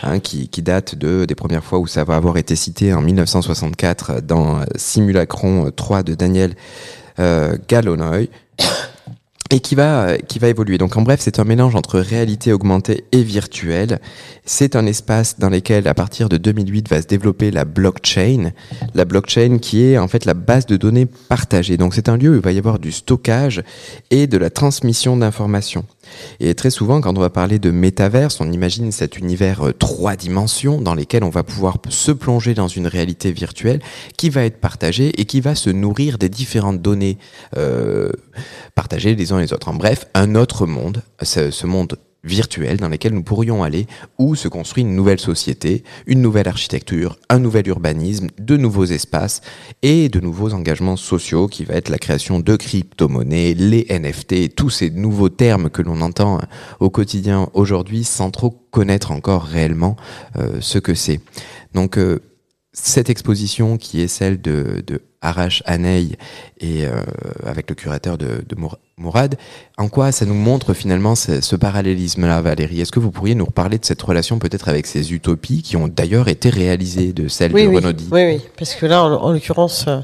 hein, 0.03 0.21
qui, 0.21 0.49
qui 0.49 0.63
date 0.63 0.95
de, 0.95 1.25
des 1.25 1.35
premières 1.35 1.65
fois 1.65 1.79
où 1.79 1.87
ça 1.87 2.05
va 2.05 2.17
avoir 2.17 2.37
été 2.37 2.57
cité 2.57 2.93
en 2.93 3.01
1964 3.01 4.21
dans 4.21 4.59
euh, 4.59 4.65
Simulacron 4.77 5.71
3 5.75 6.03
de 6.03 6.15
Daniel 6.15 6.55
euh, 7.19 7.57
Galonoy 7.69 8.29
et 9.51 9.61
qui 9.61 9.75
va 9.75 10.09
euh, 10.09 10.17
qui 10.17 10.39
va 10.39 10.49
évoluer. 10.49 10.79
Donc 10.79 10.97
en 10.97 11.03
bref, 11.03 11.21
c'est 11.23 11.39
un 11.39 11.45
mélange 11.45 11.75
entre 11.75 12.01
réalité 12.01 12.53
augmentée 12.53 13.05
et 13.13 13.23
virtuelle. 13.23 14.01
C'est 14.47 14.75
un 14.77 14.87
espace 14.87 15.39
dans 15.39 15.51
lequel 15.51 15.87
à 15.87 15.95
partir 15.95 16.29
de 16.29 16.37
2008 16.37 16.89
va 16.89 17.03
se 17.03 17.07
développer 17.07 17.51
la 17.51 17.65
blockchain, 17.65 18.53
la 18.95 19.05
blockchain 19.05 19.59
qui 19.59 19.83
est 19.83 19.99
en 19.99 20.09
fait 20.09 20.25
la 20.25 20.35
base 20.35 20.67
de 20.67 20.77
données 20.77 21.07
partagée. 21.07 21.77
Donc 21.77 21.95
c'est 21.95 22.09
un 22.09 22.17
lieu 22.17 22.31
où 22.31 22.35
il 22.35 22.41
va 22.41 22.53
y 22.53 22.59
avoir 22.59 22.79
du 22.79 22.91
stockage 22.91 23.63
et 24.11 24.27
de 24.27 24.39
la 24.39 24.51
transmission 24.51 25.17
d'informations. 25.17 25.85
Et 26.41 26.55
très 26.55 26.71
souvent, 26.71 27.01
quand 27.01 27.17
on 27.17 27.21
va 27.21 27.31
parler 27.31 27.59
de 27.59 27.71
métaverse, 27.71 28.41
on 28.41 28.51
imagine 28.51 28.93
cet 28.93 29.19
univers 29.19 29.69
euh, 29.69 29.73
trois 29.73 30.17
dimensions 30.17 30.81
dans 30.81 30.95
lesquels 30.95 31.25
on 31.25 31.31
va 31.31 31.43
pouvoir 31.43 31.79
se 31.89 32.13
plonger 32.13 32.55
dans 32.55 32.69
une 32.69 32.87
réalité 32.87 33.33
virtuelle 33.33 33.81
qui 34.17 34.31
va 34.31 34.45
être 34.45 34.59
partagée 34.59 35.21
et 35.21 35.25
qui 35.25 35.41
va 35.41 35.55
se 35.55 35.71
nourrir 35.71 36.19
des 36.19 36.29
différentes 36.29 36.81
données 36.81 37.19
euh, 37.57 38.11
partagées 38.75 39.15
les 39.15 39.33
les 39.39 39.53
autres. 39.53 39.69
En 39.69 39.75
bref, 39.75 40.07
un 40.15 40.35
autre 40.35 40.67
monde, 40.67 41.03
ce, 41.23 41.67
monde 41.67 41.99
virtuel 42.25 42.79
dans 42.79 42.89
lequel 42.89 43.13
nous 43.13 43.23
pourrions 43.23 43.63
aller 43.63 43.87
où 44.19 44.35
se 44.35 44.49
construit 44.49 44.83
une 44.83 44.97
nouvelle 44.97 45.21
société, 45.21 45.85
une 46.07 46.23
nouvelle 46.23 46.49
architecture, 46.49 47.19
un 47.29 47.39
nouvel 47.39 47.69
urbanisme, 47.69 48.29
de 48.39 48.57
nouveaux 48.57 48.87
espaces 48.87 49.43
et 49.83 50.09
de 50.09 50.21
nouveaux 50.21 50.55
engagements 50.55 50.97
sociaux 50.97 51.47
qui 51.47 51.65
va 51.65 51.75
être 51.75 51.91
la 51.91 51.99
création 51.99 52.41
de 52.41 52.57
crypto-monnaies, 52.57 53.55
les 53.55 53.87
NFT, 53.91 54.55
tous 54.55 54.71
ces 54.71 54.91
nouveaux 54.91 55.29
termes 55.29 55.69
que 55.69 55.83
l'on 55.83 56.01
entend 56.01 56.41
au 56.81 56.91
quotidien 56.91 57.51
aujourd'hui 57.53 58.05
sans 58.05 58.31
trop 58.31 58.51
connaître 58.71 59.13
encore 59.13 59.45
réellement 59.45 59.97
euh, 60.37 60.61
ce 60.61 60.79
que 60.79 60.95
c'est. 60.95 61.21
Donc 61.75 61.99
euh, 61.99 62.21
cette 62.73 63.09
exposition 63.09 63.77
qui 63.77 64.01
est 64.01 64.09
celle 64.09 64.41
de, 64.41 64.83
de 64.87 65.03
Arash 65.21 65.63
Haney 65.65 66.19
et 66.59 66.87
euh, 66.87 67.03
avec 67.45 67.71
le 67.71 67.75
curateur 67.77 68.19
de, 68.19 68.45
de 68.47 68.57
Mourad, 68.97 69.35
en 69.77 69.89
quoi 69.89 70.13
ça 70.13 70.25
nous 70.25 70.35
montre 70.35 70.73
finalement 70.73 71.17
ce, 71.17 71.41
ce 71.41 71.57
parallélisme-là, 71.57 72.41
Valérie? 72.43 72.81
Est-ce 72.81 72.93
que 72.93 73.01
vous 73.01 73.11
pourriez 73.11 73.35
nous 73.35 73.45
reparler 73.45 73.77
de 73.79 73.85
cette 73.85 74.01
relation 74.01 74.39
peut-être 74.39 74.69
avec 74.69 74.87
ces 74.87 75.13
utopies 75.13 75.63
qui 75.63 75.77
ont 75.77 75.89
d'ailleurs 75.89 76.29
été 76.29 76.49
réalisées 76.49 77.13
de 77.13 77.27
celles 77.27 77.53
oui, 77.53 77.65
de 77.65 77.69
oui, 77.71 77.77
Renaudie 77.77 78.09
oui, 78.13 78.25
oui, 78.25 78.41
parce 78.57 78.75
que 78.77 78.87
là, 78.87 79.03
en, 79.03 79.13
en 79.15 79.33
l'occurrence, 79.33 79.87
euh, 79.89 80.01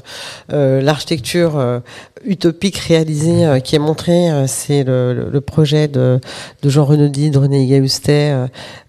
euh, 0.51 0.81
l'architecture 0.81 1.57
euh, 1.57 1.79
utopique 2.25 2.77
réalisée 2.79 3.45
euh, 3.45 3.59
qui 3.61 3.77
est 3.77 3.79
montrée, 3.79 4.27
c'est 4.47 4.83
le, 4.83 5.13
le- 5.13 5.29
le 5.29 5.41
projet 5.41 5.87
de, 5.87 6.19
de 6.61 6.69
Jean 6.69 6.83
Renaudie, 6.83 7.29
de 7.31 7.37
René 7.37 7.65
Gaustet, 7.79 8.35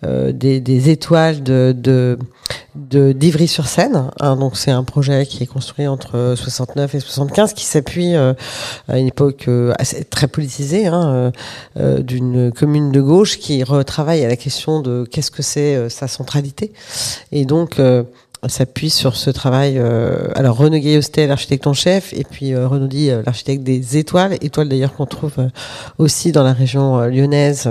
des, 0.03 0.61
des 0.61 0.91
étoiles 0.91 1.43
de, 1.45 1.73
de, 1.77 2.19
de 2.75 3.13
d'Ivry-sur-Seine. 3.13 4.09
hein. 4.21 4.37
donc 4.37 4.57
c'est 4.57 4.71
un 4.73 4.83
projet 4.83 5.27
qui 5.27 5.43
est 5.45 5.47
construit 5.47 5.87
entre 5.87 6.35
69 6.37 6.95
et 6.97 7.01
75, 7.01 7.53
qui 7.53 7.65
s'appuie 7.65 8.15
euh, 8.17 8.35
à 8.89 8.99
une 8.99 9.07
époque 9.09 9.45
euh, 9.49 9.73
assez, 9.79 9.92
très 10.11 10.29
politisée 10.29 10.87
hein, 10.87 11.13
euh, 11.15 11.31
euh, 11.79 12.03
d'une 12.03 12.53
commune 12.53 12.93
de 12.93 13.01
gauche 13.01 13.39
qui 13.39 13.63
retravaille 13.63 14.25
à 14.25 14.29
la 14.29 14.37
question 14.37 14.81
de 14.81 15.05
qu'est-ce 15.11 15.31
que 15.31 15.43
c'est 15.43 15.75
euh, 15.75 15.89
sa 15.89 16.09
centralité. 16.09 16.73
Et 17.31 17.45
donc 17.45 17.81
s'appuie 18.49 18.91
sur 18.91 19.15
ce 19.15 19.31
travail. 19.31 19.79
euh, 19.79 20.27
alors 20.35 20.57
Renaud 20.57 20.79
Gaillostet, 20.79 21.29
l'architecte 21.29 21.67
en 21.69 21.75
chef, 21.75 22.13
et 22.13 22.25
puis 22.25 22.53
euh, 22.53 22.67
Renaud 22.67 22.89
Di, 22.89 23.09
euh, 23.11 23.23
l'architecte 23.25 23.63
des 23.63 23.97
étoiles, 23.97 24.37
étoiles 24.41 24.69
d'ailleurs 24.69 24.95
qu'on 24.95 25.07
trouve 25.07 25.35
euh, 25.39 25.49
aussi 25.99 26.33
dans 26.33 26.43
la 26.43 26.53
région 26.53 26.99
euh, 26.99 27.07
lyonnaise 27.09 27.69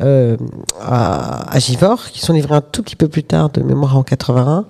à, 0.00 1.50
à 1.50 1.58
Givors, 1.58 2.10
qui 2.10 2.20
sont 2.20 2.34
livrés 2.34 2.56
un 2.56 2.60
tout 2.60 2.82
petit 2.82 2.96
peu 2.96 3.08
plus 3.08 3.24
tard 3.24 3.48
de 3.50 3.62
mémoire 3.62 3.96
en 3.96 4.02
81, 4.02 4.66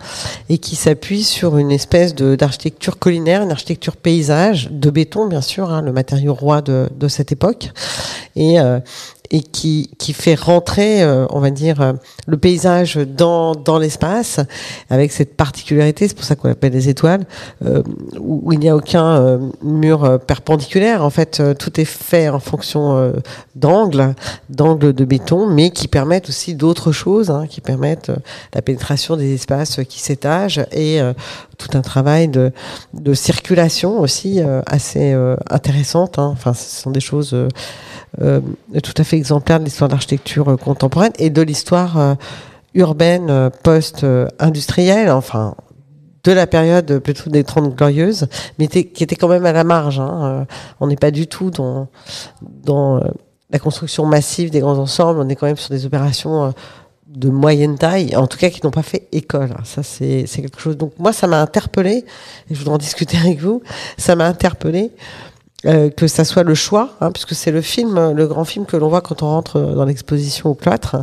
et 0.49 0.59
qui 0.59 0.77
s'appuie 0.77 1.25
sur 1.25 1.59
une 1.59 1.73
espèce 1.73 2.15
d'architecture 2.15 2.99
collinaire, 2.99 3.43
une 3.43 3.51
architecture 3.51 3.97
paysage, 3.97 4.69
de 4.71 4.91
béton 4.91 5.27
bien 5.27 5.41
sûr, 5.41 5.73
hein, 5.73 5.83
le 5.83 5.93
matériau 5.93 6.35
roi 6.35 6.63
de, 6.63 6.89
de 6.97 7.09
cette 7.09 7.33
époque, 7.33 7.71
et 8.37 8.59
et 9.33 9.41
qui, 9.41 9.91
qui 9.97 10.13
fait 10.13 10.35
rentrer, 10.35 11.03
euh, 11.03 11.27
on 11.31 11.41
va 11.41 11.51
dire, 11.51 11.81
euh, 11.81 11.95
le 12.27 12.37
paysage 12.37 12.97
dans, 12.97 13.55
dans 13.55 13.79
l'espace, 13.79 14.39
avec 14.91 15.11
cette 15.11 15.39
particularité, 15.39 16.07
c'est 16.07 16.15
pour 16.15 16.25
ça 16.25 16.37
qu'on 16.37 16.49
l'appelle 16.49 16.75
les 16.75 16.91
étoiles, 16.91 17.25
euh, 17.65 17.83
où, 18.21 18.53
il 18.53 18.59
n'y 18.59 18.69
a 18.69 18.77
aucun 18.77 19.41
mur 19.63 20.21
perpendiculaire. 20.27 21.03
En 21.03 21.09
fait, 21.09 21.43
tout 21.59 21.81
est 21.81 21.87
fait 21.87 22.29
en 22.29 22.41
fonction 22.41 23.13
d'angles, 23.57 24.15
d'angles 24.51 24.93
de 24.93 25.05
béton, 25.07 25.47
mais 25.47 25.71
qui 25.71 25.89
permettent 25.89 26.29
aussi 26.29 26.55
d'autres 26.55 26.93
choses, 26.93 27.31
hein, 27.31 27.47
qui 27.49 27.63
permettent 27.63 28.13
la 28.55 28.61
pénétration 28.61 29.17
des 29.17 29.33
espaces 29.33 29.81
qui 29.89 30.01
s'étagent 30.01 30.61
et 30.73 31.01
tout 31.57 31.71
un 31.79 31.81
travail 31.81 32.29
de, 32.29 32.53
de 32.93 33.15
circulation 33.15 34.01
aussi 34.01 34.41
assez 34.67 35.17
intéressante. 35.49 36.19
hein. 36.19 36.31
Enfin, 36.33 36.53
ce 36.53 36.83
sont 36.83 36.91
des 36.91 37.01
choses 37.01 37.35
tout 38.19 38.95
à 38.99 39.05
fait 39.05 39.22
exemplaires 39.23 39.61
de 39.61 39.65
l'histoire 39.65 39.89
de 39.89 39.95
l'architecture 39.95 40.49
euh, 40.49 40.57
contemporaine 40.57 41.13
et 41.19 41.31
de 41.31 41.43
l'histoire 41.43 41.93
euh, 41.99 42.15
urbaine 42.75 43.31
euh, 43.31 43.51
post-industrielle, 43.51 45.11
enfin 45.11 45.55
de 46.25 46.33
la 46.33 46.47
période 46.47 46.99
plutôt 46.99 47.31
des 47.31 47.45
Trente 47.45 47.75
Glorieuses, 47.75 48.27
mais 48.59 48.67
qui 48.69 49.03
était 49.03 49.17
quand 49.17 49.29
même 49.29 49.47
à 49.47 49.53
la 49.53 49.65
marge. 49.65 49.99
hein. 49.99 50.47
On 50.79 50.87
n'est 50.87 51.03
pas 51.07 51.11
du 51.11 51.27
tout 51.27 51.51
dans, 51.51 51.89
dans 52.43 53.03
la 53.51 53.59
construction 53.59 54.07
massive 54.07 54.51
des 54.51 54.61
grands 54.61 54.79
ensembles, 54.79 55.19
on 55.19 55.29
est 55.29 55.37
quand 55.37 55.47
même 55.47 55.57
sur 55.57 55.71
des 55.71 55.85
opérations 55.85 56.55
de 57.09 57.29
moyenne 57.29 57.77
taille, 57.77 58.15
en 58.17 58.29
tout 58.29 58.39
cas 58.39 58.51
qui 58.51 58.61
n'ont 58.65 58.71
pas 58.71 58.85
fait 58.85 59.09
école. 59.11 59.51
Ça, 59.65 59.83
c'est 59.83 60.25
quelque 60.33 60.61
chose. 60.61 60.77
Donc 60.77 60.93
moi, 60.99 61.13
ça 61.13 61.27
m'a 61.27 61.41
interpellé, 61.43 62.05
et 62.49 62.55
je 62.55 62.59
voudrais 62.61 62.75
en 62.75 62.79
discuter 62.79 63.19
avec 63.19 63.41
vous. 63.41 63.61
Ça 63.99 64.15
m'a 64.15 64.27
interpellé 64.27 64.93
euh, 65.65 65.91
que 65.91 66.07
ça 66.07 66.25
soit 66.25 66.43
le 66.43 66.55
choix, 66.55 66.97
hein, 67.01 67.13
puisque 67.13 67.35
c'est 67.35 67.53
le 67.53 67.61
film, 67.61 68.13
le 68.13 68.27
grand 68.27 68.45
film 68.45 68.67
que 68.67 68.77
l'on 68.77 68.89
voit 68.89 69.01
quand 69.01 69.23
on 69.23 69.27
rentre 69.27 69.61
dans 69.61 69.85
l'exposition 69.85 70.51
au 70.51 70.55
cloître, 70.55 70.97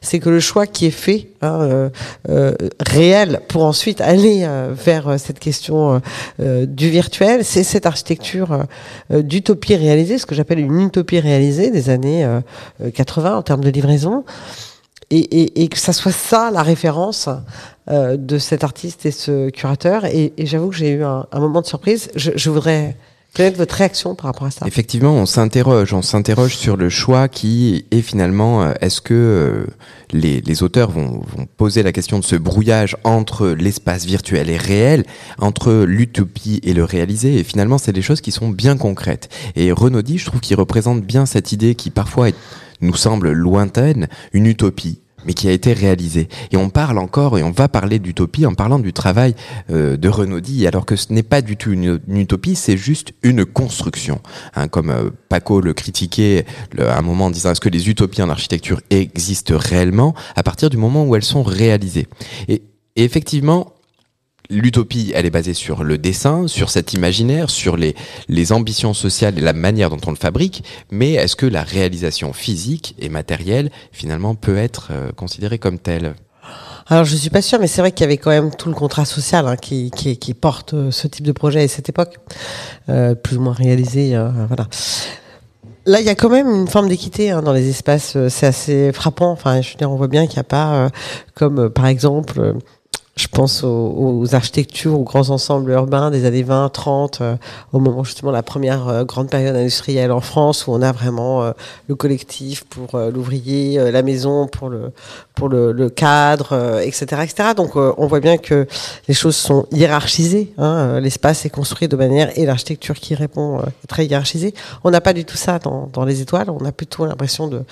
c'est 0.00 0.18
que 0.18 0.30
le 0.30 0.40
choix 0.40 0.66
qui 0.66 0.86
est 0.86 0.90
fait, 0.90 1.28
hein, 1.42 1.60
euh, 1.60 1.90
euh, 2.28 2.54
réel, 2.80 3.40
pour 3.48 3.64
ensuite 3.64 4.00
aller 4.00 4.44
euh, 4.44 4.72
vers 4.72 5.08
euh, 5.08 5.18
cette 5.18 5.38
question 5.38 6.00
du 6.38 6.90
virtuel, 6.90 7.44
c'est 7.44 7.64
cette 7.64 7.86
architecture 7.86 8.64
d'utopie 9.10 9.76
réalisée, 9.76 10.18
ce 10.18 10.26
que 10.26 10.34
j'appelle 10.34 10.58
une 10.60 10.80
utopie 10.80 11.20
réalisée 11.20 11.70
des 11.70 11.90
années 11.90 12.24
euh, 12.24 12.40
euh, 12.82 12.90
80 12.90 13.36
en 13.36 13.42
termes 13.42 13.62
de 13.62 13.70
livraison, 13.70 14.24
et, 15.10 15.18
et, 15.18 15.62
et 15.62 15.68
que 15.68 15.78
ça 15.78 15.92
soit 15.92 16.12
ça 16.12 16.50
la 16.50 16.62
référence 16.62 17.28
de 17.90 18.38
cet 18.38 18.64
artiste 18.64 19.06
et 19.06 19.10
ce 19.10 19.48
curateur. 19.48 20.04
Et, 20.04 20.34
et 20.36 20.44
j'avoue 20.44 20.68
que 20.68 20.76
j'ai 20.76 20.90
eu 20.90 21.02
un, 21.02 21.24
un 21.32 21.40
moment 21.40 21.62
de 21.62 21.66
surprise. 21.66 22.10
Je, 22.14 22.32
je 22.36 22.50
voudrais 22.50 22.94
connaître 23.34 23.58
votre 23.58 23.74
réaction 23.74 24.14
par 24.14 24.26
rapport 24.26 24.46
à 24.46 24.50
ça? 24.50 24.66
Effectivement, 24.66 25.12
on 25.14 25.26
s'interroge, 25.26 25.92
on 25.92 26.02
s'interroge 26.02 26.56
sur 26.56 26.76
le 26.76 26.88
choix 26.88 27.28
qui 27.28 27.84
est 27.90 28.02
finalement, 28.02 28.62
euh, 28.62 28.72
est-ce 28.80 29.00
que 29.00 29.14
euh, 29.14 29.66
les, 30.12 30.40
les 30.40 30.62
auteurs 30.62 30.90
vont, 30.90 31.22
vont 31.36 31.46
poser 31.56 31.82
la 31.82 31.92
question 31.92 32.18
de 32.18 32.24
ce 32.24 32.34
brouillage 32.36 32.96
entre 33.04 33.48
l'espace 33.48 34.04
virtuel 34.06 34.50
et 34.50 34.56
réel, 34.56 35.04
entre 35.38 35.84
l'utopie 35.86 36.60
et 36.64 36.74
le 36.74 36.84
réalisé, 36.84 37.38
et 37.38 37.44
finalement, 37.44 37.78
c'est 37.78 37.92
des 37.92 38.02
choses 38.02 38.20
qui 38.20 38.32
sont 38.32 38.48
bien 38.48 38.76
concrètes. 38.76 39.28
Et 39.54 39.70
Renaudi, 39.72 40.18
je 40.18 40.26
trouve 40.26 40.40
qu'il 40.40 40.56
représente 40.56 41.02
bien 41.02 41.26
cette 41.26 41.52
idée 41.52 41.74
qui 41.74 41.90
parfois 41.90 42.30
est- 42.30 42.36
nous 42.80 42.94
semble 42.96 43.30
lointaine, 43.32 44.08
une 44.32 44.46
utopie 44.46 44.98
mais 45.28 45.34
qui 45.34 45.46
a 45.46 45.52
été 45.52 45.74
réalisée. 45.74 46.26
Et 46.52 46.56
on 46.56 46.70
parle 46.70 46.96
encore, 46.96 47.36
et 47.36 47.42
on 47.42 47.50
va 47.50 47.68
parler 47.68 47.98
d'utopie 47.98 48.46
en 48.46 48.54
parlant 48.54 48.78
du 48.78 48.94
travail 48.94 49.34
euh, 49.70 49.98
de 49.98 50.08
Renaudi, 50.08 50.66
alors 50.66 50.86
que 50.86 50.96
ce 50.96 51.12
n'est 51.12 51.22
pas 51.22 51.42
du 51.42 51.58
tout 51.58 51.70
une, 51.70 52.00
utopie, 52.08 52.56
c'est 52.56 52.78
juste 52.78 53.12
une 53.22 53.44
construction. 53.44 54.22
Hein, 54.56 54.68
comme 54.68 54.88
euh, 54.88 55.10
Paco 55.28 55.60
le 55.60 55.74
critiquait 55.74 56.46
à 56.78 56.96
un 56.96 57.02
moment 57.02 57.26
en 57.26 57.30
disant 57.30 57.50
est-ce 57.50 57.60
que 57.60 57.68
les 57.68 57.90
utopies 57.90 58.22
en 58.22 58.30
architecture 58.30 58.80
existent 58.88 59.54
réellement 59.58 60.14
à 60.34 60.42
partir 60.42 60.70
du 60.70 60.78
moment 60.78 61.04
où 61.04 61.14
elles 61.14 61.22
sont 61.22 61.42
réalisées? 61.42 62.06
Et 62.48 62.62
effectivement, 62.96 63.74
L'utopie, 64.50 65.12
elle 65.14 65.26
est 65.26 65.30
basée 65.30 65.52
sur 65.52 65.84
le 65.84 65.98
dessin, 65.98 66.48
sur 66.48 66.70
cet 66.70 66.94
imaginaire, 66.94 67.50
sur 67.50 67.76
les, 67.76 67.94
les 68.28 68.52
ambitions 68.52 68.94
sociales 68.94 69.36
et 69.36 69.42
la 69.42 69.52
manière 69.52 69.90
dont 69.90 70.00
on 70.06 70.10
le 70.10 70.16
fabrique, 70.16 70.64
mais 70.90 71.12
est-ce 71.12 71.36
que 71.36 71.44
la 71.44 71.62
réalisation 71.62 72.32
physique 72.32 72.94
et 72.98 73.10
matérielle, 73.10 73.70
finalement, 73.92 74.34
peut 74.34 74.56
être 74.56 74.88
euh, 74.90 75.12
considérée 75.12 75.58
comme 75.58 75.78
telle? 75.78 76.14
Alors 76.86 77.04
je 77.04 77.14
suis 77.14 77.28
pas 77.28 77.42
sûre, 77.42 77.58
mais 77.60 77.66
c'est 77.66 77.82
vrai 77.82 77.92
qu'il 77.92 78.04
y 78.04 78.06
avait 78.06 78.16
quand 78.16 78.30
même 78.30 78.50
tout 78.54 78.70
le 78.70 78.74
contrat 78.74 79.04
social 79.04 79.46
hein, 79.46 79.56
qui, 79.56 79.90
qui, 79.90 80.16
qui 80.16 80.32
porte 80.32 80.72
euh, 80.72 80.90
ce 80.90 81.06
type 81.06 81.26
de 81.26 81.32
projet 81.32 81.64
à 81.64 81.68
cette 81.68 81.90
époque, 81.90 82.16
euh, 82.88 83.14
plus 83.14 83.36
ou 83.36 83.42
moins 83.42 83.52
réalisé. 83.52 84.16
euh, 84.16 84.30
voilà. 84.46 84.66
Là, 85.84 86.00
il 86.00 86.06
y 86.06 86.10
a 86.10 86.14
quand 86.14 86.28
même 86.28 86.48
une 86.48 86.68
forme 86.68 86.88
d'équité 86.88 87.30
hein, 87.30 87.40
dans 87.40 87.54
les 87.54 87.68
espaces. 87.70 88.16
C'est 88.28 88.46
assez 88.46 88.92
frappant. 88.92 89.30
Enfin, 89.30 89.62
je 89.62 89.70
veux 89.70 89.76
dire, 89.76 89.90
on 89.90 89.96
voit 89.96 90.08
bien 90.08 90.26
qu'il 90.26 90.36
n'y 90.36 90.40
a 90.40 90.44
pas, 90.44 90.74
euh, 90.74 90.88
comme 91.34 91.70
par 91.70 91.86
exemple, 91.86 92.56
je 93.18 93.26
pense 93.26 93.64
aux, 93.64 94.34
architectures, 94.34 94.94
aux 94.94 95.02
grands 95.02 95.30
ensembles 95.30 95.72
urbains 95.72 96.10
des 96.10 96.24
années 96.24 96.44
20, 96.44 96.68
30, 96.68 97.20
euh, 97.20 97.36
au 97.72 97.80
moment 97.80 98.04
justement 98.04 98.30
de 98.30 98.36
la 98.36 98.44
première 98.44 98.88
euh, 98.88 99.04
grande 99.04 99.28
période 99.28 99.56
industrielle 99.56 100.12
en 100.12 100.20
France, 100.20 100.66
où 100.66 100.72
on 100.72 100.82
a 100.82 100.92
vraiment 100.92 101.42
euh, 101.42 101.52
le 101.88 101.96
collectif 101.96 102.64
pour 102.64 102.98
l'ouvrier, 102.98 103.90
la 103.90 104.02
maison 104.02 104.46
pour 104.46 104.68
le 104.68 104.92
pour 105.34 105.48
le, 105.48 105.88
cadre, 105.88 106.80
etc., 106.82 107.22
etc. 107.22 107.50
Donc, 107.56 107.76
on 107.76 108.06
voit 108.08 108.18
bien 108.18 108.38
que 108.38 108.66
les 109.06 109.14
choses 109.14 109.36
sont 109.36 109.66
hiérarchisées. 109.70 110.52
Hein, 110.58 110.98
L'espace 110.98 111.46
est 111.46 111.50
construit 111.50 111.86
de 111.86 111.94
manière 111.94 112.36
et 112.36 112.44
l'architecture 112.44 112.96
qui 112.96 113.14
répond 113.14 113.60
est 113.60 113.86
très 113.86 114.06
hiérarchisée. 114.06 114.52
On 114.82 114.90
n'a 114.90 115.00
pas 115.00 115.12
du 115.12 115.24
tout 115.24 115.36
ça 115.36 115.60
dans, 115.60 115.88
dans 115.92 116.04
les 116.04 116.20
étoiles. 116.20 116.50
On 116.50 116.64
a 116.64 116.72
plutôt 116.72 117.06
l'impression 117.06 117.46
de 117.46 117.62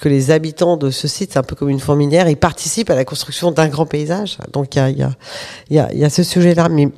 que 0.00 0.08
les 0.08 0.30
habitants 0.30 0.76
de 0.76 0.90
ce 0.90 1.08
site, 1.08 1.32
c'est 1.32 1.38
un 1.38 1.42
peu 1.42 1.56
comme 1.56 1.70
une 1.70 1.80
fourmilière, 1.80 2.28
ils 2.28 2.36
participent 2.36 2.90
à 2.90 2.94
la 2.94 3.04
construction 3.04 3.50
d'un 3.50 3.68
grand 3.68 3.86
paysage. 3.86 4.38
Donc 4.52 4.76
il 4.90 4.98
y 4.98 5.02
a, 5.02 5.92
y 5.92 5.98
y 5.98 6.04
a 6.04 6.10
ce 6.10 6.22
sujet-là. 6.22 6.68
Mais 6.68 6.88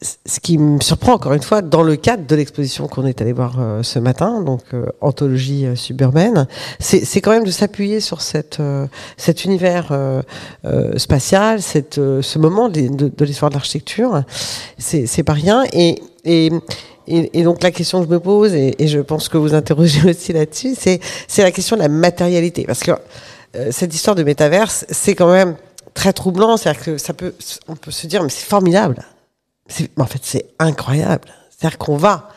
ce 0.00 0.40
qui 0.40 0.58
me 0.58 0.80
surprend 0.80 1.14
encore 1.14 1.32
une 1.32 1.42
fois, 1.42 1.62
dans 1.62 1.82
le 1.82 1.96
cadre 1.96 2.26
de 2.26 2.36
l'exposition 2.36 2.86
qu'on 2.88 3.06
est 3.06 3.20
allé 3.20 3.32
voir 3.32 3.56
euh, 3.58 3.82
ce 3.82 3.98
matin, 3.98 4.42
donc 4.42 4.62
euh, 4.74 4.86
anthologie 5.00 5.66
euh, 5.66 5.76
suburbaine, 5.76 6.46
c'est 6.78 7.20
quand 7.20 7.30
même 7.30 7.44
de 7.44 7.50
s'appuyer 7.50 8.00
sur 8.00 8.20
cette, 8.20 8.60
cet 9.16 9.44
univers 9.44 9.92
spatial, 10.96 11.62
cette, 11.62 11.94
ce 11.94 12.38
moment 12.38 12.68
de, 12.68 13.24
l'histoire 13.24 13.50
de 13.50 13.56
l'architecture. 13.56 14.22
C'est 14.78 15.22
pas 15.22 15.32
rien. 15.32 15.64
Et, 15.72 16.02
et 16.24 16.50
et, 17.08 17.44
donc 17.44 17.62
la 17.62 17.70
question 17.70 18.00
que 18.00 18.06
je 18.06 18.10
me 18.10 18.18
pose, 18.18 18.52
et, 18.52 18.82
et 18.82 18.88
je 18.88 18.98
pense 18.98 19.28
que 19.28 19.38
vous 19.38 19.54
interrogez 19.54 20.00
aussi 20.10 20.32
là-dessus, 20.32 20.74
c'est 20.76 21.42
la 21.42 21.52
question 21.52 21.76
de 21.76 21.82
la 21.82 21.88
matérialité, 21.88 22.64
parce 22.64 22.80
que 22.80 22.90
cette 23.70 23.94
histoire 23.94 24.16
de 24.16 24.24
métaverse, 24.24 24.84
c'est 24.90 25.14
quand 25.14 25.30
même 25.30 25.54
très 25.96 26.12
troublant. 26.12 26.56
C'est-à-dire 26.56 26.82
que 26.84 26.98
ça 26.98 27.12
peut, 27.12 27.34
on 27.66 27.74
peut 27.74 27.90
se 27.90 28.06
dire, 28.06 28.22
mais 28.22 28.28
c'est 28.28 28.46
formidable. 28.46 29.02
En 29.98 30.06
fait, 30.06 30.20
c'est 30.22 30.46
incroyable. 30.60 31.28
C'est-à-dire 31.50 31.78
qu'on 31.78 31.96
va, 31.96 32.28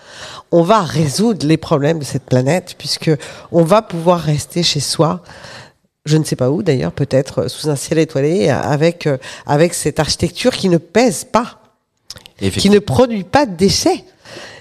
on 0.51 0.64
va 0.64 0.82
résoudre 0.82 1.45
les 1.45 1.57
problèmes 1.57 1.99
de 1.99 2.03
cette 2.03 2.24
planète, 2.24 2.74
puisque 2.80 3.12
on 3.51 3.64
va 3.64 3.84
pouvoir 3.84 4.20
rester 4.22 4.64
chez 4.64 4.80
soi. 4.80 5.22
Je 6.05 6.18
ne 6.18 6.24
sais 6.24 6.36
pas 6.36 6.49
où 6.49 6.64
d'ailleurs, 6.64 6.93
peut-être 6.93 7.47
sous 7.47 7.70
un 7.70 7.76
ciel 7.76 7.99
étoilé, 7.99 8.49
avec 8.49 9.05
euh, 9.05 9.18
avec 9.45 9.76
cette 9.76 9.99
architecture 9.99 10.55
qui 10.55 10.70
ne 10.70 10.78
pèse 10.78 11.24
pas 11.24 11.60
qui 12.47 12.70
ne 12.70 12.80
produit 12.80 13.24
pas 13.24 13.45
de 13.45 13.55
déchets. 13.55 14.03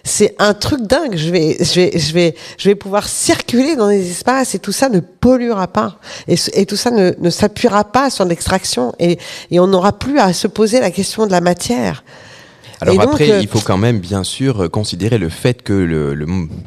C'est 0.05 0.35
un 0.39 0.55
truc 0.55 0.83
dingue. 0.83 1.17
Je 1.17 1.31
vais, 1.31 1.57
je 1.61 1.75
vais, 1.75 1.99
je 1.99 2.13
vais, 2.13 2.35
je 2.57 2.69
vais 2.69 2.75
pouvoir 2.75 3.09
circuler 3.09 3.77
dans 3.77 3.89
les 3.89 4.11
espaces 4.11 4.55
et 4.55 4.59
tout 4.59 4.73
ça 4.73 4.89
ne 4.89 5.01
polluera 5.01 5.69
pas. 5.69 5.99
Et, 6.27 6.67
tout 6.67 6.77
ça 6.77 6.91
ne, 6.91 7.31
s'appuiera 7.31 7.85
pas 7.85 8.11
sur 8.11 8.25
l'extraction 8.25 8.93
et 8.99 9.19
on 9.53 9.67
n'aura 9.67 9.99
plus 9.99 10.19
à 10.19 10.33
se 10.33 10.47
poser 10.47 10.81
la 10.81 10.91
question 10.91 11.27
de 11.27 11.33
la 11.33 11.41
matière. 11.41 12.05
Alors 12.81 12.95
Et 12.95 12.99
après, 13.01 13.31
euh, 13.31 13.41
il 13.41 13.49
faut 13.49 13.61
quand 13.61 13.77
même 13.77 13.99
bien 13.99 14.23
sûr 14.23 14.63
euh, 14.65 14.69
considérer 14.69 15.19
le 15.19 15.29
fait 15.29 15.63
que 15.63 15.73
le, 15.73 16.15
le 16.15 16.27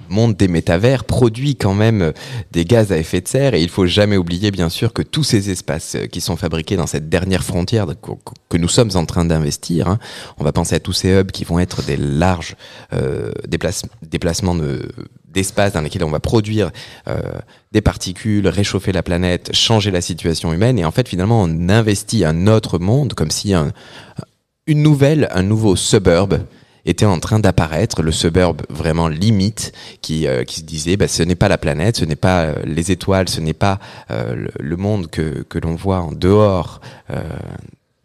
monde 0.09 0.35
des 0.35 0.47
métavers 0.47 1.03
produit 1.05 1.55
quand 1.55 1.73
même 1.73 2.01
euh, 2.01 2.11
des 2.51 2.65
gaz 2.65 2.91
à 2.91 2.97
effet 2.97 3.21
de 3.21 3.27
serre. 3.27 3.53
Et 3.53 3.61
il 3.61 3.69
faut 3.69 3.85
jamais 3.85 4.17
oublier 4.17 4.51
bien 4.51 4.69
sûr 4.69 4.93
que 4.93 5.01
tous 5.01 5.23
ces 5.23 5.49
espaces 5.49 5.97
qui 6.11 6.21
sont 6.21 6.35
fabriqués 6.35 6.75
dans 6.75 6.87
cette 6.87 7.09
dernière 7.09 7.43
frontière 7.43 7.87
que, 7.87 8.11
que 8.49 8.57
nous 8.57 8.67
sommes 8.67 8.91
en 8.95 9.05
train 9.05 9.25
d'investir, 9.25 9.87
hein, 9.87 9.99
on 10.37 10.43
va 10.43 10.51
penser 10.51 10.75
à 10.75 10.79
tous 10.79 10.93
ces 10.93 11.09
hubs 11.19 11.31
qui 11.31 11.43
vont 11.45 11.59
être 11.59 11.81
des 11.83 11.97
larges 11.97 12.55
euh, 12.93 13.31
déplace- 13.47 13.85
déplacements 14.01 14.55
de 14.55 14.89
d'espace 15.33 15.71
dans 15.71 15.79
lesquels 15.79 16.03
on 16.03 16.11
va 16.11 16.19
produire 16.19 16.71
euh, 17.07 17.21
des 17.71 17.79
particules, 17.79 18.49
réchauffer 18.49 18.91
la 18.91 19.01
planète, 19.01 19.55
changer 19.55 19.89
la 19.89 20.01
situation 20.01 20.51
humaine. 20.51 20.77
Et 20.77 20.83
en 20.83 20.91
fait 20.91 21.07
finalement 21.07 21.41
on 21.41 21.69
investit 21.69 22.25
un 22.25 22.47
autre 22.47 22.79
monde 22.79 23.13
comme 23.13 23.31
si 23.31 23.53
un, 23.53 23.71
une 24.71 24.83
nouvelle, 24.83 25.27
un 25.31 25.43
nouveau 25.43 25.75
suburb 25.75 26.39
était 26.85 27.05
en 27.05 27.19
train 27.19 27.39
d'apparaître, 27.39 28.01
le 28.01 28.11
suburb 28.13 28.61
vraiment 28.69 29.09
limite, 29.09 29.73
qui, 30.01 30.27
euh, 30.27 30.43
se 30.47 30.61
disait, 30.61 30.95
bah, 30.95 31.09
ce 31.09 31.23
n'est 31.23 31.35
pas 31.35 31.49
la 31.49 31.57
planète, 31.57 31.97
ce 31.97 32.05
n'est 32.05 32.15
pas 32.15 32.43
euh, 32.43 32.55
les 32.63 32.89
étoiles, 32.91 33.27
ce 33.27 33.41
n'est 33.41 33.53
pas 33.53 33.79
euh, 34.09 34.47
le, 34.57 34.77
monde 34.77 35.07
que, 35.07 35.45
l'on 35.61 35.75
voit 35.75 35.99
en 35.99 36.13
dehors 36.13 36.79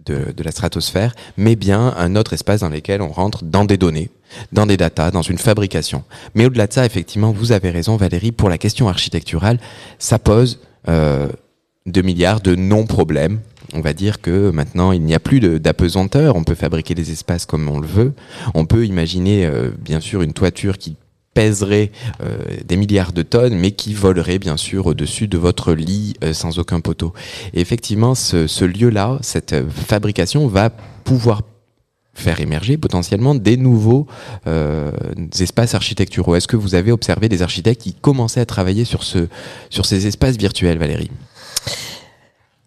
de, 0.05 0.33
de 0.33 0.43
la 0.43 0.51
stratosphère, 0.51 1.15
mais 1.37 1.55
bien 1.55 1.95
un 1.97 2.17
autre 2.17 2.33
espace 2.33 2.61
dans 2.61 2.69
lequel 2.69 3.01
on 3.01 3.09
rentre 3.09 3.45
dans 3.45 3.65
des 3.65 3.77
données, 3.77 4.11
dans 4.53 4.67
des 4.67 4.77
datas, 4.77 5.13
dans 5.13 5.23
une 5.23 5.39
fabrication. 5.39 6.03
Mais 6.35 6.47
au-delà 6.47 6.67
de 6.67 6.73
ça, 6.73 6.85
effectivement, 6.85 7.31
vous 7.31 7.53
avez 7.53 7.71
raison, 7.71 7.97
Valérie, 7.97 8.33
pour 8.33 8.51
la 8.51 8.59
question 8.59 8.89
architecturale, 8.89 9.59
ça 9.99 10.19
pose 10.19 10.59
2 11.87 12.03
milliards 12.03 12.41
de 12.41 12.55
non-problèmes. 12.55 13.41
On 13.73 13.81
va 13.81 13.93
dire 13.93 14.21
que 14.21 14.51
maintenant, 14.51 14.93
il 14.93 15.03
n'y 15.03 15.15
a 15.15 15.19
plus 15.19 15.41
d'apesanteur. 15.41 16.37
On 16.37 16.45
peut 16.45 16.55
fabriquer 16.55 16.95
des 16.95 17.11
espaces 17.11 17.47
comme 17.47 17.69
on 17.69 17.81
le 17.81 17.87
veut. 17.87 18.13
On 18.55 18.67
peut 18.67 18.87
imaginer, 18.87 19.45
euh, 19.47 19.71
bien 19.81 20.01
sûr, 20.01 20.23
une 20.23 20.33
toiture 20.33 20.79
qui 20.79 20.97
pèserait 21.35 21.91
euh, 22.23 22.39
des 22.65 22.77
milliards 22.77 23.13
de 23.13 23.23
tonnes, 23.23 23.55
mais 23.55 23.73
qui 23.73 23.93
volerait 23.93 24.39
bien 24.39 24.57
sûr 24.57 24.87
au-dessus 24.87 25.29
de 25.29 25.37
votre 25.37 25.75
lit 25.75 26.15
euh, 26.25 26.33
sans 26.33 26.59
aucun 26.59 26.81
poteau. 26.81 27.13
Effectivement, 27.53 28.15
ce, 28.15 28.65
lieu-là, 28.65 29.19
cette 29.21 29.55
fabrication 29.69 30.47
va 30.47 30.71
pouvoir 30.71 31.43
faire 32.15 32.41
émerger 32.41 32.79
potentiellement 32.79 33.35
des 33.35 33.59
nouveaux 33.59 34.07
espaces 35.39 35.75
architecturaux. 35.75 36.35
Est-ce 36.35 36.49
que 36.49 36.57
vous 36.57 36.75
avez 36.75 36.91
observé 36.91 37.29
des 37.29 37.43
architectes 37.43 37.83
qui 37.83 37.93
commençaient 37.93 38.41
à 38.41 38.47
travailler 38.47 38.87
sur, 38.87 39.03
ce, 39.03 39.29
sur 39.69 39.85
ces 39.85 40.07
espaces 40.07 40.39
virtuels, 40.39 40.79
Valérie? 40.79 41.11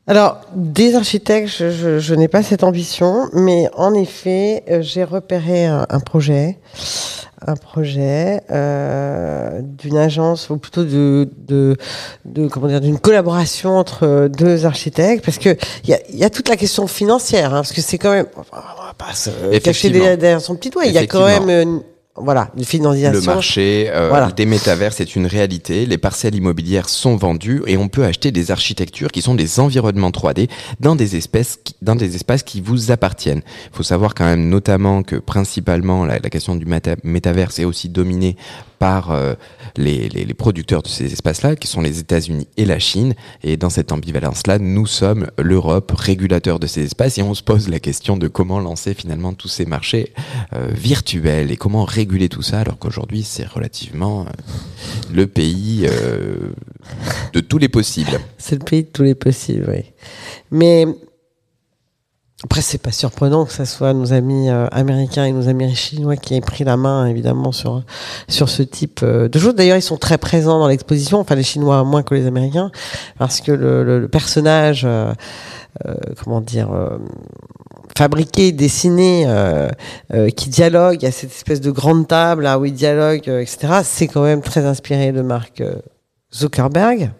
Alors, 0.07 0.37
des 0.55 0.95
architectes, 0.95 1.49
je, 1.49 1.69
je- 1.69 1.99
je 1.99 2.15
n'ai 2.15 2.27
pas 2.27 2.41
cette 2.41 2.63
ambition, 2.63 3.29
mais 3.33 3.69
en 3.75 3.93
effet, 3.93 4.63
euh, 4.69 4.81
j'ai 4.81 5.03
repéré 5.03 5.67
un, 5.67 5.85
un 5.87 5.99
projet, 5.99 6.57
un 7.45 7.53
projet 7.55 8.41
euh, 8.49 9.61
d'une 9.61 9.97
agence, 9.97 10.49
ou 10.49 10.57
plutôt 10.57 10.83
de, 10.83 11.29
de, 11.47 11.77
de 12.25 12.47
comment 12.47 12.65
dire, 12.67 12.81
d'une 12.81 12.97
collaboration 12.97 13.77
entre 13.77 14.27
deux 14.35 14.65
architectes, 14.65 15.23
parce 15.23 15.37
que 15.37 15.55
il 15.83 15.91
y 15.91 15.93
a, 15.93 15.99
il 16.09 16.17
y 16.17 16.23
a 16.23 16.31
toute 16.31 16.49
la 16.49 16.57
question 16.57 16.87
financière, 16.87 17.53
hein, 17.53 17.57
parce 17.61 17.71
que 17.73 17.81
c'est 17.81 17.99
quand 17.99 18.11
même, 18.11 18.25
on 18.35 18.41
va 18.57 18.93
pas 18.97 19.13
se 19.13 19.29
cacher 19.59 19.89
derrière, 20.17 20.41
son 20.41 20.55
petit 20.55 20.71
doigt, 20.71 20.85
il 20.85 20.91
y 20.91 20.97
a 20.97 21.01
quand 21.05 21.25
même, 21.45 21.49
une, 21.51 21.81
voilà, 22.21 22.51
une 22.57 22.65
financiation. 22.65 23.19
Le 23.19 23.25
marché 23.25 23.89
euh, 23.89 24.09
Voilà. 24.09 24.31
des 24.31 24.45
métavers, 24.45 24.93
c'est 24.93 25.15
une 25.15 25.25
réalité. 25.25 25.85
Les 25.85 25.97
parcelles 25.97 26.35
immobilières 26.35 26.89
sont 26.89 27.15
vendues 27.15 27.61
et 27.67 27.77
on 27.77 27.87
peut 27.87 28.03
acheter 28.05 28.31
des 28.31 28.51
architectures 28.51 29.11
qui 29.11 29.21
sont 29.21 29.35
des 29.35 29.59
environnements 29.59 30.11
3D 30.11 30.49
dans 30.79 30.95
des 30.95 31.15
espèces, 31.15 31.57
qui- 31.63 31.75
dans 31.81 31.95
des 31.95 32.15
espaces 32.15 32.43
qui 32.43 32.61
vous 32.61 32.91
appartiennent. 32.91 33.41
Il 33.71 33.75
faut 33.77 33.83
savoir 33.83 34.13
quand 34.15 34.25
même 34.25 34.49
notamment 34.49 35.03
que 35.03 35.15
principalement 35.15 36.05
la, 36.05 36.19
la 36.19 36.29
question 36.29 36.55
du 36.55 36.65
méta- 36.65 36.97
métavers 37.03 37.51
est 37.59 37.65
aussi 37.65 37.89
dominée 37.89 38.35
par 38.79 39.11
euh, 39.11 39.35
les, 39.77 40.09
les- 40.09 40.25
les 40.25 40.33
producteurs 40.33 40.81
de 40.81 40.87
ces 40.87 41.11
espaces-là, 41.11 41.55
qui 41.55 41.67
sont 41.67 41.81
les 41.81 41.99
États-Unis 41.99 42.47
et 42.57 42.65
la 42.65 42.79
Chine. 42.79 43.13
Et 43.43 43.57
dans 43.57 43.69
cette 43.69 43.91
ambivalence-là, 43.91 44.57
nous 44.59 44.87
sommes 44.87 45.27
l'Europe, 45.37 45.91
régulateur 45.95 46.59
de 46.59 46.67
ces 46.67 46.83
espaces, 46.85 47.17
et 47.17 47.21
on 47.21 47.33
se 47.33 47.43
pose 47.43 47.67
la 47.69 47.79
question 47.79 48.17
de 48.17 48.27
comment 48.27 48.59
lancer 48.59 48.93
finalement 48.93 49.33
tous 49.33 49.49
ces 49.49 49.65
marchés 49.65 50.13
euh, 50.53 50.69
virtuels 50.71 51.51
et 51.51 51.57
comment 51.57 51.83
réguler 51.85 52.29
tout 52.29 52.41
ça, 52.41 52.61
alors 52.61 52.77
qu'aujourd'hui 52.79 53.23
c'est 53.23 53.45
relativement 53.45 54.21
euh, 54.21 54.29
le 55.13 55.27
pays 55.27 55.85
euh, 55.85 56.51
de 57.33 57.39
tous 57.41 57.57
les 57.57 57.69
possibles. 57.69 58.19
C'est 58.37 58.55
le 58.59 58.65
pays 58.65 58.83
de 58.83 58.89
tous 58.89 59.03
les 59.03 59.15
possibles, 59.15 59.65
oui. 59.69 59.83
Mais 60.51 60.85
après, 62.45 62.61
c'est 62.61 62.77
pas 62.77 62.91
surprenant 62.93 63.43
que 63.45 63.51
ce 63.51 63.65
soit 63.65 63.93
nos 63.93 64.13
amis 64.13 64.49
euh, 64.49 64.67
américains 64.71 65.25
et 65.25 65.31
nos 65.33 65.49
amis 65.49 65.75
chinois 65.75 66.15
qui 66.15 66.35
aient 66.35 66.41
pris 66.41 66.63
la 66.63 66.77
main, 66.77 67.05
évidemment, 67.05 67.51
sur 67.51 67.83
sur 68.29 68.47
ce 68.49 68.63
type 68.63 69.01
euh, 69.03 69.27
de 69.27 69.37
choses. 69.39 69.55
D'ailleurs, 69.55 69.75
ils 69.77 69.81
sont 69.81 69.97
très 69.97 70.17
présents 70.17 70.57
dans 70.59 70.67
l'exposition. 70.67 71.19
Enfin, 71.19 71.35
les 71.35 71.43
Chinois 71.43 71.83
moins 71.83 72.01
que 72.01 72.15
les 72.15 72.25
Américains, 72.27 72.71
parce 73.17 73.41
que 73.41 73.51
le, 73.51 73.83
le- 73.83 73.99
le 73.99 74.07
personnage, 74.07 74.83
euh, 74.85 75.13
euh, 75.85 75.93
comment 76.23 76.39
dire. 76.41 76.69
fabriqué, 77.97 78.53
dessiné, 78.53 79.25
euh, 79.27 79.67
euh, 80.13 80.29
qui 80.29 80.47
dialogue, 80.49 81.05
a 81.05 81.11
cette 81.11 81.31
espèce 81.31 81.59
de 81.59 81.71
grande 81.71 82.07
table 82.07 82.43
là 82.43 82.57
où 82.57 82.63
il 82.63 82.73
dialogue, 82.73 83.23
euh, 83.27 83.41
etc. 83.41 83.81
C'est 83.83 84.07
quand 84.07 84.23
même 84.23 84.41
très 84.41 84.65
inspiré 84.65 85.11
de 85.11 85.21
Mark 85.21 85.61
Zuckerberg 86.33 87.11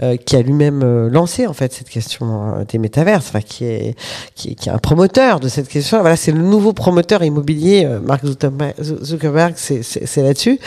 euh, 0.00 0.16
qui 0.16 0.36
a 0.36 0.42
lui-même 0.42 0.82
euh, 0.84 1.10
lancé 1.10 1.48
en 1.48 1.52
fait 1.52 1.72
cette 1.72 1.88
question 1.88 2.54
euh, 2.60 2.64
des 2.64 2.78
métaverses, 2.78 3.26
enfin 3.28 3.40
qui 3.40 3.64
est 3.64 3.96
qui 4.36 4.50
est, 4.50 4.54
qui 4.54 4.68
est 4.68 4.72
un 4.72 4.78
promoteur 4.78 5.40
de 5.40 5.48
cette 5.48 5.66
question. 5.66 6.00
Voilà, 6.00 6.14
c'est 6.14 6.30
le 6.30 6.40
nouveau 6.40 6.72
promoteur 6.72 7.24
immobilier, 7.24 7.84
Mark 8.04 8.24
Zuckerberg, 8.24 9.54
c'est 9.56 10.22
là-dessus. 10.22 10.60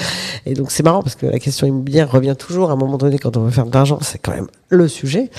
Et 0.46 0.54
donc 0.54 0.72
c'est 0.72 0.84
marrant 0.84 1.02
parce 1.02 1.16
que 1.16 1.26
la 1.28 1.40
question 1.40 1.66
immobilière 1.66 2.12
revient 2.12 2.36
toujours 2.38 2.72
à 2.72 2.74
un 2.74 2.76
moment 2.76 2.98
donné 2.98 3.18
quand 3.20 3.38
on 3.38 3.44
veut 3.44 3.52
faire 3.52 3.66
de 3.66 3.74
l'argent, 3.74 4.00
c'est 4.02 4.18
quand 4.18 4.34
même 4.34 4.48
le 4.68 4.88
sujet. 4.88 5.30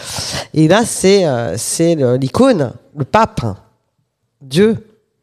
Et 0.54 0.68
là 0.68 0.84
c'est 0.86 1.26
c'est 1.56 1.96
l'icône, 2.18 2.72
le 2.96 3.04
pape, 3.04 3.42
hein, 3.44 3.56
Dieu 4.40 4.76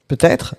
peut-être, 0.09 0.55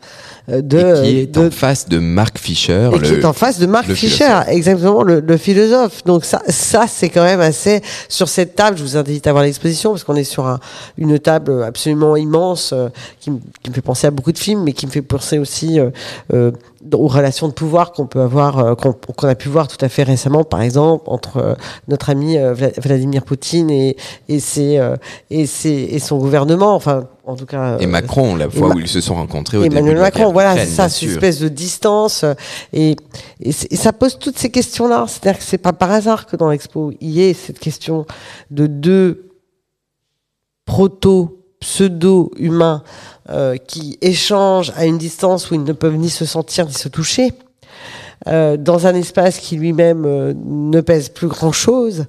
de, 0.48 0.78
et 0.78 1.02
qui 1.02 1.18
est 1.18 1.26
de- 1.26 1.46
en 1.48 1.50
face 1.50 1.86
de 1.88 1.98
Mark 1.98 2.38
Fisher, 2.38 2.88
et 2.94 2.98
qui 3.00 3.10
le, 3.10 3.18
est 3.20 3.24
en 3.24 3.32
face 3.34 3.58
de 3.58 3.66
Mark 3.66 3.84
philosophe. 3.92 4.48
exactement 4.48 5.02
le, 5.02 5.20
le 5.20 5.36
philosophe. 5.36 6.02
Donc 6.04 6.24
ça, 6.24 6.40
ça 6.48 6.86
c'est 6.88 7.10
quand 7.10 7.22
même 7.24 7.40
assez 7.40 7.82
sur 8.08 8.28
cette 8.28 8.54
table. 8.54 8.78
Je 8.78 8.82
vous 8.82 8.96
invite 8.96 9.26
à 9.26 9.32
voir 9.32 9.44
l'exposition 9.44 9.90
parce 9.90 10.04
qu'on 10.04 10.16
est 10.16 10.24
sur 10.24 10.46
un- 10.46 10.58
une 10.96 11.18
table 11.18 11.62
absolument 11.62 12.16
immense 12.16 12.72
euh, 12.72 12.88
qui, 13.20 13.30
me- 13.32 13.40
qui 13.62 13.68
me 13.70 13.74
fait 13.74 13.82
penser 13.82 14.06
à 14.06 14.10
beaucoup 14.10 14.32
de 14.32 14.38
films, 14.38 14.62
mais 14.64 14.72
qui 14.72 14.86
me 14.86 14.90
fait 14.90 15.02
penser 15.02 15.38
aussi 15.38 15.78
euh, 15.78 15.90
euh, 16.32 16.50
aux 16.94 17.08
relations 17.08 17.46
de 17.48 17.52
pouvoir 17.52 17.92
qu'on 17.92 18.06
peut 18.06 18.20
avoir, 18.22 18.58
euh, 18.58 18.74
qu'on 18.74 18.92
qu'on 18.92 19.28
a 19.28 19.34
pu 19.34 19.48
voir 19.48 19.68
tout 19.68 19.82
à 19.84 19.88
fait 19.88 20.02
récemment, 20.02 20.44
par 20.44 20.62
exemple 20.62 21.04
entre 21.08 21.36
euh, 21.36 21.54
notre 21.88 22.08
ami 22.10 22.38
euh, 22.38 22.54
Vla- 22.54 22.72
Vladimir 22.80 23.22
Poutine 23.24 23.70
et 23.70 23.96
et 24.28 24.40
ses, 24.40 24.78
euh, 24.78 24.96
et 25.28 25.46
ses, 25.46 25.70
et 25.70 25.98
son 25.98 26.16
gouvernement. 26.18 26.74
Enfin, 26.74 27.08
en 27.24 27.36
tout 27.36 27.46
cas. 27.46 27.76
et 27.78 27.86
Macron, 27.86 28.34
la 28.34 28.48
fois 28.48 28.68
Ma- 28.68 28.74
où 28.74 28.78
ils 28.80 28.88
se 28.88 29.00
sont 29.00 29.14
rencontrés 29.14 29.56
au 29.58 29.62
début 29.62 29.76
Emmanuel 29.76 29.94
de 29.96 30.00
la 30.00 30.06
Macron, 30.06 30.32
voilà, 30.32 30.56
c'est 30.56 30.66
ça, 30.66 30.88
cette 30.88 31.10
espèce 31.10 31.38
de 31.40 31.48
distance. 31.48 32.24
Et, 32.72 32.92
et, 33.40 33.50
et 33.50 33.76
ça 33.76 33.92
pose 33.92 34.18
toutes 34.18 34.38
ces 34.38 34.50
questions-là. 34.50 35.04
C'est-à-dire 35.06 35.38
que 35.38 35.44
c'est 35.44 35.58
pas 35.58 35.72
par 35.74 35.90
hasard 35.90 36.26
que 36.26 36.36
dans 36.36 36.48
l'expo, 36.50 36.92
il 37.00 37.10
y 37.10 37.22
ait 37.22 37.34
cette 37.34 37.58
question 37.58 38.06
de 38.50 38.66
deux 38.66 39.26
proto, 40.64 41.39
pseudo-humains 41.60 42.82
euh, 43.28 43.56
qui 43.56 43.98
échangent 44.00 44.72
à 44.76 44.86
une 44.86 44.98
distance 44.98 45.50
où 45.50 45.54
ils 45.54 45.62
ne 45.62 45.72
peuvent 45.72 45.96
ni 45.96 46.10
se 46.10 46.24
sentir 46.24 46.66
ni 46.66 46.72
se 46.72 46.88
toucher. 46.88 47.32
euh, 48.26 48.56
dans 48.56 48.86
un 48.86 48.94
espace 48.94 49.38
qui 49.38 49.56
lui-même 49.56 50.04
euh, 50.04 50.34
ne 50.36 50.80
pèse 50.80 51.08
plus 51.08 51.28
grand-chose, 51.28 52.06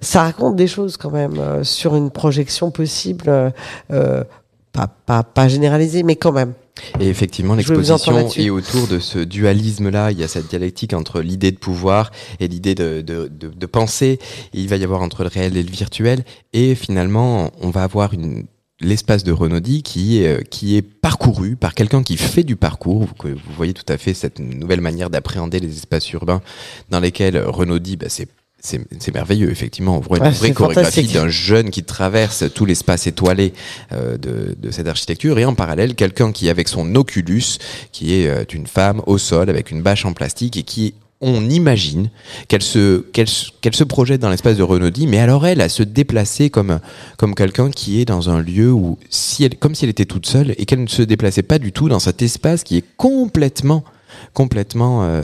ça 0.00 0.22
raconte 0.22 0.56
des 0.56 0.68
choses 0.68 0.96
quand 0.96 1.10
même 1.10 1.64
sur 1.64 1.96
une 1.96 2.10
projection 2.10 2.70
possible, 2.70 3.52
pas, 3.88 4.86
pas, 5.06 5.22
pas 5.22 5.48
généralisée, 5.48 6.02
mais 6.02 6.16
quand 6.16 6.32
même. 6.32 6.52
Et 7.00 7.08
effectivement, 7.08 7.54
l'exposition 7.54 8.28
est 8.36 8.50
autour 8.50 8.86
de 8.88 8.98
ce 8.98 9.18
dualisme-là. 9.18 10.12
Il 10.12 10.18
y 10.18 10.24
a 10.24 10.28
cette 10.28 10.48
dialectique 10.48 10.92
entre 10.92 11.20
l'idée 11.20 11.52
de 11.52 11.58
pouvoir 11.58 12.10
et 12.40 12.48
l'idée 12.48 12.74
de, 12.74 13.00
de, 13.00 13.28
de, 13.28 13.48
de 13.48 13.66
penser. 13.66 14.18
Et 14.54 14.60
il 14.60 14.68
va 14.68 14.76
y 14.76 14.84
avoir 14.84 15.02
entre 15.02 15.22
le 15.22 15.28
réel 15.28 15.56
et 15.56 15.62
le 15.62 15.70
virtuel. 15.70 16.24
Et 16.52 16.74
finalement, 16.74 17.50
on 17.60 17.70
va 17.70 17.82
avoir 17.82 18.12
une 18.14 18.44
l'espace 18.80 19.24
de 19.24 19.32
Renaudie 19.32 19.82
qui 19.82 20.22
est, 20.22 20.26
euh, 20.26 20.40
qui 20.42 20.76
est 20.76 20.82
parcouru 20.82 21.56
par 21.56 21.74
quelqu'un 21.74 22.02
qui 22.02 22.16
fait 22.16 22.42
du 22.42 22.56
parcours. 22.56 23.06
Vous, 23.22 23.36
voyez 23.56 23.74
tout 23.74 23.84
à 23.88 23.98
fait 23.98 24.14
cette 24.14 24.38
nouvelle 24.38 24.80
manière 24.80 25.10
d'appréhender 25.10 25.60
les 25.60 25.76
espaces 25.76 26.10
urbains 26.12 26.40
dans 26.88 27.00
lesquels 27.00 27.38
Renaudie, 27.38 27.96
bah, 27.96 28.06
c'est 28.08 28.28
c'est 28.62 28.80
c'est 28.98 29.14
merveilleux, 29.14 29.50
effectivement. 29.50 29.96
On 29.96 30.00
voit 30.00 30.18
une 30.18 30.24
Ouais, 30.24 30.30
vraie 30.30 30.52
chorégraphie 30.52 31.06
d'un 31.14 31.28
jeune 31.28 31.70
qui 31.70 31.82
traverse 31.82 32.44
tout 32.54 32.66
l'espace 32.66 33.06
étoilé 33.06 33.52
euh, 33.92 34.16
de, 34.18 34.54
de 34.60 34.70
cette 34.70 34.86
architecture 34.88 35.38
et 35.38 35.44
en 35.44 35.54
parallèle 35.54 35.94
quelqu'un 35.94 36.32
qui 36.32 36.48
avec 36.50 36.68
son 36.68 36.94
Oculus 36.94 37.44
qui 37.92 38.14
est 38.14 38.28
euh, 38.28 38.44
une 38.52 38.66
femme 38.66 39.02
au 39.06 39.18
sol 39.18 39.48
avec 39.50 39.70
une 39.70 39.82
bâche 39.82 40.04
en 40.04 40.12
plastique 40.12 40.56
et 40.56 40.62
qui 40.62 40.94
on 41.22 41.50
imagine 41.50 42.08
qu'elle 42.48 42.62
se 42.62 43.00
qu'elle 43.12 43.28
se- 43.28 43.50
qu'elle 43.60 43.74
se 43.76 43.84
projette 43.84 44.22
dans 44.22 44.30
l'espace 44.30 44.56
de 44.56 44.62
Renaudie 44.62 45.06
mais 45.06 45.18
alors 45.18 45.46
elle 45.46 45.60
à 45.60 45.68
se 45.68 45.82
déplacer 45.82 46.48
comme 46.48 46.80
comme 47.18 47.34
quelqu'un 47.34 47.70
qui 47.70 48.00
est 48.00 48.06
dans 48.06 48.30
un 48.30 48.40
lieu 48.40 48.72
où 48.72 48.98
si 49.10 49.44
elle 49.44 49.54
comme 49.56 49.74
si 49.74 49.84
elle 49.84 49.90
était 49.90 50.06
toute 50.06 50.24
seule 50.26 50.54
et 50.56 50.64
qu'elle 50.64 50.82
ne 50.82 50.88
se 50.88 51.02
déplaçait 51.02 51.42
pas 51.42 51.58
du 51.58 51.72
tout 51.72 51.90
dans 51.90 51.98
cet 51.98 52.22
espace 52.22 52.64
qui 52.64 52.78
est 52.78 52.84
complètement 52.96 53.84
complètement 54.32 55.04
euh, 55.04 55.22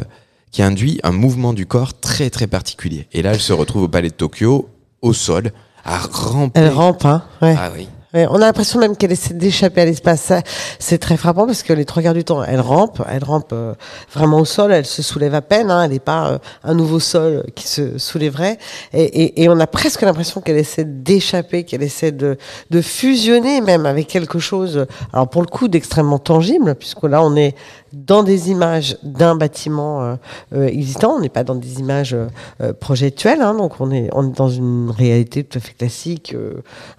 qui 0.51 0.63
induit 0.63 1.01
un 1.03 1.13
mouvement 1.13 1.53
du 1.53 1.67
corps 1.67 1.99
très 1.99 2.31
très 2.31 2.47
particulier 2.47 3.09
et 3.13 3.23
là 3.23 3.33
elle 3.35 3.41
se 3.41 3.53
retrouve 3.53 3.83
au 3.85 3.89
palais 3.89 4.09
de 4.11 4.15
Tokyo 4.15 4.69
au 5.03 5.13
sol 5.13 5.53
à 5.85 5.99
ramper 5.99 6.59
Elle 6.61 6.71
rampe, 6.71 7.05
hein. 7.05 7.23
Ouais. 7.43 7.55
ah 7.59 7.71
oui 7.75 7.89
On 8.25 8.37
a 8.37 8.47
l'impression 8.47 8.81
même 8.81 8.97
qu'elle 8.97 9.13
essaie 9.13 9.35
d'échapper 9.35 9.83
à 9.83 9.85
l'espace. 9.85 10.33
C'est 10.79 10.99
très 10.99 11.17
frappant 11.17 11.47
parce 11.47 11.63
que 11.63 11.73
les 11.73 11.85
trois 11.85 12.03
quarts 12.03 12.15
du 12.15 12.25
temps, 12.25 12.43
elle 12.43 12.61
rampe, 12.61 13.03
elle 13.11 13.25
rampe 13.25 13.51
euh, 13.53 13.75
vraiment 14.13 14.39
au 14.39 14.45
sol, 14.45 14.73
elle 14.73 14.87
se 14.87 15.03
soulève 15.03 15.35
à 15.35 15.43
peine, 15.43 15.71
hein, 15.71 15.83
elle 15.85 15.91
n'est 15.91 15.99
pas 15.99 16.31
euh, 16.31 16.39
un 16.65 16.75
nouveau 16.75 16.99
sol 16.99 17.45
qui 17.55 17.67
se 17.69 17.99
soulèverait. 17.99 18.59
Et, 18.95 19.49
on 19.49 19.61
a 19.61 19.67
presque 19.67 20.03
l'impression 20.03 20.41
qu'elle 20.41 20.57
essaie 20.57 20.85
d'échapper, 20.85 21.65
qu'elle 21.65 21.83
essaie 21.83 22.13
de, 22.13 22.37
fusionner 22.81 23.61
même 23.61 23.87
avec 23.87 24.07
quelque 24.07 24.39
chose, 24.39 24.87
alors 25.13 25.29
pour 25.29 25.43
le 25.43 25.49
coup 25.49 25.69
d'extrêmement 25.69 26.19
tangible, 26.19 26.75
puisque 26.75 27.05
là 27.05 27.23
on 27.23 27.37
est 27.37 27.55
dans 27.93 28.23
des 28.23 28.51
images 28.51 28.99
d'un 29.03 29.37
bâtiment 29.37 30.17
euh, 30.53 30.67
existant, 30.67 31.15
on 31.17 31.21
n'est 31.21 31.29
pas 31.29 31.45
dans 31.45 31.55
des 31.55 31.81
images 31.81 32.15
euh, 32.61 32.73
projectuelles, 32.73 33.41
hein, 33.41 33.55
donc 33.55 33.81
on 33.81 33.91
est, 33.91 34.11
dans 34.37 34.49
une 34.49 34.91
réalité 34.91 35.45
tout 35.45 35.59
à 35.59 35.61
fait 35.61 35.73
classique, 35.73 36.35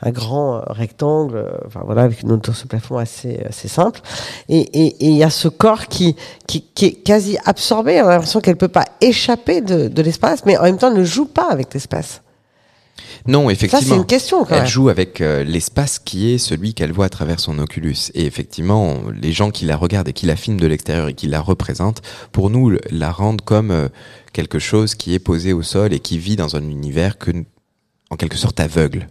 un 0.02 0.12
grand 0.12 0.56
euh, 0.56 0.60
rectangle, 1.08 1.38
euh, 1.38 1.58
enfin 1.66 1.82
voilà, 1.86 2.04
avec 2.04 2.22
une 2.22 2.32
hauteur 2.32 2.56
sous 2.56 2.68
plafond 2.68 2.98
assez, 2.98 3.40
assez 3.48 3.68
simple. 3.68 4.02
Et 4.50 4.96
il 5.06 5.16
y 5.16 5.24
a 5.24 5.30
ce 5.30 5.48
corps 5.48 5.88
qui, 5.88 6.16
qui, 6.48 6.64
qui 6.76 6.86
est 6.86 6.92
quasi 6.94 7.38
absorbé, 7.46 8.02
on 8.02 8.08
a 8.08 8.12
l'impression 8.14 8.42
qu'elle 8.42 8.58
peut 8.58 8.68
pas 8.68 8.86
échapper 9.02 9.62
de, 9.62 9.88
de 9.88 10.02
l'espace, 10.02 10.46
mais 10.46 10.58
en 10.58 10.64
même 10.64 10.78
temps 10.78 10.92
ne 10.92 11.04
joue 11.04 11.26
pas 11.26 11.50
avec 11.50 11.74
l'espace. 11.74 12.22
Non, 13.28 13.48
Ça, 13.48 13.52
effectivement. 13.54 13.86
c'est 13.96 13.96
une 13.96 14.06
question 14.06 14.44
quand 14.46 14.56
Elle 14.56 14.62
même. 14.62 14.68
joue 14.68 14.90
avec 14.90 15.20
euh, 15.22 15.44
l'espace 15.44 16.00
qui 16.00 16.32
est 16.34 16.38
celui 16.38 16.74
qu'elle 16.74 16.94
voit 16.94 17.06
à 17.06 17.10
travers 17.10 17.40
son 17.40 17.60
Oculus. 17.60 17.96
Et 18.14 18.26
effectivement, 18.26 18.86
on- 18.86 19.10
les 19.12 19.34
gens 19.34 19.52
qui 19.52 19.66
la 19.66 19.76
regardent 19.76 20.08
et 20.08 20.14
qui 20.14 20.26
la 20.26 20.36
filment 20.38 20.60
de 20.60 20.68
l'extérieur 20.68 21.10
et 21.10 21.14
qui 21.14 21.28
la 21.28 21.42
représentent, 21.42 22.02
pour 22.32 22.50
nous, 22.50 22.72
la 22.90 23.12
rendent 23.12 23.42
comme 23.42 23.72
euh, 23.72 23.90
quelque 24.34 24.60
chose 24.60 24.96
qui 24.96 25.14
est 25.14 25.20
posé 25.20 25.52
au 25.54 25.62
sol 25.62 25.94
et 25.94 26.00
qui 26.00 26.18
vit 26.18 26.36
dans 26.38 26.56
un 26.56 26.62
univers 26.64 27.18
que, 27.18 27.32
en 28.10 28.16
quelque 28.16 28.38
sorte 28.38 28.60
aveugle 28.62 29.08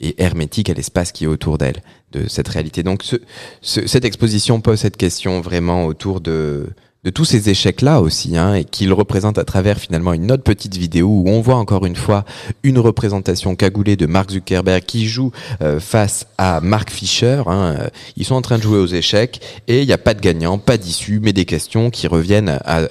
et 0.00 0.20
hermétique 0.22 0.70
à 0.70 0.74
l'espace 0.74 1.12
qui 1.12 1.24
est 1.24 1.28
autour 1.28 1.58
d'elle, 1.58 1.82
de 2.12 2.26
cette 2.28 2.48
réalité. 2.48 2.82
Donc, 2.82 3.02
ce, 3.02 3.16
ce- 3.60 3.86
cette 3.86 4.04
exposition 4.04 4.60
pose 4.60 4.80
cette 4.80 4.96
question 4.96 5.40
vraiment 5.40 5.86
autour 5.86 6.20
de, 6.20 6.68
de 7.04 7.10
tous 7.10 7.24
ces 7.24 7.48
échecs-là 7.50 8.00
aussi, 8.00 8.36
hein, 8.36 8.54
et 8.54 8.64
qu'il 8.64 8.92
représente 8.92 9.38
à 9.38 9.44
travers 9.44 9.78
finalement 9.78 10.12
une 10.12 10.32
autre 10.32 10.42
petite 10.42 10.76
vidéo 10.76 11.06
où 11.08 11.28
on 11.28 11.40
voit 11.40 11.56
encore 11.56 11.86
une 11.86 11.96
fois 11.96 12.24
une 12.62 12.78
représentation 12.78 13.54
cagoulée 13.56 13.94
de 13.96 14.06
Mark 14.06 14.30
Zuckerberg 14.30 14.82
qui 14.84 15.06
joue 15.06 15.30
euh, 15.62 15.78
face 15.80 16.26
à 16.38 16.60
Mark 16.60 16.90
Fisher. 16.90 17.42
hein. 17.46 17.76
Euh, 17.78 17.88
Ils 18.16 18.24
sont 18.24 18.34
en 18.34 18.42
train 18.42 18.58
de 18.58 18.62
jouer 18.62 18.78
aux 18.78 18.86
échecs 18.86 19.40
et 19.68 19.82
il 19.82 19.86
n'y 19.86 19.92
a 19.92 19.98
pas 19.98 20.14
de 20.14 20.20
gagnant, 20.20 20.58
pas 20.58 20.76
d'issue, 20.76 21.20
mais 21.22 21.32
des 21.32 21.44
questions 21.44 21.90
qui 21.90 22.06
reviennent 22.08 22.58
à- 22.64 22.88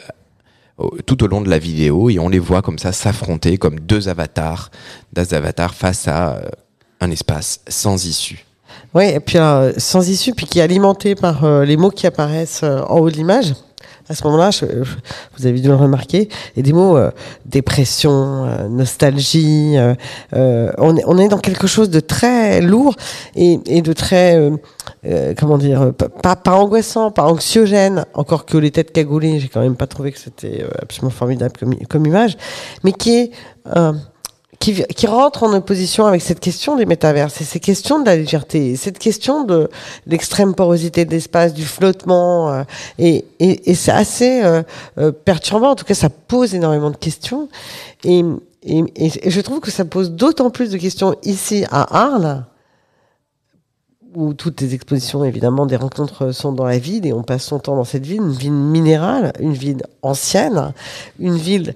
tout 1.05 1.23
au 1.23 1.27
long 1.27 1.41
de 1.41 1.49
la 1.49 1.59
vidéo 1.59 2.09
et 2.09 2.17
on 2.17 2.29
les 2.29 2.39
voit 2.39 2.61
comme 2.63 2.79
ça 2.79 2.91
s'affronter 2.91 3.57
comme 3.57 3.79
deux 3.79 4.09
avatars, 4.09 4.71
deux 5.13 5.33
avatars 5.35 5.75
face 5.75 6.07
à 6.07 6.37
euh, 6.37 6.49
un 7.03 7.11
espace 7.11 7.59
sans 7.67 8.05
issue. 8.05 8.45
Oui, 8.93 9.05
et 9.05 9.19
puis 9.19 9.37
euh, 9.37 9.73
sans 9.77 10.07
issue, 10.07 10.33
puis 10.33 10.45
qui 10.45 10.59
est 10.59 10.61
alimenté 10.61 11.15
par 11.15 11.43
euh, 11.43 11.65
les 11.65 11.77
mots 11.77 11.89
qui 11.89 12.07
apparaissent 12.07 12.61
euh, 12.63 12.81
en 12.87 12.99
haut 12.99 13.09
de 13.09 13.15
l'image. 13.15 13.53
À 14.09 14.15
ce 14.15 14.23
moment-là, 14.25 14.49
vous 15.37 15.47
avez 15.47 15.61
dû 15.61 15.69
le 15.69 15.75
remarquer, 15.75 16.27
et 16.57 16.61
des 16.61 16.73
mots 16.73 16.97
euh, 16.97 17.09
dépression, 17.45 18.45
nostalgie. 18.69 19.77
on, 20.33 21.17
est, 21.17 21.27
dans 21.29 21.37
quelque 21.37 21.67
chose 21.67 21.89
de 21.89 22.01
très 22.01 22.59
lourd 22.59 22.95
et, 23.35 23.81
de 23.81 23.93
très, 23.93 24.51
comment 25.39 25.57
dire, 25.57 25.93
pas- 25.93 26.51
angoissant, 26.51 27.11
pas 27.11 27.23
anxiogène. 27.23 28.05
Encore 28.13 28.45
que 28.45 28.57
les 28.57 28.71
têtes 28.71 28.91
cagoulées, 28.91 29.39
j'ai 29.39 29.47
quand 29.47 29.61
même 29.61 29.77
pas 29.77 29.87
trouvé 29.87 30.11
que 30.11 30.19
c'était 30.19 30.65
absolument 30.81 31.11
formidable 31.11 31.53
comme, 31.89 32.05
image, 32.05 32.35
mais 32.83 32.91
qui 32.91 33.15
est 33.15 33.31
qui, 34.63 34.81
qui 34.81 35.07
rentre 35.07 35.43
en 35.43 35.51
opposition 35.53 36.05
avec 36.05 36.21
cette 36.21 36.39
question 36.39 36.77
des 36.77 36.85
métaverses 36.85 37.41
et 37.41 37.43
ces 37.43 37.59
questions 37.59 37.99
de 37.99 38.05
la 38.05 38.15
légèreté, 38.15 38.77
cette 38.77 38.97
question 38.97 39.43
de 39.43 39.69
l'extrême 40.07 40.55
porosité 40.55 41.03
de 41.03 41.11
l'espace, 41.11 41.53
du 41.53 41.65
flottement, 41.65 42.49
euh, 42.49 42.63
et, 42.97 43.25
et, 43.41 43.69
et 43.69 43.75
c'est 43.75 43.91
assez 43.91 44.41
euh, 44.41 44.63
euh, 44.99 45.11
perturbant. 45.11 45.71
En 45.71 45.75
tout 45.75 45.83
cas, 45.83 45.95
ça 45.95 46.09
pose 46.09 46.55
énormément 46.55 46.91
de 46.91 46.95
questions, 46.95 47.49
et, 48.05 48.23
et, 48.63 48.85
et 48.95 49.29
je 49.29 49.41
trouve 49.41 49.59
que 49.59 49.69
ça 49.69 49.83
pose 49.83 50.11
d'autant 50.11 50.49
plus 50.49 50.71
de 50.71 50.77
questions 50.77 51.13
ici 51.23 51.65
à 51.69 52.05
Arles 52.05 52.45
où 54.15 54.33
toutes 54.33 54.61
les 54.61 54.75
expositions, 54.75 55.25
évidemment, 55.25 55.65
des 55.65 55.75
rencontres 55.75 56.31
sont 56.31 56.53
dans 56.53 56.65
la 56.65 56.77
ville 56.77 57.05
et 57.05 57.11
on 57.13 57.23
passe 57.23 57.45
son 57.45 57.57
temps 57.57 57.75
dans 57.75 57.83
cette 57.83 58.05
ville, 58.05 58.21
une 58.21 58.31
ville 58.31 58.51
minérale, 58.53 59.33
une 59.39 59.53
ville 59.53 59.81
ancienne, 60.03 60.71
une 61.19 61.35
ville 61.35 61.73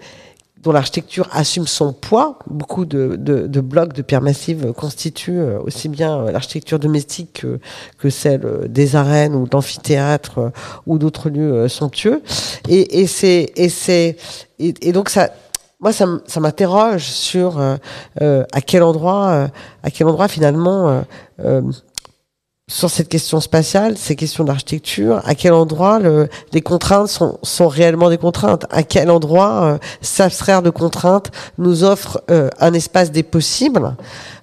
dont 0.68 0.74
l'architecture 0.74 1.30
assume 1.32 1.66
son 1.66 1.94
poids. 1.94 2.40
Beaucoup 2.48 2.84
de, 2.84 3.16
de, 3.18 3.48
de 3.48 3.62
blocs 3.62 3.94
de 3.94 4.02
pierre 4.02 4.22
massive 4.22 4.74
constituent 4.74 5.40
euh, 5.40 5.62
aussi 5.62 5.88
bien 5.88 6.20
euh, 6.20 6.32
l'architecture 6.32 6.78
domestique 6.78 7.40
que, 7.42 7.60
que 7.98 8.10
celle 8.10 8.46
euh, 8.46 8.68
des 8.68 8.98
arènes 8.98 9.34
ou 9.34 9.48
d'amphithéâtres 9.48 10.52
ou 10.86 10.98
d'autres 10.98 11.30
lieux 11.30 11.70
somptueux. 11.70 12.22
Et, 12.68 13.00
et 13.00 13.08
c'est 13.08 13.54
et 13.56 13.70
c'est 13.70 14.18
et, 14.60 14.92
donc 14.92 15.10
ça. 15.10 15.30
Moi, 15.80 15.94
ça, 15.94 16.08
m'interroge 16.40 17.04
sur 17.04 17.60
euh, 17.60 18.44
à 18.52 18.62
quel 18.62 18.82
endroit, 18.82 19.48
à 19.84 19.92
quel 19.92 20.08
endroit 20.08 20.28
finalement, 20.28 21.04
sur 22.70 22.90
cette 22.90 23.08
question 23.08 23.40
spatiale, 23.40 23.98
ces 23.98 24.18
questions 24.18 24.44
d'architecture, 24.44 25.22
à 25.24 25.36
quel 25.36 25.54
endroit 25.54 26.00
le, 26.00 26.28
les 26.52 26.60
contraintes 26.60 27.08
sont, 27.08 27.40
sont 27.42 27.70
réellement 27.70 28.10
des 28.10 28.18
contraintes, 28.18 28.66
à 28.72 28.84
quel 28.84 29.10
endroit 29.10 29.64
euh, 29.64 29.78
s'abstraire 30.02 30.62
de 30.62 30.70
contraintes 30.70 31.32
nous 31.58 31.86
offre 31.86 32.22
euh, 32.30 32.50
un 32.60 32.74
espace 32.74 33.12
des 33.12 33.24
possibles 33.24 33.96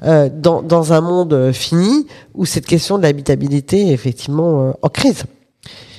euh, 0.05 0.31
dans, 0.33 0.63
dans 0.63 0.95
un 0.95 1.03
monde 1.03 1.35
euh, 1.35 1.53
fini 1.53 2.07
où 2.35 2.47
cette 2.47 2.65
question 2.65 2.97
de 2.97 3.03
l'habitabilité 3.03 3.89
est 3.89 3.93
effectivement 3.93 4.69
euh, 4.69 4.73
en 4.81 4.89
crise? 4.89 5.25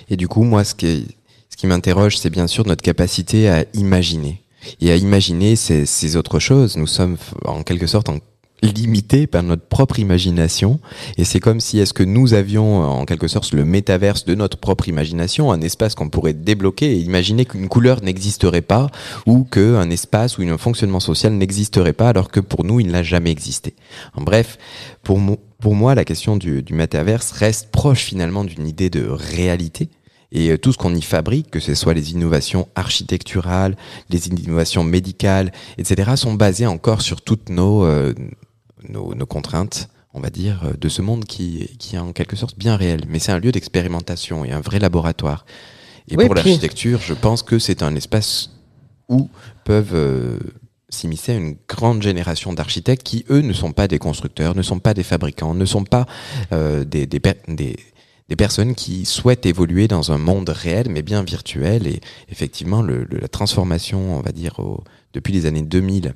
Et 0.10 0.16
du 0.16 0.28
coup, 0.28 0.44
moi, 0.44 0.64
ce 0.64 0.74
qui, 0.74 1.08
ce 1.52 1.58
qui 1.58 1.68
m'interroge, 1.68 2.18
c'est 2.18 2.32
bien 2.32 2.48
sûr 2.48 2.66
notre 2.66 2.82
capacité 2.82 3.50
à 3.50 3.66
imaginer. 3.76 4.42
Et 4.82 4.92
à 4.92 4.96
imaginer 4.96 5.56
ces, 5.56 5.86
ces 5.86 6.16
autres 6.16 6.40
choses. 6.40 6.76
Nous 6.76 6.88
sommes 6.88 7.18
en 7.46 7.62
quelque 7.62 7.86
sorte 7.86 8.10
en 8.10 8.18
limités 8.62 9.28
par 9.28 9.44
notre 9.44 9.66
propre 9.66 10.00
imagination. 10.00 10.80
Et 11.18 11.24
c'est 11.24 11.40
comme 11.40 11.60
si 11.60 11.80
est-ce 11.80 11.94
que 11.94 12.04
nous 12.04 12.34
avions 12.34 12.84
euh, 12.84 12.86
en 12.86 13.06
quelque 13.06 13.28
sorte 13.28 13.54
le 13.54 13.66
métaverse 13.66 14.26
de 14.26 14.36
notre 14.36 14.58
propre 14.58 14.88
imagination, 14.88 15.52
un 15.52 15.62
espace 15.62 15.96
qu'on 15.96 16.10
pourrait 16.10 16.34
débloquer 16.34 16.92
et 16.92 17.00
imaginer 17.00 17.46
qu'une 17.46 17.68
couleur 17.68 18.02
n'existerait 18.04 18.62
pas 18.62 18.90
ou 19.26 19.44
qu'un 19.44 19.90
espace 19.90 20.38
ou 20.38 20.44
un 20.44 20.58
fonctionnement 20.58 21.00
social 21.00 21.34
n'existerait 21.34 21.94
pas 21.94 22.10
alors 22.10 22.30
que 22.30 22.40
pour 22.40 22.64
nous, 22.64 22.80
il 22.80 22.88
n'a 22.88 23.04
jamais 23.04 23.32
existé. 23.32 23.76
En 24.16 24.22
bref, 24.22 24.58
pour, 25.04 25.20
pour 25.60 25.76
moi, 25.76 25.96
la 25.96 26.06
question 26.06 26.38
du, 26.38 26.64
du 26.64 26.74
métaverse 26.74 27.32
reste 27.32 27.72
proche 27.72 28.04
finalement 28.04 28.44
d'une 28.44 28.68
idée 28.68 28.90
de 28.90 29.08
réalité. 29.08 29.90
Et 30.32 30.50
euh, 30.52 30.58
tout 30.58 30.72
ce 30.74 30.78
qu'on 30.78 30.94
y 30.96 31.02
fabrique, 31.02 31.50
que 31.52 31.60
ce 31.60 31.76
soit 31.76 31.94
les 31.94 32.12
innovations 32.12 32.68
architecturales, 32.76 33.76
les 34.10 34.28
innovations 34.28 34.84
médicales, 34.84 35.52
etc., 35.78 36.12
sont 36.16 36.34
basées 36.34 36.66
encore 36.68 37.02
sur 37.02 37.22
toutes 37.22 37.50
nos, 37.50 37.86
euh, 37.86 38.14
nos, 38.90 39.14
nos 39.16 39.26
contraintes, 39.26 39.90
on 40.14 40.20
va 40.20 40.30
dire, 40.30 40.62
euh, 40.66 40.74
de 40.80 40.90
ce 40.90 41.02
monde 41.02 41.26
qui, 41.26 41.70
qui 41.80 41.96
est 41.96 42.00
en 42.00 42.12
quelque 42.12 42.36
sorte 42.36 42.58
bien 42.58 42.76
réel. 42.76 43.02
Mais 43.08 43.20
c'est 43.20 43.32
un 43.32 43.40
lieu 43.40 43.52
d'expérimentation 43.52 44.44
et 44.46 44.52
un 44.52 44.62
vrai 44.62 44.80
laboratoire. 44.80 45.46
Et 46.08 46.16
Oui, 46.18 46.26
pour 46.26 46.36
puis- 46.36 46.44
l'architecture, 46.44 47.00
je 47.02 47.14
pense 47.14 47.42
que 47.44 47.60
c'est 47.60 47.82
un 47.84 47.96
espace 47.96 48.52
où 49.10 49.30
peuvent 49.64 49.94
euh, 49.94 50.38
s'immiscer 50.90 51.34
une 51.34 51.56
grande 51.68 52.02
génération 52.02 52.54
d'architectes 52.54 53.04
qui, 53.04 53.26
eux, 53.30 53.42
ne 53.42 53.54
sont 53.54 53.72
pas 53.72 53.88
des 53.88 54.00
constructeurs, 54.00 54.56
ne 54.56 54.62
sont 54.62 54.80
pas 54.80 54.94
des 54.94 55.04
fabricants, 55.04 55.54
ne 55.54 55.66
sont 55.66 55.84
pas 55.84 56.06
euh, 56.52 56.84
des, 56.86 57.06
des, 57.06 57.20
per- 57.20 57.36
des, 57.48 57.76
des 58.30 58.36
personnes 58.36 58.76
qui 58.76 59.06
souhaitent 59.06 59.46
évoluer 59.46 59.88
dans 59.88 60.12
un 60.12 60.18
monde 60.18 60.50
réel, 60.50 60.88
mais 60.90 61.02
bien 61.02 61.24
virtuel. 61.24 61.88
Et 61.88 62.02
effectivement, 62.30 62.82
le, 62.82 63.08
la 63.10 63.28
transformation, 63.28 64.18
on 64.18 64.22
va 64.22 64.32
dire, 64.32 64.60
depuis 65.14 65.34
les 65.34 65.46
années 65.46 65.62
2000 65.62 66.14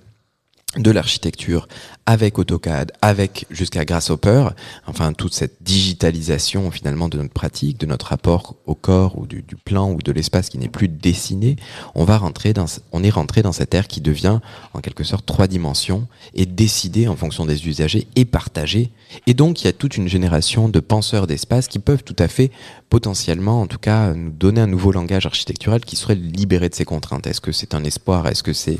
de 0.77 0.91
l'architecture 0.91 1.67
avec 2.05 2.37
AutoCAD, 2.37 2.91
avec 3.01 3.47
jusqu'à 3.49 3.85
Grasshopper, 3.85 4.49
enfin 4.85 5.13
toute 5.13 5.33
cette 5.33 5.57
digitalisation 5.61 6.69
finalement 6.69 7.09
de 7.09 7.17
notre 7.17 7.33
pratique, 7.33 7.79
de 7.79 7.87
notre 7.87 8.07
rapport 8.07 8.55
au 8.67 8.75
corps 8.75 9.17
ou 9.17 9.25
du, 9.25 9.41
du 9.41 9.55
plan 9.55 9.91
ou 9.91 9.97
de 9.97 10.11
l'espace 10.11 10.49
qui 10.49 10.59
n'est 10.59 10.69
plus 10.69 10.87
dessiné, 10.87 11.55
on 11.95 12.03
va 12.03 12.17
rentrer 12.17 12.53
dans, 12.53 12.65
on 12.91 13.03
est 13.03 13.09
rentré 13.09 13.41
dans 13.41 13.51
cette 13.51 13.73
ère 13.73 13.87
qui 13.87 13.99
devient 13.99 14.39
en 14.73 14.79
quelque 14.79 15.03
sorte 15.03 15.25
trois 15.25 15.47
dimensions 15.47 16.07
et 16.35 16.45
décidée 16.45 17.07
en 17.07 17.15
fonction 17.15 17.45
des 17.45 17.67
usagers 17.67 18.07
et 18.15 18.25
partagée. 18.25 18.91
Et 19.25 19.33
donc 19.33 19.61
il 19.61 19.65
y 19.65 19.69
a 19.69 19.73
toute 19.73 19.97
une 19.97 20.07
génération 20.07 20.69
de 20.69 20.79
penseurs 20.79 21.25
d'espace 21.25 21.67
qui 21.67 21.79
peuvent 21.79 22.03
tout 22.03 22.15
à 22.19 22.27
fait 22.27 22.51
potentiellement, 22.89 23.61
en 23.61 23.67
tout 23.67 23.77
cas, 23.79 24.13
nous 24.13 24.31
donner 24.31 24.61
un 24.61 24.67
nouveau 24.67 24.91
langage 24.91 25.25
architectural 25.25 25.81
qui 25.81 25.95
serait 25.95 26.15
libéré 26.15 26.69
de 26.69 26.75
ces 26.75 26.85
contraintes. 26.85 27.27
Est-ce 27.27 27.41
que 27.41 27.51
c'est 27.51 27.73
un 27.73 27.83
espoir? 27.83 28.27
Est-ce 28.27 28.43
que 28.43 28.53
c'est 28.53 28.79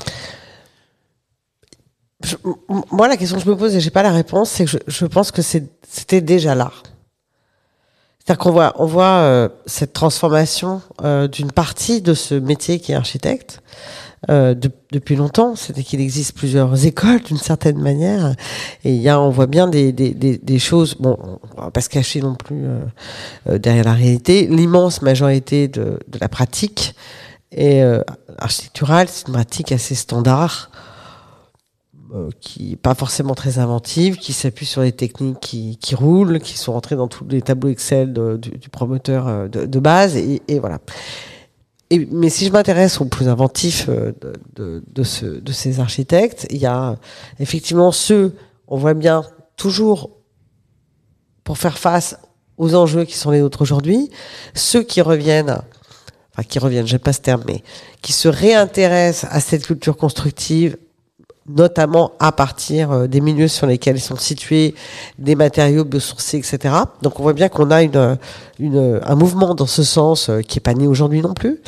Moi, 2.92 3.08
la 3.08 3.16
question 3.18 3.38
que 3.38 3.44
je 3.44 3.50
me 3.50 3.56
pose 3.56 3.76
et 3.76 3.80
j'ai 3.80 3.92
pas 3.92 4.04
la 4.04 4.12
réponse, 4.12 4.50
c'est 4.50 4.66
que 4.66 4.72
je, 4.72 4.78
je 4.88 5.06
pense 5.06 5.32
que 5.32 5.42
c'était 5.42 6.22
déjà 6.22 6.54
là. 6.54 6.72
C'est-à-dire 8.20 8.44
qu'on 8.44 8.52
voit, 8.52 8.74
on 8.78 8.86
voit 8.86 9.06
euh, 9.06 9.50
cette 9.66 9.94
transformation 9.94 10.82
euh, 11.04 11.28
d'une 11.28 11.52
partie 11.52 12.02
de 12.02 12.14
ce 12.14 12.36
métier 12.36 12.80
qui 12.80 12.92
est 12.92 12.96
architecte 12.96 13.62
euh, 14.30 14.54
de- 14.54 14.70
depuis 14.92 15.16
longtemps. 15.16 15.56
C'était 15.56 15.82
qu'il 15.82 16.02
existe 16.02 16.34
plusieurs 16.36 16.86
écoles 16.86 17.22
d'une 17.24 17.38
certaine 17.38 17.80
manière, 17.80 18.36
et 18.84 18.94
il 18.94 19.02
y 19.02 19.08
a, 19.10 19.20
on 19.20 19.30
voit 19.30 19.48
bien 19.48 19.68
des, 19.68 19.94
des, 19.94 20.14
des, 20.14 20.60
choses. 20.60 20.96
Bon, 21.00 21.18
on 21.58 21.62
va 21.62 21.72
pas 21.72 21.82
se 21.82 21.90
cacher 21.90 22.22
non 22.22 22.36
plus 22.36 22.66
euh, 22.66 22.80
euh, 23.50 23.58
derrière 23.58 23.86
la 23.86 23.94
réalité. 23.94 24.46
L'immense 24.46 25.02
majorité 25.02 25.70
de, 25.70 26.00
de 26.08 26.20
la 26.20 26.28
pratique 26.28 26.94
est 27.52 27.82
euh, 27.82 28.02
architecturale. 28.38 29.08
C'est 29.10 29.28
une 29.28 29.34
pratique 29.34 29.72
assez 29.72 29.96
standard 29.96 30.70
qui 32.40 32.74
est 32.74 32.76
pas 32.76 32.96
forcément 32.96 33.36
très 33.36 33.60
inventive, 33.60 34.18
qui 34.18 34.34
s'appuie 34.34 34.66
sur 34.66 34.82
les 34.82 34.92
techniques 34.92 35.40
qui, 35.40 35.78
qui 35.78 35.94
roulent, 35.96 36.40
qui 36.40 36.58
sont 36.58 36.74
rentrées 36.74 36.96
dans 36.96 37.08
tous 37.08 37.26
les 37.30 37.42
tableaux 37.42 37.70
Excel 37.70 38.14
de- 38.14 38.38
du, 38.38 38.52
du 38.52 38.70
promoteur 38.70 39.28
euh, 39.28 39.48
de, 39.48 39.66
de 39.66 39.80
base, 39.80 40.16
et, 40.18 40.42
et 40.48 40.60
voilà. 40.60 40.80
Et, 41.92 42.08
mais 42.12 42.30
si 42.30 42.46
je 42.46 42.52
m'intéresse 42.52 43.02
aux 43.02 43.06
plus 43.06 43.28
inventifs 43.28 43.88
euh, 43.90 44.12
de, 44.22 44.34
de, 44.56 44.84
de, 44.92 45.04
ce, 45.04 45.26
de 45.26 45.52
ces 45.52 45.80
architectes, 45.80 46.48
il 46.50 46.58
y 46.58 46.66
a 46.66 46.96
effectivement 47.40 47.92
ceux, 47.92 48.36
on 48.68 48.78
voit 48.78 48.94
bien 48.94 49.24
toujours 49.56 50.10
pour 51.44 51.58
faire 51.58 51.78
face 51.78 52.18
aux 52.58 52.76
enjeux 52.76 53.06
qui 53.06 53.18
sont 53.18 53.32
les 53.32 53.40
nôtres 53.40 53.62
aujourd'hui, 53.62 54.10
ceux 54.54 54.84
qui 54.84 55.02
reviennent, 55.02 55.62
enfin 56.34 56.44
qui 56.48 56.60
reviennent, 56.60 56.86
j'aime 56.88 57.00
pas 57.00 57.14
ce 57.14 57.22
terme, 57.22 57.44
mais 57.48 57.64
qui 58.02 58.14
se 58.14 58.28
réintéressent 58.28 59.30
à 59.32 59.40
cette 59.40 59.66
culture 59.66 59.96
constructive, 59.98 60.78
notamment 61.50 62.12
à 62.20 62.32
partir 62.32 62.92
euh, 62.92 63.08
des 63.08 63.22
milieux 63.22 63.48
sur 63.48 63.68
lesquels 63.68 64.00
sont 64.00 64.16
situés, 64.16 64.76
des 65.18 65.36
matériaux 65.36 65.84
biosourcés, 65.84 66.38
etc. 66.38 66.74
Donc 67.02 67.20
on 67.20 67.24
voit 67.24 67.34
bien 67.34 67.50
qu'on 67.50 67.72
a 67.72 67.84
une, 67.84 68.18
une, 68.60 69.00
un 69.04 69.16
mouvement 69.16 69.56
dans 69.56 69.68
ce 69.68 69.84
sens 69.84 70.30
euh, 70.30 70.42
qui 70.42 70.60
est 70.60 70.62
pas 70.62 70.74
né 70.74 70.88
aujourd'hui 70.88 71.22
non 71.22 71.34
plus. 71.34 71.60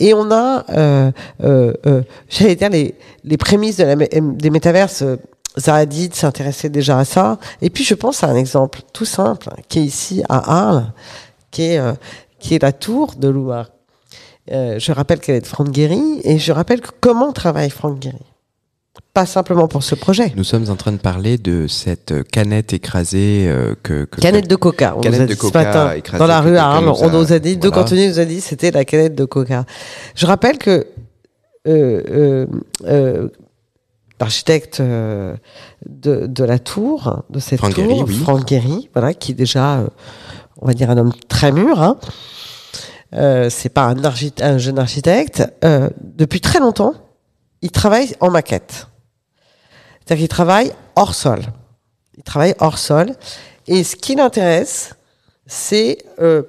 Et 0.00 0.12
on 0.12 0.30
a, 0.30 0.64
euh, 0.70 1.10
euh, 1.42 1.72
euh, 1.86 2.02
j'allais 2.28 2.56
dire, 2.56 2.70
les, 2.70 2.94
les 3.24 3.36
prémices 3.36 3.76
de 3.76 3.84
la, 3.84 3.96
des 3.96 4.50
métaverses. 4.50 5.02
euh, 5.02 5.16
Zahadid 5.58 6.14
s'intéressait 6.14 6.68
déjà 6.68 6.98
à 6.98 7.04
ça. 7.04 7.38
Et 7.62 7.70
puis 7.70 7.82
je 7.82 7.94
pense 7.94 8.22
à 8.22 8.28
un 8.28 8.36
exemple 8.36 8.80
tout 8.92 9.04
simple 9.04 9.48
qui 9.68 9.80
est 9.80 9.84
ici 9.84 10.22
à 10.28 10.66
Arles, 10.66 10.92
qui 11.50 11.62
est, 11.62 11.78
euh, 11.78 11.94
qui 12.38 12.54
est 12.54 12.62
la 12.62 12.72
tour 12.72 13.14
de. 13.16 13.34
Euh, 14.52 14.78
je 14.78 14.92
rappelle 14.92 15.18
qu'elle 15.18 15.36
est 15.36 15.40
de 15.40 15.46
Franck 15.46 15.70
Guéry 15.70 16.20
et 16.22 16.38
je 16.38 16.52
rappelle 16.52 16.80
comment 17.00 17.32
travaille 17.32 17.70
Franck 17.70 17.98
Guéry? 17.98 18.24
Pas 19.14 19.26
simplement 19.26 19.68
pour 19.68 19.82
ce 19.82 19.94
projet. 19.94 20.32
Nous 20.36 20.44
sommes 20.44 20.70
en 20.70 20.76
train 20.76 20.92
de 20.92 20.98
parler 20.98 21.38
de 21.38 21.66
cette 21.66 22.22
canette 22.30 22.72
écrasée 22.72 23.46
euh, 23.48 23.74
que, 23.82 24.04
que 24.04 24.20
Canette 24.20 24.48
de 24.48 24.56
coca. 24.56 24.94
On 24.96 25.00
Canette 25.00 25.20
nous 25.20 25.24
a 25.24 25.28
de 25.28 25.32
dit 25.34 25.38
coca 25.38 25.60
ce 25.60 25.66
matin 25.66 25.92
écrasée 25.92 26.18
dans 26.18 26.26
la 26.26 26.40
rue 26.40 26.56
à 26.56 26.66
Arles. 26.68 26.88
On 26.88 27.10
nous 27.10 27.32
a 27.32 27.38
dit, 27.38 27.56
deux 27.56 27.68
voilà. 27.68 27.82
cantonniers 27.82 28.08
nous 28.08 28.20
a 28.20 28.24
dit, 28.24 28.40
c'était 28.40 28.70
la 28.70 28.84
canette 28.84 29.14
de 29.14 29.24
coca. 29.24 29.64
Je 30.14 30.26
rappelle 30.26 30.58
que 30.58 30.86
euh, 31.68 32.02
euh, 32.10 32.46
euh, 32.84 33.28
l'architecte 34.20 34.80
euh, 34.80 35.34
de, 35.86 36.26
de 36.26 36.44
la 36.44 36.58
tour, 36.58 37.24
de 37.30 37.38
cette 37.38 37.58
Franck 37.58 37.74
tour, 37.74 37.84
Guéry, 37.84 38.02
oui. 38.06 38.18
Franck 38.18 38.46
Guéry, 38.46 38.90
voilà, 38.94 39.14
qui 39.14 39.32
est 39.32 39.34
déjà, 39.34 39.84
on 40.60 40.66
va 40.66 40.72
dire, 40.74 40.90
un 40.90 40.96
homme 40.96 41.12
très 41.28 41.52
mûr. 41.52 41.82
Hein. 41.82 41.98
C'est 43.50 43.68
pas 43.68 43.94
un, 44.42 44.58
jeune 44.58 44.78
architecte. 44.78 45.44
Depuis 46.00 46.40
très 46.40 46.58
longtemps, 46.58 46.94
il 47.62 47.70
travaille 47.70 48.14
en 48.20 48.30
maquette. 48.30 48.86
C'est-à-dire 50.04 50.22
qu'il 50.22 50.28
travaille 50.28 50.72
hors 50.96 51.14
sol. 51.14 51.40
Il 52.16 52.22
travaille 52.22 52.54
hors 52.58 52.78
sol. 52.78 53.14
Et 53.66 53.84
ce 53.84 53.96
qui 53.96 54.14
l'intéresse, 54.14 54.94
c'est 55.46 55.98
euh, 56.20 56.42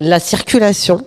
la 0.00 0.20
circulation 0.20 1.06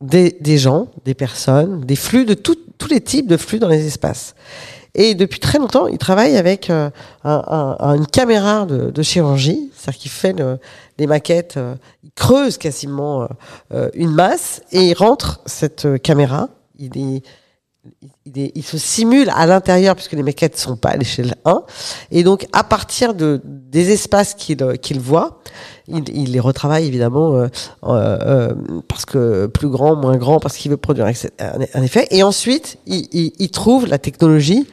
des, 0.00 0.34
gens, 0.58 0.88
des 1.04 1.14
personnes, 1.14 1.80
des 1.82 1.96
flux, 1.96 2.24
de 2.24 2.34
tous 2.34 2.56
les 2.90 3.00
types 3.00 3.28
de 3.28 3.36
flux 3.36 3.58
dans 3.60 3.68
les 3.68 3.86
espaces. 3.86 4.34
Et 4.94 5.14
depuis 5.14 5.40
très 5.40 5.58
longtemps, 5.58 5.86
il 5.86 5.96
travaille 5.96 6.36
avec 6.36 6.68
euh, 6.68 6.90
un- 7.24 7.76
un- 7.78 7.94
une 7.94 8.06
caméra 8.06 8.66
de, 8.66 9.02
chirurgie, 9.02 9.70
c'est-à-dire 9.74 10.00
qu'il 10.00 10.10
fait 10.10 10.36
des 10.98 11.06
maquettes, 11.06 11.56
euh, 11.56 11.76
il 12.02 12.10
creuse 12.12 12.58
quasiment 12.58 13.26
une 13.94 14.10
masse 14.10 14.60
et 14.72 14.88
il 14.90 14.94
rentre 14.94 15.40
cette 15.46 16.02
caméra. 16.02 16.48
Il 18.24 18.62
se 18.62 18.78
simule 18.78 19.30
à 19.34 19.46
l'intérieur 19.46 19.96
puisque 19.96 20.12
les 20.12 20.22
maquettes 20.22 20.56
sont 20.56 20.76
pas 20.76 20.90
à 20.90 20.96
l'échelle 20.96 21.34
1 21.44 21.62
et 22.12 22.22
donc 22.22 22.46
à 22.52 22.62
partir 22.62 23.12
de 23.12 23.40
des 23.44 23.90
espaces 23.90 24.34
qu'il 24.34 24.78
qu'il 24.80 25.00
voit 25.00 25.40
il, 25.88 26.32
les 26.32 26.40
retravaille 26.40 26.86
évidemment 26.86 27.34
euh, 27.34 27.48
euh, 27.84 28.18
euh, 28.22 28.54
parce 28.88 29.04
que 29.04 29.46
plus 29.46 29.68
grand 29.68 29.96
moins 29.96 30.16
grand 30.16 30.38
parce 30.38 30.56
qu'il 30.56 30.70
veut 30.70 30.76
produire 30.76 31.06
un, 31.06 31.82
effet. 31.82 32.06
Et 32.10 32.22
ensuite 32.22 32.78
il 32.86 33.50
trouve 33.50 33.86
la 33.86 33.98
technologie 33.98 34.66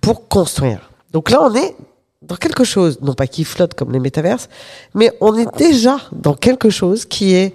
pour 0.00 0.28
construire. 0.28 0.90
Donc 1.12 1.30
là 1.30 1.40
on 1.42 1.54
est 1.54 1.76
dans 2.22 2.36
quelque 2.36 2.64
chose 2.64 2.98
non 3.00 3.14
pas 3.14 3.28
qui 3.28 3.44
flotte 3.44 3.74
comme 3.74 3.92
les 3.92 4.00
métaverses 4.00 4.48
mais 4.94 5.12
on 5.20 5.36
est 5.36 5.56
déjà 5.56 5.98
dans 6.12 6.34
quelque 6.34 6.70
chose 6.70 7.04
qui 7.04 7.34
est 7.34 7.54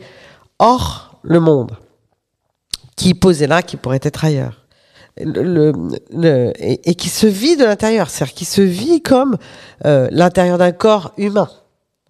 hors 0.60 1.20
le 1.24 1.40
monde 1.40 1.72
qui 3.02 3.14
posé 3.16 3.48
là 3.48 3.62
qui 3.64 3.78
pourrait 3.78 4.00
être 4.04 4.24
ailleurs 4.26 4.56
le, 5.18 5.42
le- 5.44 5.74
le- 6.24 6.54
et, 6.60 6.96
qui 6.96 7.10
se 7.10 7.28
vit 7.28 7.58
de 7.58 7.66
l'intérieur, 7.66 8.10
c'est-à-dire 8.10 8.34
qui 8.36 8.46
se 8.46 8.62
vit 8.62 9.02
comme 9.02 9.38
euh, 9.86 10.08
l'intérieur 10.12 10.58
d'un 10.58 10.72
corps 10.72 11.12
humain. 11.18 11.50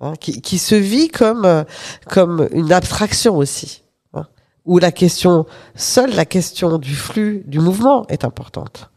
hein, 0.01 0.13
qui, 0.19 0.41
qui 0.41 0.57
se 0.59 0.75
vit 0.75 1.07
comme, 1.09 1.45
euh, 1.45 1.63
comme 2.09 2.47
une 2.51 2.71
abstraction 2.71 3.37
aussi. 3.37 3.83
hein, 4.13 4.25
où 4.65 4.77
la 4.79 4.91
question, 4.91 5.45
seule 5.75 6.13
la 6.15 6.25
question 6.25 6.77
du 6.77 6.95
flux, 6.95 7.43
du 7.47 7.59
mouvement 7.59 8.05
est 8.07 8.23
importante. 8.23 8.89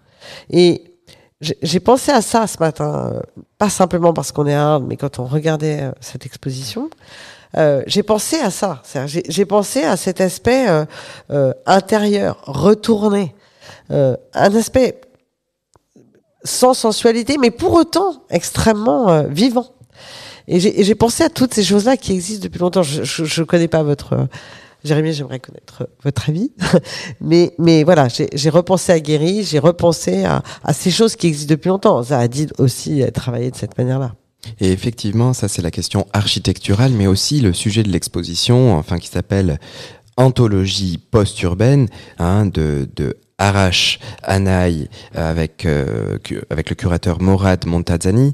Et 0.51 0.71
j'ai 1.41 1.57
j'ai 1.63 1.81
pensé 1.81 2.11
à 2.13 2.23
ça 2.23 2.47
ce 2.47 2.59
matin, 2.59 2.91
euh, 3.15 3.21
pas 3.59 3.71
simplement 3.71 4.13
parce 4.13 4.33
qu'on 4.33 4.47
est 4.47 4.55
à 4.55 4.75
Arles, 4.75 4.85
mais 4.89 4.97
quand 4.97 5.19
on 5.19 5.25
regardait 5.25 5.81
euh, 5.83 5.93
cette 6.01 6.27
exposition, 6.27 6.91
euh, 7.57 7.83
j'ai 7.87 8.03
pensé 8.03 8.37
à 8.37 8.51
ça. 8.51 8.83
J'ai 9.07 9.45
pensé 9.45 9.83
à 9.83 9.97
cet 9.97 10.21
aspect 10.21 10.69
euh, 10.69 10.85
euh, 11.31 11.53
intérieur, 11.67 12.39
retourné, 12.47 13.35
euh, 13.91 14.17
un 14.33 14.55
aspect 14.55 15.01
sans 16.43 16.75
sensualité, 16.75 17.37
mais 17.39 17.51
pour 17.51 17.73
autant 17.75 18.23
extrêmement 18.31 19.23
vivant. 19.25 19.69
Et 20.47 20.61
j'ai 20.61 20.95
pensé 20.95 21.25
à 21.25 21.31
toutes 21.31 21.55
ces 21.55 21.65
choses-là 21.65 21.97
qui 21.97 22.13
existent 22.13 22.43
depuis 22.45 22.59
longtemps. 22.59 22.83
Je 22.83 23.41
ne 23.41 23.47
connais 23.47 23.69
pas 23.69 23.83
votre... 23.83 24.29
Jérémy, 24.83 25.15
j'aimerais 25.15 25.41
connaître 25.41 25.89
votre 26.03 26.29
avis. 26.29 26.53
mais, 27.23 27.55
mais 27.57 27.85
voilà, 27.85 28.09
j'ai 28.09 28.29
j'ai 28.35 28.51
repensé 28.51 28.93
à 28.93 29.01
Guéry, 29.01 29.43
j'ai 29.43 29.59
repensé 29.59 30.27
à, 30.27 30.43
à 30.63 30.75
ces 30.75 30.91
choses 30.91 31.17
qui 31.17 31.29
existent 31.29 31.55
depuis 31.55 31.69
longtemps. 31.71 32.03
Zahadid 32.03 32.53
aussi 32.59 33.03
a 33.03 33.11
travaillé 33.11 33.51
de 33.51 33.57
cette 33.57 33.79
manière-là. 33.79 34.13
Et 34.61 34.71
effectivement, 34.73 35.33
ça 35.33 35.49
c'est 35.49 35.63
la 35.63 35.71
question 35.71 36.07
architecturale, 36.13 36.93
mais 36.93 37.07
aussi 37.07 37.41
le 37.41 37.53
sujet 37.53 37.83
de 37.83 37.91
l'exposition, 37.91 38.77
enfin 38.77 38.99
qui 38.99 39.09
s'appelle 39.09 39.59
Anthologie 40.17 40.99
post-urbaine, 40.99 41.89
hein, 42.19 42.47
de, 42.47 42.89
de 42.95 43.17
Arash 43.39 43.99
Anaï 44.23 44.89
avec, 45.15 45.67
euh, 45.67 46.19
avec 46.51 46.71
le 46.71 46.77
curateur 46.77 47.21
Morad 47.21 47.67
Montazani. 47.67 48.33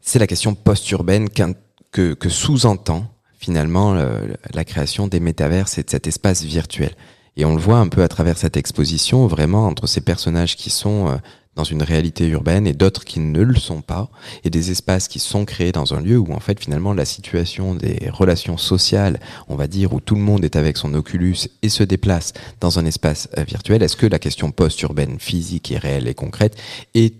C'est 0.00 0.18
la 0.18 0.26
question 0.26 0.54
post-urbaine 0.54 1.30
qu'un- 1.30 1.54
que, 1.90 2.12
que 2.12 2.28
sous-entend 2.28 3.06
finalement 3.38 3.94
le- 3.94 4.36
la 4.52 4.64
création 4.64 5.06
des 5.08 5.20
métaverses 5.20 5.78
et 5.78 5.82
de 5.82 5.90
cet 5.90 6.06
espace 6.06 6.42
virtuel. 6.42 6.92
Et 7.38 7.46
on 7.46 7.54
le 7.56 7.62
voit 7.62 7.78
un 7.78 7.88
peu 7.88 8.02
à 8.02 8.08
travers 8.08 8.36
cette 8.36 8.58
exposition, 8.58 9.26
vraiment 9.26 9.66
entre 9.66 9.86
ces 9.86 10.02
personnages 10.02 10.54
qui 10.54 10.68
sont 10.68 11.08
euh, 11.08 11.16
dans 11.54 11.64
une 11.64 11.82
réalité 11.82 12.26
urbaine 12.28 12.66
et 12.66 12.72
d'autres 12.72 13.04
qui 13.04 13.20
ne 13.20 13.42
le 13.42 13.56
sont 13.56 13.82
pas, 13.82 14.08
et 14.44 14.50
des 14.50 14.70
espaces 14.70 15.08
qui 15.08 15.18
sont 15.18 15.44
créés 15.44 15.72
dans 15.72 15.94
un 15.94 16.00
lieu 16.00 16.18
où 16.18 16.32
en 16.32 16.40
fait 16.40 16.58
finalement 16.58 16.94
la 16.94 17.04
situation 17.04 17.74
des 17.74 18.08
relations 18.10 18.56
sociales, 18.56 19.20
on 19.48 19.56
va 19.56 19.66
dire, 19.66 19.92
où 19.92 20.00
tout 20.00 20.14
le 20.14 20.22
monde 20.22 20.44
est 20.44 20.56
avec 20.56 20.76
son 20.76 20.94
Oculus 20.94 21.36
et 21.62 21.68
se 21.68 21.82
déplace 21.82 22.32
dans 22.60 22.78
un 22.78 22.86
espace 22.86 23.28
euh, 23.36 23.44
virtuel, 23.44 23.82
est-ce 23.82 23.96
que 23.96 24.06
la 24.06 24.18
question 24.18 24.50
post-urbaine, 24.50 25.18
physique 25.18 25.70
et 25.70 25.78
réelle 25.78 26.08
et 26.08 26.14
concrète 26.14 26.56
est 26.94 27.14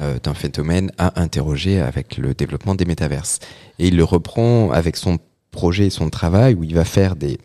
euh, 0.00 0.18
un 0.24 0.34
phénomène 0.34 0.90
à 0.98 1.20
interroger 1.20 1.80
avec 1.80 2.16
le 2.16 2.34
développement 2.34 2.74
des 2.74 2.84
métaverses? 2.86 3.38
Et 3.78 3.88
il 3.88 3.96
le 3.96 4.04
reprend 4.04 4.70
avec 4.70 4.96
son 4.96 5.18
projet 5.50 5.86
et 5.86 5.90
son 5.90 6.10
travail 6.10 6.54
où 6.54 6.64
il 6.64 6.74
va 6.74 6.84
faire 6.84 7.16
des 7.16 7.38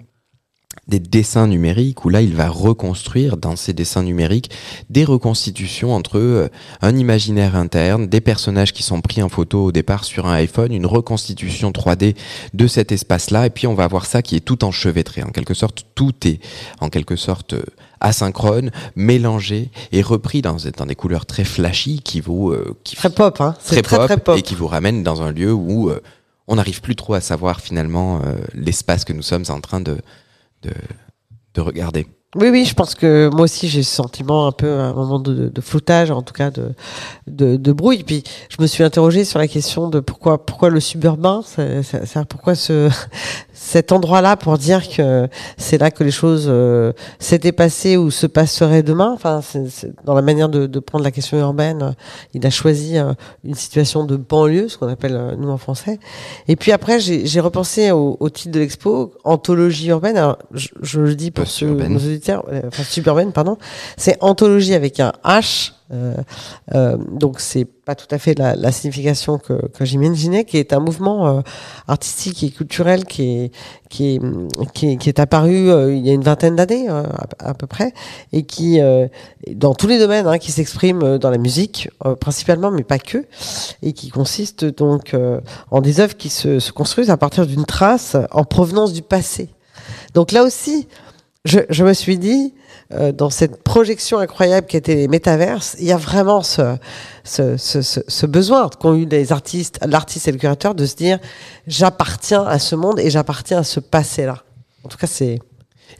des 0.89 0.99
dessins 0.99 1.47
numériques 1.47 2.03
où 2.05 2.09
là 2.09 2.21
il 2.21 2.35
va 2.35 2.49
reconstruire 2.49 3.37
dans 3.37 3.55
ces 3.55 3.73
dessins 3.73 4.03
numériques 4.03 4.51
des 4.89 5.05
reconstitutions 5.05 5.93
entre 5.93 6.17
euh, 6.17 6.49
un 6.81 6.95
imaginaire 6.97 7.55
interne, 7.55 8.07
des 8.07 8.21
personnages 8.21 8.73
qui 8.73 8.83
sont 8.83 9.01
pris 9.01 9.21
en 9.21 9.29
photo 9.29 9.65
au 9.65 9.71
départ 9.71 10.03
sur 10.03 10.27
un 10.27 10.33
iPhone, 10.33 10.73
une 10.73 10.85
reconstitution 10.85 11.71
3D 11.71 12.15
de 12.53 12.67
cet 12.67 12.91
espace-là 12.91 13.45
et 13.45 13.49
puis 13.49 13.67
on 13.67 13.73
va 13.73 13.83
avoir 13.83 14.05
ça 14.05 14.21
qui 14.21 14.35
est 14.35 14.41
tout 14.41 14.63
enchevêtré 14.63 15.23
en 15.23 15.29
quelque 15.29 15.53
sorte 15.53 15.85
tout 15.95 16.13
est 16.25 16.39
en 16.81 16.89
quelque 16.89 17.15
sorte 17.15 17.53
euh, 17.53 17.63
asynchrone, 18.01 18.71
mélangé 18.95 19.69
et 19.91 20.01
repris 20.01 20.41
dans, 20.41 20.57
dans 20.77 20.85
des 20.85 20.95
couleurs 20.95 21.25
très 21.25 21.43
flashy 21.43 22.01
qui 22.01 22.21
vous 22.21 22.51
euh, 22.51 22.75
qui 22.83 22.95
Très 22.95 23.09
pop, 23.09 23.39
hein. 23.41 23.55
très 23.65 23.81
pop, 23.81 24.05
très 24.05 24.17
pop. 24.17 24.37
et 24.37 24.41
qui 24.41 24.55
vous 24.55 24.67
ramène 24.67 25.03
dans 25.03 25.21
un 25.21 25.31
lieu 25.31 25.53
où 25.53 25.89
euh, 25.89 26.01
on 26.47 26.55
n'arrive 26.55 26.81
plus 26.81 26.95
trop 26.95 27.13
à 27.13 27.21
savoir 27.21 27.61
finalement 27.61 28.21
euh, 28.25 28.35
l'espace 28.53 29.05
que 29.05 29.13
nous 29.13 29.21
sommes 29.21 29.45
en 29.49 29.61
train 29.61 29.81
de, 29.81 29.97
de, 30.61 30.73
de 31.53 31.61
regarder. 31.61 32.18
Oui, 32.35 32.49
oui, 32.51 32.63
je 32.63 32.75
pense 32.75 32.93
que 32.93 33.27
moi 33.33 33.41
aussi 33.45 33.67
j'ai 33.67 33.81
ce 33.81 33.95
sentiment 33.95 34.45
un 34.45 34.51
peu 34.51 34.71
à 34.71 34.83
un 34.83 34.93
moment 34.93 35.17
de, 35.17 35.49
de 35.49 35.61
floutage, 35.61 36.11
en 36.11 36.21
tout 36.21 36.33
cas 36.35 36.51
de, 36.51 36.73
de, 37.25 37.55
de 37.55 37.71
brouille. 37.71 38.03
Puis 38.03 38.23
je 38.55 38.61
me 38.61 38.67
suis 38.67 38.83
interrogée 38.83 39.25
sur 39.25 39.39
la 39.39 39.47
question 39.47 39.89
de 39.89 39.99
pourquoi, 39.99 40.45
pourquoi 40.45 40.69
le 40.69 40.79
suburbain, 40.79 41.41
c'est, 41.43 41.81
c'est- 41.81 42.05
c'est- 42.05 42.25
pourquoi 42.25 42.53
ce, 42.53 42.87
cet 43.53 43.91
endroit-là 43.91 44.37
pour 44.37 44.59
dire 44.59 44.87
que 44.87 45.27
c'est 45.57 45.79
là 45.79 45.89
que 45.89 46.03
les 46.03 46.11
choses 46.11 46.45
euh, 46.47 46.93
s'étaient 47.17 47.51
passées 47.51 47.97
ou 47.97 48.11
se 48.11 48.27
passeraient 48.27 48.83
demain. 48.83 49.11
Enfin, 49.11 49.41
c'est, 49.41 49.67
c'est- 49.67 49.91
dans 50.05 50.13
la 50.13 50.21
manière 50.21 50.49
de, 50.49 50.67
de 50.67 50.79
prendre 50.79 51.03
la 51.03 51.11
question 51.11 51.39
urbaine, 51.39 51.81
euh, 51.81 51.91
il 52.35 52.45
a 52.45 52.51
choisi 52.51 52.99
euh, 52.99 53.11
une 53.43 53.55
situation 53.55 54.03
de 54.05 54.17
banlieue, 54.17 54.67
ce 54.67 54.77
qu'on 54.77 54.87
appelle 54.87 55.35
nous 55.39 55.49
en 55.49 55.57
français. 55.57 55.99
Et 56.47 56.55
puis 56.55 56.71
après, 56.73 56.99
j'ai, 56.99 57.25
j'ai 57.25 57.39
repensé 57.39 57.89
au, 57.89 58.17
au 58.19 58.29
titre 58.29 58.51
de 58.51 58.59
l'expo, 58.59 59.13
anthologie 59.23 59.87
urbaine. 59.87 60.15
Alors, 60.15 60.37
je, 60.53 60.67
je 60.83 60.99
le 61.01 61.15
dis 61.15 61.31
pour 61.31 61.47
ceux, 61.47 61.73
Euh, 62.29 62.61
enfin 62.67 63.29
pardon. 63.31 63.57
C'est 63.97 64.17
anthologie 64.21 64.73
avec 64.73 64.99
un 64.99 65.13
H. 65.23 65.73
euh, 65.91 66.13
euh, 66.75 66.97
donc 66.97 67.39
c'est 67.39 67.65
pas 67.65 67.95
tout 67.95 68.07
à 68.11 68.19
fait 68.19 68.37
la, 68.37 68.71
signification 68.71 69.39
que, 69.39 69.67
que 69.69 69.85
j'imaginais, 69.85 70.45
qui 70.45 70.57
est 70.57 70.73
un 70.73 70.79
mouvement 70.79 71.43
artistique 71.87 72.43
et 72.43 72.51
culturel 72.51 73.05
qui 73.05 73.23
est 73.23 73.51
qui 73.89 74.15
est 74.15 74.97
qui 74.97 75.09
est, 75.09 75.19
apparu 75.19 75.71
il 75.91 76.05
y 76.05 76.11
a 76.11 76.13
une 76.13 76.21
vingtaine 76.21 76.55
d'années 76.55 76.87
à, 77.39 77.55
peu 77.55 77.65
près 77.65 77.93
et 78.31 78.43
qui 78.43 78.79
dans 79.55 79.73
tous 79.73 79.87
les 79.87 79.97
domaines 79.97 80.27
hein, 80.27 80.37
qui 80.37 80.51
s'exprime 80.51 81.17
dans 81.17 81.31
la 81.31 81.39
musique 81.39 81.89
principalement 82.19 82.69
mais 82.69 82.83
pas 82.83 82.99
que 82.99 83.25
et 83.81 83.93
qui 83.93 84.09
consiste 84.09 84.65
donc 84.65 85.15
en 85.71 85.81
des 85.81 85.99
œuvres 85.99 86.15
qui 86.15 86.29
se, 86.29 86.59
se 86.59 86.71
construisent 86.71 87.09
à 87.09 87.17
partir 87.17 87.47
d'une 87.47 87.65
trace 87.65 88.15
en 88.29 88.43
provenance 88.43 88.93
du 88.93 89.01
passé. 89.01 89.49
Donc 90.13 90.31
là 90.31 90.43
aussi, 90.43 90.87
je, 91.45 91.83
me 91.83 91.93
suis 91.93 92.17
dit, 92.17 92.53
euh, 92.93 93.11
dans 93.11 93.29
cette 93.29 93.63
projection 93.63 94.17
incroyable 94.19 94.67
qui 94.67 94.75
était 94.77 94.95
les 94.95 95.07
métaverses, 95.07 95.75
il 95.79 95.85
y 95.85 95.91
a 95.91 95.97
vraiment 95.97 96.41
ce, 96.43 98.25
besoin 98.25 98.69
qu'ont 98.69 98.95
eu 98.95 99.05
les 99.05 99.31
artistes, 99.31 99.79
l'artiste 99.85 100.27
et 100.27 100.31
le 100.33 100.37
curateur 100.37 100.75
de 100.75 100.85
se 100.85 100.95
dire, 100.95 101.17
j'appartiens 101.65 102.43
à 102.43 102.59
ce 102.59 102.75
monde 102.75 102.99
et 102.99 103.09
j'appartiens 103.09 103.59
à 103.59 103.63
ce 103.63 103.79
passé-là. 103.79 104.43
En 104.83 104.89
tout 104.89 104.97
cas, 104.97 105.07
c'est 105.07 105.39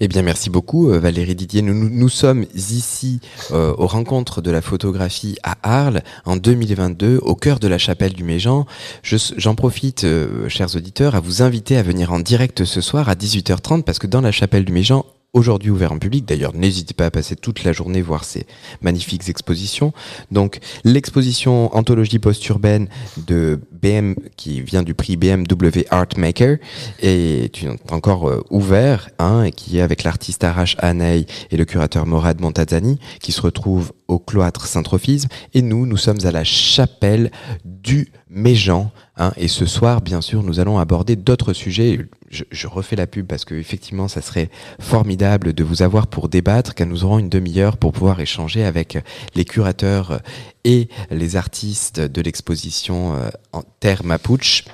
Eh 0.02 0.08
bien, 0.10 0.24
merci 0.24 0.50
beaucoup, 0.50 0.90
euh, 0.92 1.00
Valérie 1.00 1.36
Didier. 1.36 1.62
Nous, 1.62 2.10
sommes 2.10 2.46
ici 2.54 3.22
euh, 3.52 3.74
aux 3.78 3.88
rencontres 3.88 4.42
de 4.42 4.52
la 4.52 4.62
photographie 4.62 5.38
à 5.44 5.56
Arles 5.64 6.02
en 6.26 6.36
2022, 6.36 7.20
au 7.24 7.36
cœur 7.36 7.60
de 7.60 7.68
la 7.70 7.78
chapelle 7.78 8.12
du 8.14 8.24
Méjean. 8.26 8.66
Je- 9.04 9.16
J'en 9.38 9.56
profite, 9.56 10.06
chers 10.50 10.76
auditeurs, 10.76 11.16
à 11.16 11.22
vous 11.22 11.42
inviter 11.42 11.78
à 11.78 11.82
venir 11.84 12.12
en 12.12 12.20
direct 12.20 12.66
ce 12.66 12.82
soir 12.82 13.08
à 13.08 13.16
18h30 13.16 13.84
parce 13.84 14.00
que 14.00 14.08
dans 14.08 14.22
la 14.22 14.32
chapelle 14.34 14.66
du 14.66 14.74
Méjean, 14.74 15.06
aujourd'hui 15.34 15.70
ouvert 15.70 15.92
en 15.92 16.00
public. 16.00 16.26
D'ailleurs, 16.26 16.54
n'hésitez 16.56 16.94
pas 16.94 17.06
à 17.06 17.12
passer 17.12 17.36
toute 17.36 17.64
la 17.64 17.72
journée 17.72 18.02
voir 18.02 18.24
ces 18.24 18.46
magnifiques 18.82 19.30
expositions. 19.30 19.94
Donc, 20.32 20.60
l'exposition 20.84 21.76
Anthologie 21.76 22.20
post-urbaine 22.20 22.88
de 23.28 23.60
BM, 23.72 24.16
qui 24.38 24.62
vient 24.62 24.84
du 24.84 24.94
prix 24.94 25.18
BMW 25.18 25.86
Art 25.90 26.08
Maker, 26.18 26.58
est 27.02 27.52
encore 27.92 28.30
euh, 28.30 28.44
ouvert, 28.50 29.10
hein, 29.20 29.44
et 29.44 29.52
qui 29.52 29.78
est 29.78 29.82
avec 29.82 30.04
l'artiste 30.04 30.44
Arash 30.44 30.76
Hanei 30.80 31.26
et 31.52 31.58
le 31.58 31.66
curateur 31.66 32.06
Morad 32.06 32.42
Montazani, 32.42 33.00
qui 33.22 33.32
se 33.32 33.42
retrouve 33.42 33.94
au 34.08 34.20
cloître 34.20 34.66
Saint-Trophisme. 34.66 35.30
Et 35.54 35.62
nous, 35.62 35.86
nous 35.86 35.98
sommes 35.98 36.20
à 36.24 36.32
la 36.32 36.44
chapelle 36.44 37.32
du 37.64 38.12
Méjean. 38.30 38.92
Hein, 39.18 39.34
et 39.38 39.48
ce 39.48 39.66
soir, 39.66 40.02
bien 40.02 40.22
sûr, 40.22 40.44
nous 40.44 40.60
allons 40.60 40.80
aborder 40.80 41.16
d'autres 41.16 41.54
sujets. 41.54 42.08
Je, 42.30 42.44
je 42.52 42.68
refais 42.68 42.96
la 42.96 43.08
pub 43.08 43.26
parce 43.26 43.44
que 43.44 43.56
effectivement, 43.56 44.08
ça 44.08 44.22
serait 44.22 44.50
formidable 44.80 45.54
de 45.54 45.64
vous 45.64 45.82
avoir 45.82 46.08
pour 46.08 46.30
débattre, 46.30 46.76
car 46.76 46.88
nous 46.88 47.04
aurons 47.04 47.20
une 47.20 47.30
demi-heure 47.30 47.78
pour 47.78 47.92
pouvoir 47.92 48.20
échanger 48.20 48.64
avec 48.64 48.98
les 49.36 49.46
curateurs 49.46 50.22
et 50.64 50.90
les 51.10 51.36
artistes 51.36 52.00
de 52.00 52.22
l'exposition 52.22 53.16
euh, 53.16 53.30
en 53.52 53.64
Terre 53.80 54.04
Mapuche, 54.06 54.66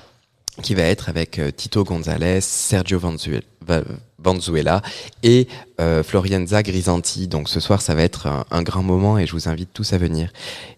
qui 0.62 0.76
va 0.76 0.84
être 0.84 1.10
avec 1.10 1.40
euh, 1.40 1.52
Tito 1.52 1.84
González, 1.84 2.42
Sergio 2.42 3.00
Vanzuela, 3.00 3.42
Va- 3.66 3.84
Vanzuela 4.20 4.82
et 5.24 5.48
euh, 5.80 6.04
Florienza 6.04 6.62
Grisanti. 6.62 7.28
Donc 7.28 7.50
ce 7.50 7.60
soir, 7.60 7.82
ça 7.82 7.96
va 7.96 8.04
être 8.04 8.28
un, 8.28 8.46
un 8.52 8.64
grand 8.64 8.84
moment 8.84 9.18
et 9.18 9.26
je 9.26 9.32
vous 9.34 9.50
invite 9.50 9.72
tous 9.74 9.94
à 9.94 9.98
venir. 9.98 10.32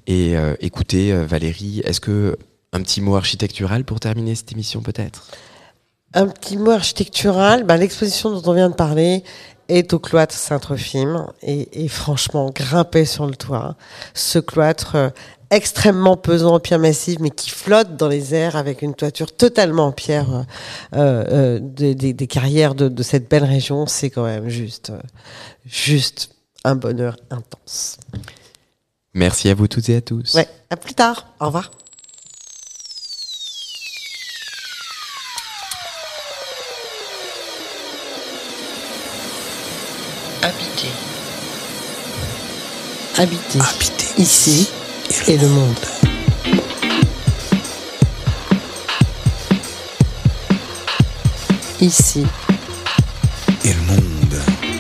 Et 0.06 0.38
euh, 0.38 0.56
écoutez, 0.62 1.12
euh, 1.12 1.26
Valérie, 1.26 1.82
est-ce 1.86 2.00
que 2.00 2.38
un 2.74 2.82
petit 2.82 3.02
mot 3.02 3.16
architectural 3.16 3.84
pour 3.84 4.00
terminer 4.00 4.36
cette 4.36 4.52
émission 4.52 4.82
peut-être? 4.82 5.28
Un 6.14 6.28
petit 6.28 6.58
mot 6.58 6.72
architectural. 6.72 7.64
Ben, 7.64 7.78
L'exposition 7.78 8.32
dont 8.32 8.50
on 8.52 8.54
vient 8.54 8.70
de 8.70 8.76
parler 8.76 9.24
est 9.70 9.94
au 9.94 10.00
cloître 10.00 10.34
Saint-Trophime 10.36 11.26
et, 11.42 11.84
et 11.84 11.88
franchement, 11.90 12.50
grimper 12.54 13.04
sur 13.06 13.26
le 13.26 13.36
toit, 13.36 13.76
ce 14.14 14.40
cloître 14.40 14.96
euh, 14.96 15.10
extrêmement 15.50 16.16
pesant 16.16 16.56
en 16.56 16.60
pierre 16.62 16.80
massive, 16.80 17.22
mais 17.22 17.30
qui 17.30 17.50
flotte 17.50 17.98
dans 17.98 18.08
les 18.08 18.34
airs 18.34 18.56
avec 18.56 18.82
une 18.82 18.94
toiture 18.96 19.36
totalement 19.36 19.88
en 19.88 19.92
pierre 19.92 20.46
euh, 20.96 21.24
euh, 21.30 21.60
des, 21.62 21.96
des- 21.96 22.14
des 22.14 22.28
carrières 22.28 22.76
de, 22.76 22.88
de 22.88 23.04
cette 23.04 23.30
belle 23.30 23.44
région, 23.44 23.86
c'est 23.88 24.10
quand 24.10 24.24
même 24.24 24.48
juste, 24.50 24.92
juste 25.66 26.30
un 26.64 26.76
bonheur 26.76 27.18
intense. 27.30 27.98
Merci 29.14 29.50
à 29.50 29.54
vous 29.54 29.68
toutes 29.68 29.90
et 29.90 29.98
à 29.98 30.02
tous. 30.02 30.34
Ouais, 30.36 30.48
à 30.70 30.78
plus 30.78 30.94
tard. 30.94 31.28
Au 31.42 31.48
revoir. 31.48 31.72
Habiter. 43.20 43.60
Habiter. 43.60 44.06
Ici 44.20 44.70
et 45.28 45.38
le 45.38 45.48
monde. 45.48 45.76
Ici 51.82 52.26
Et 53.66 53.74
le 53.74 53.82
monde. 53.82 54.77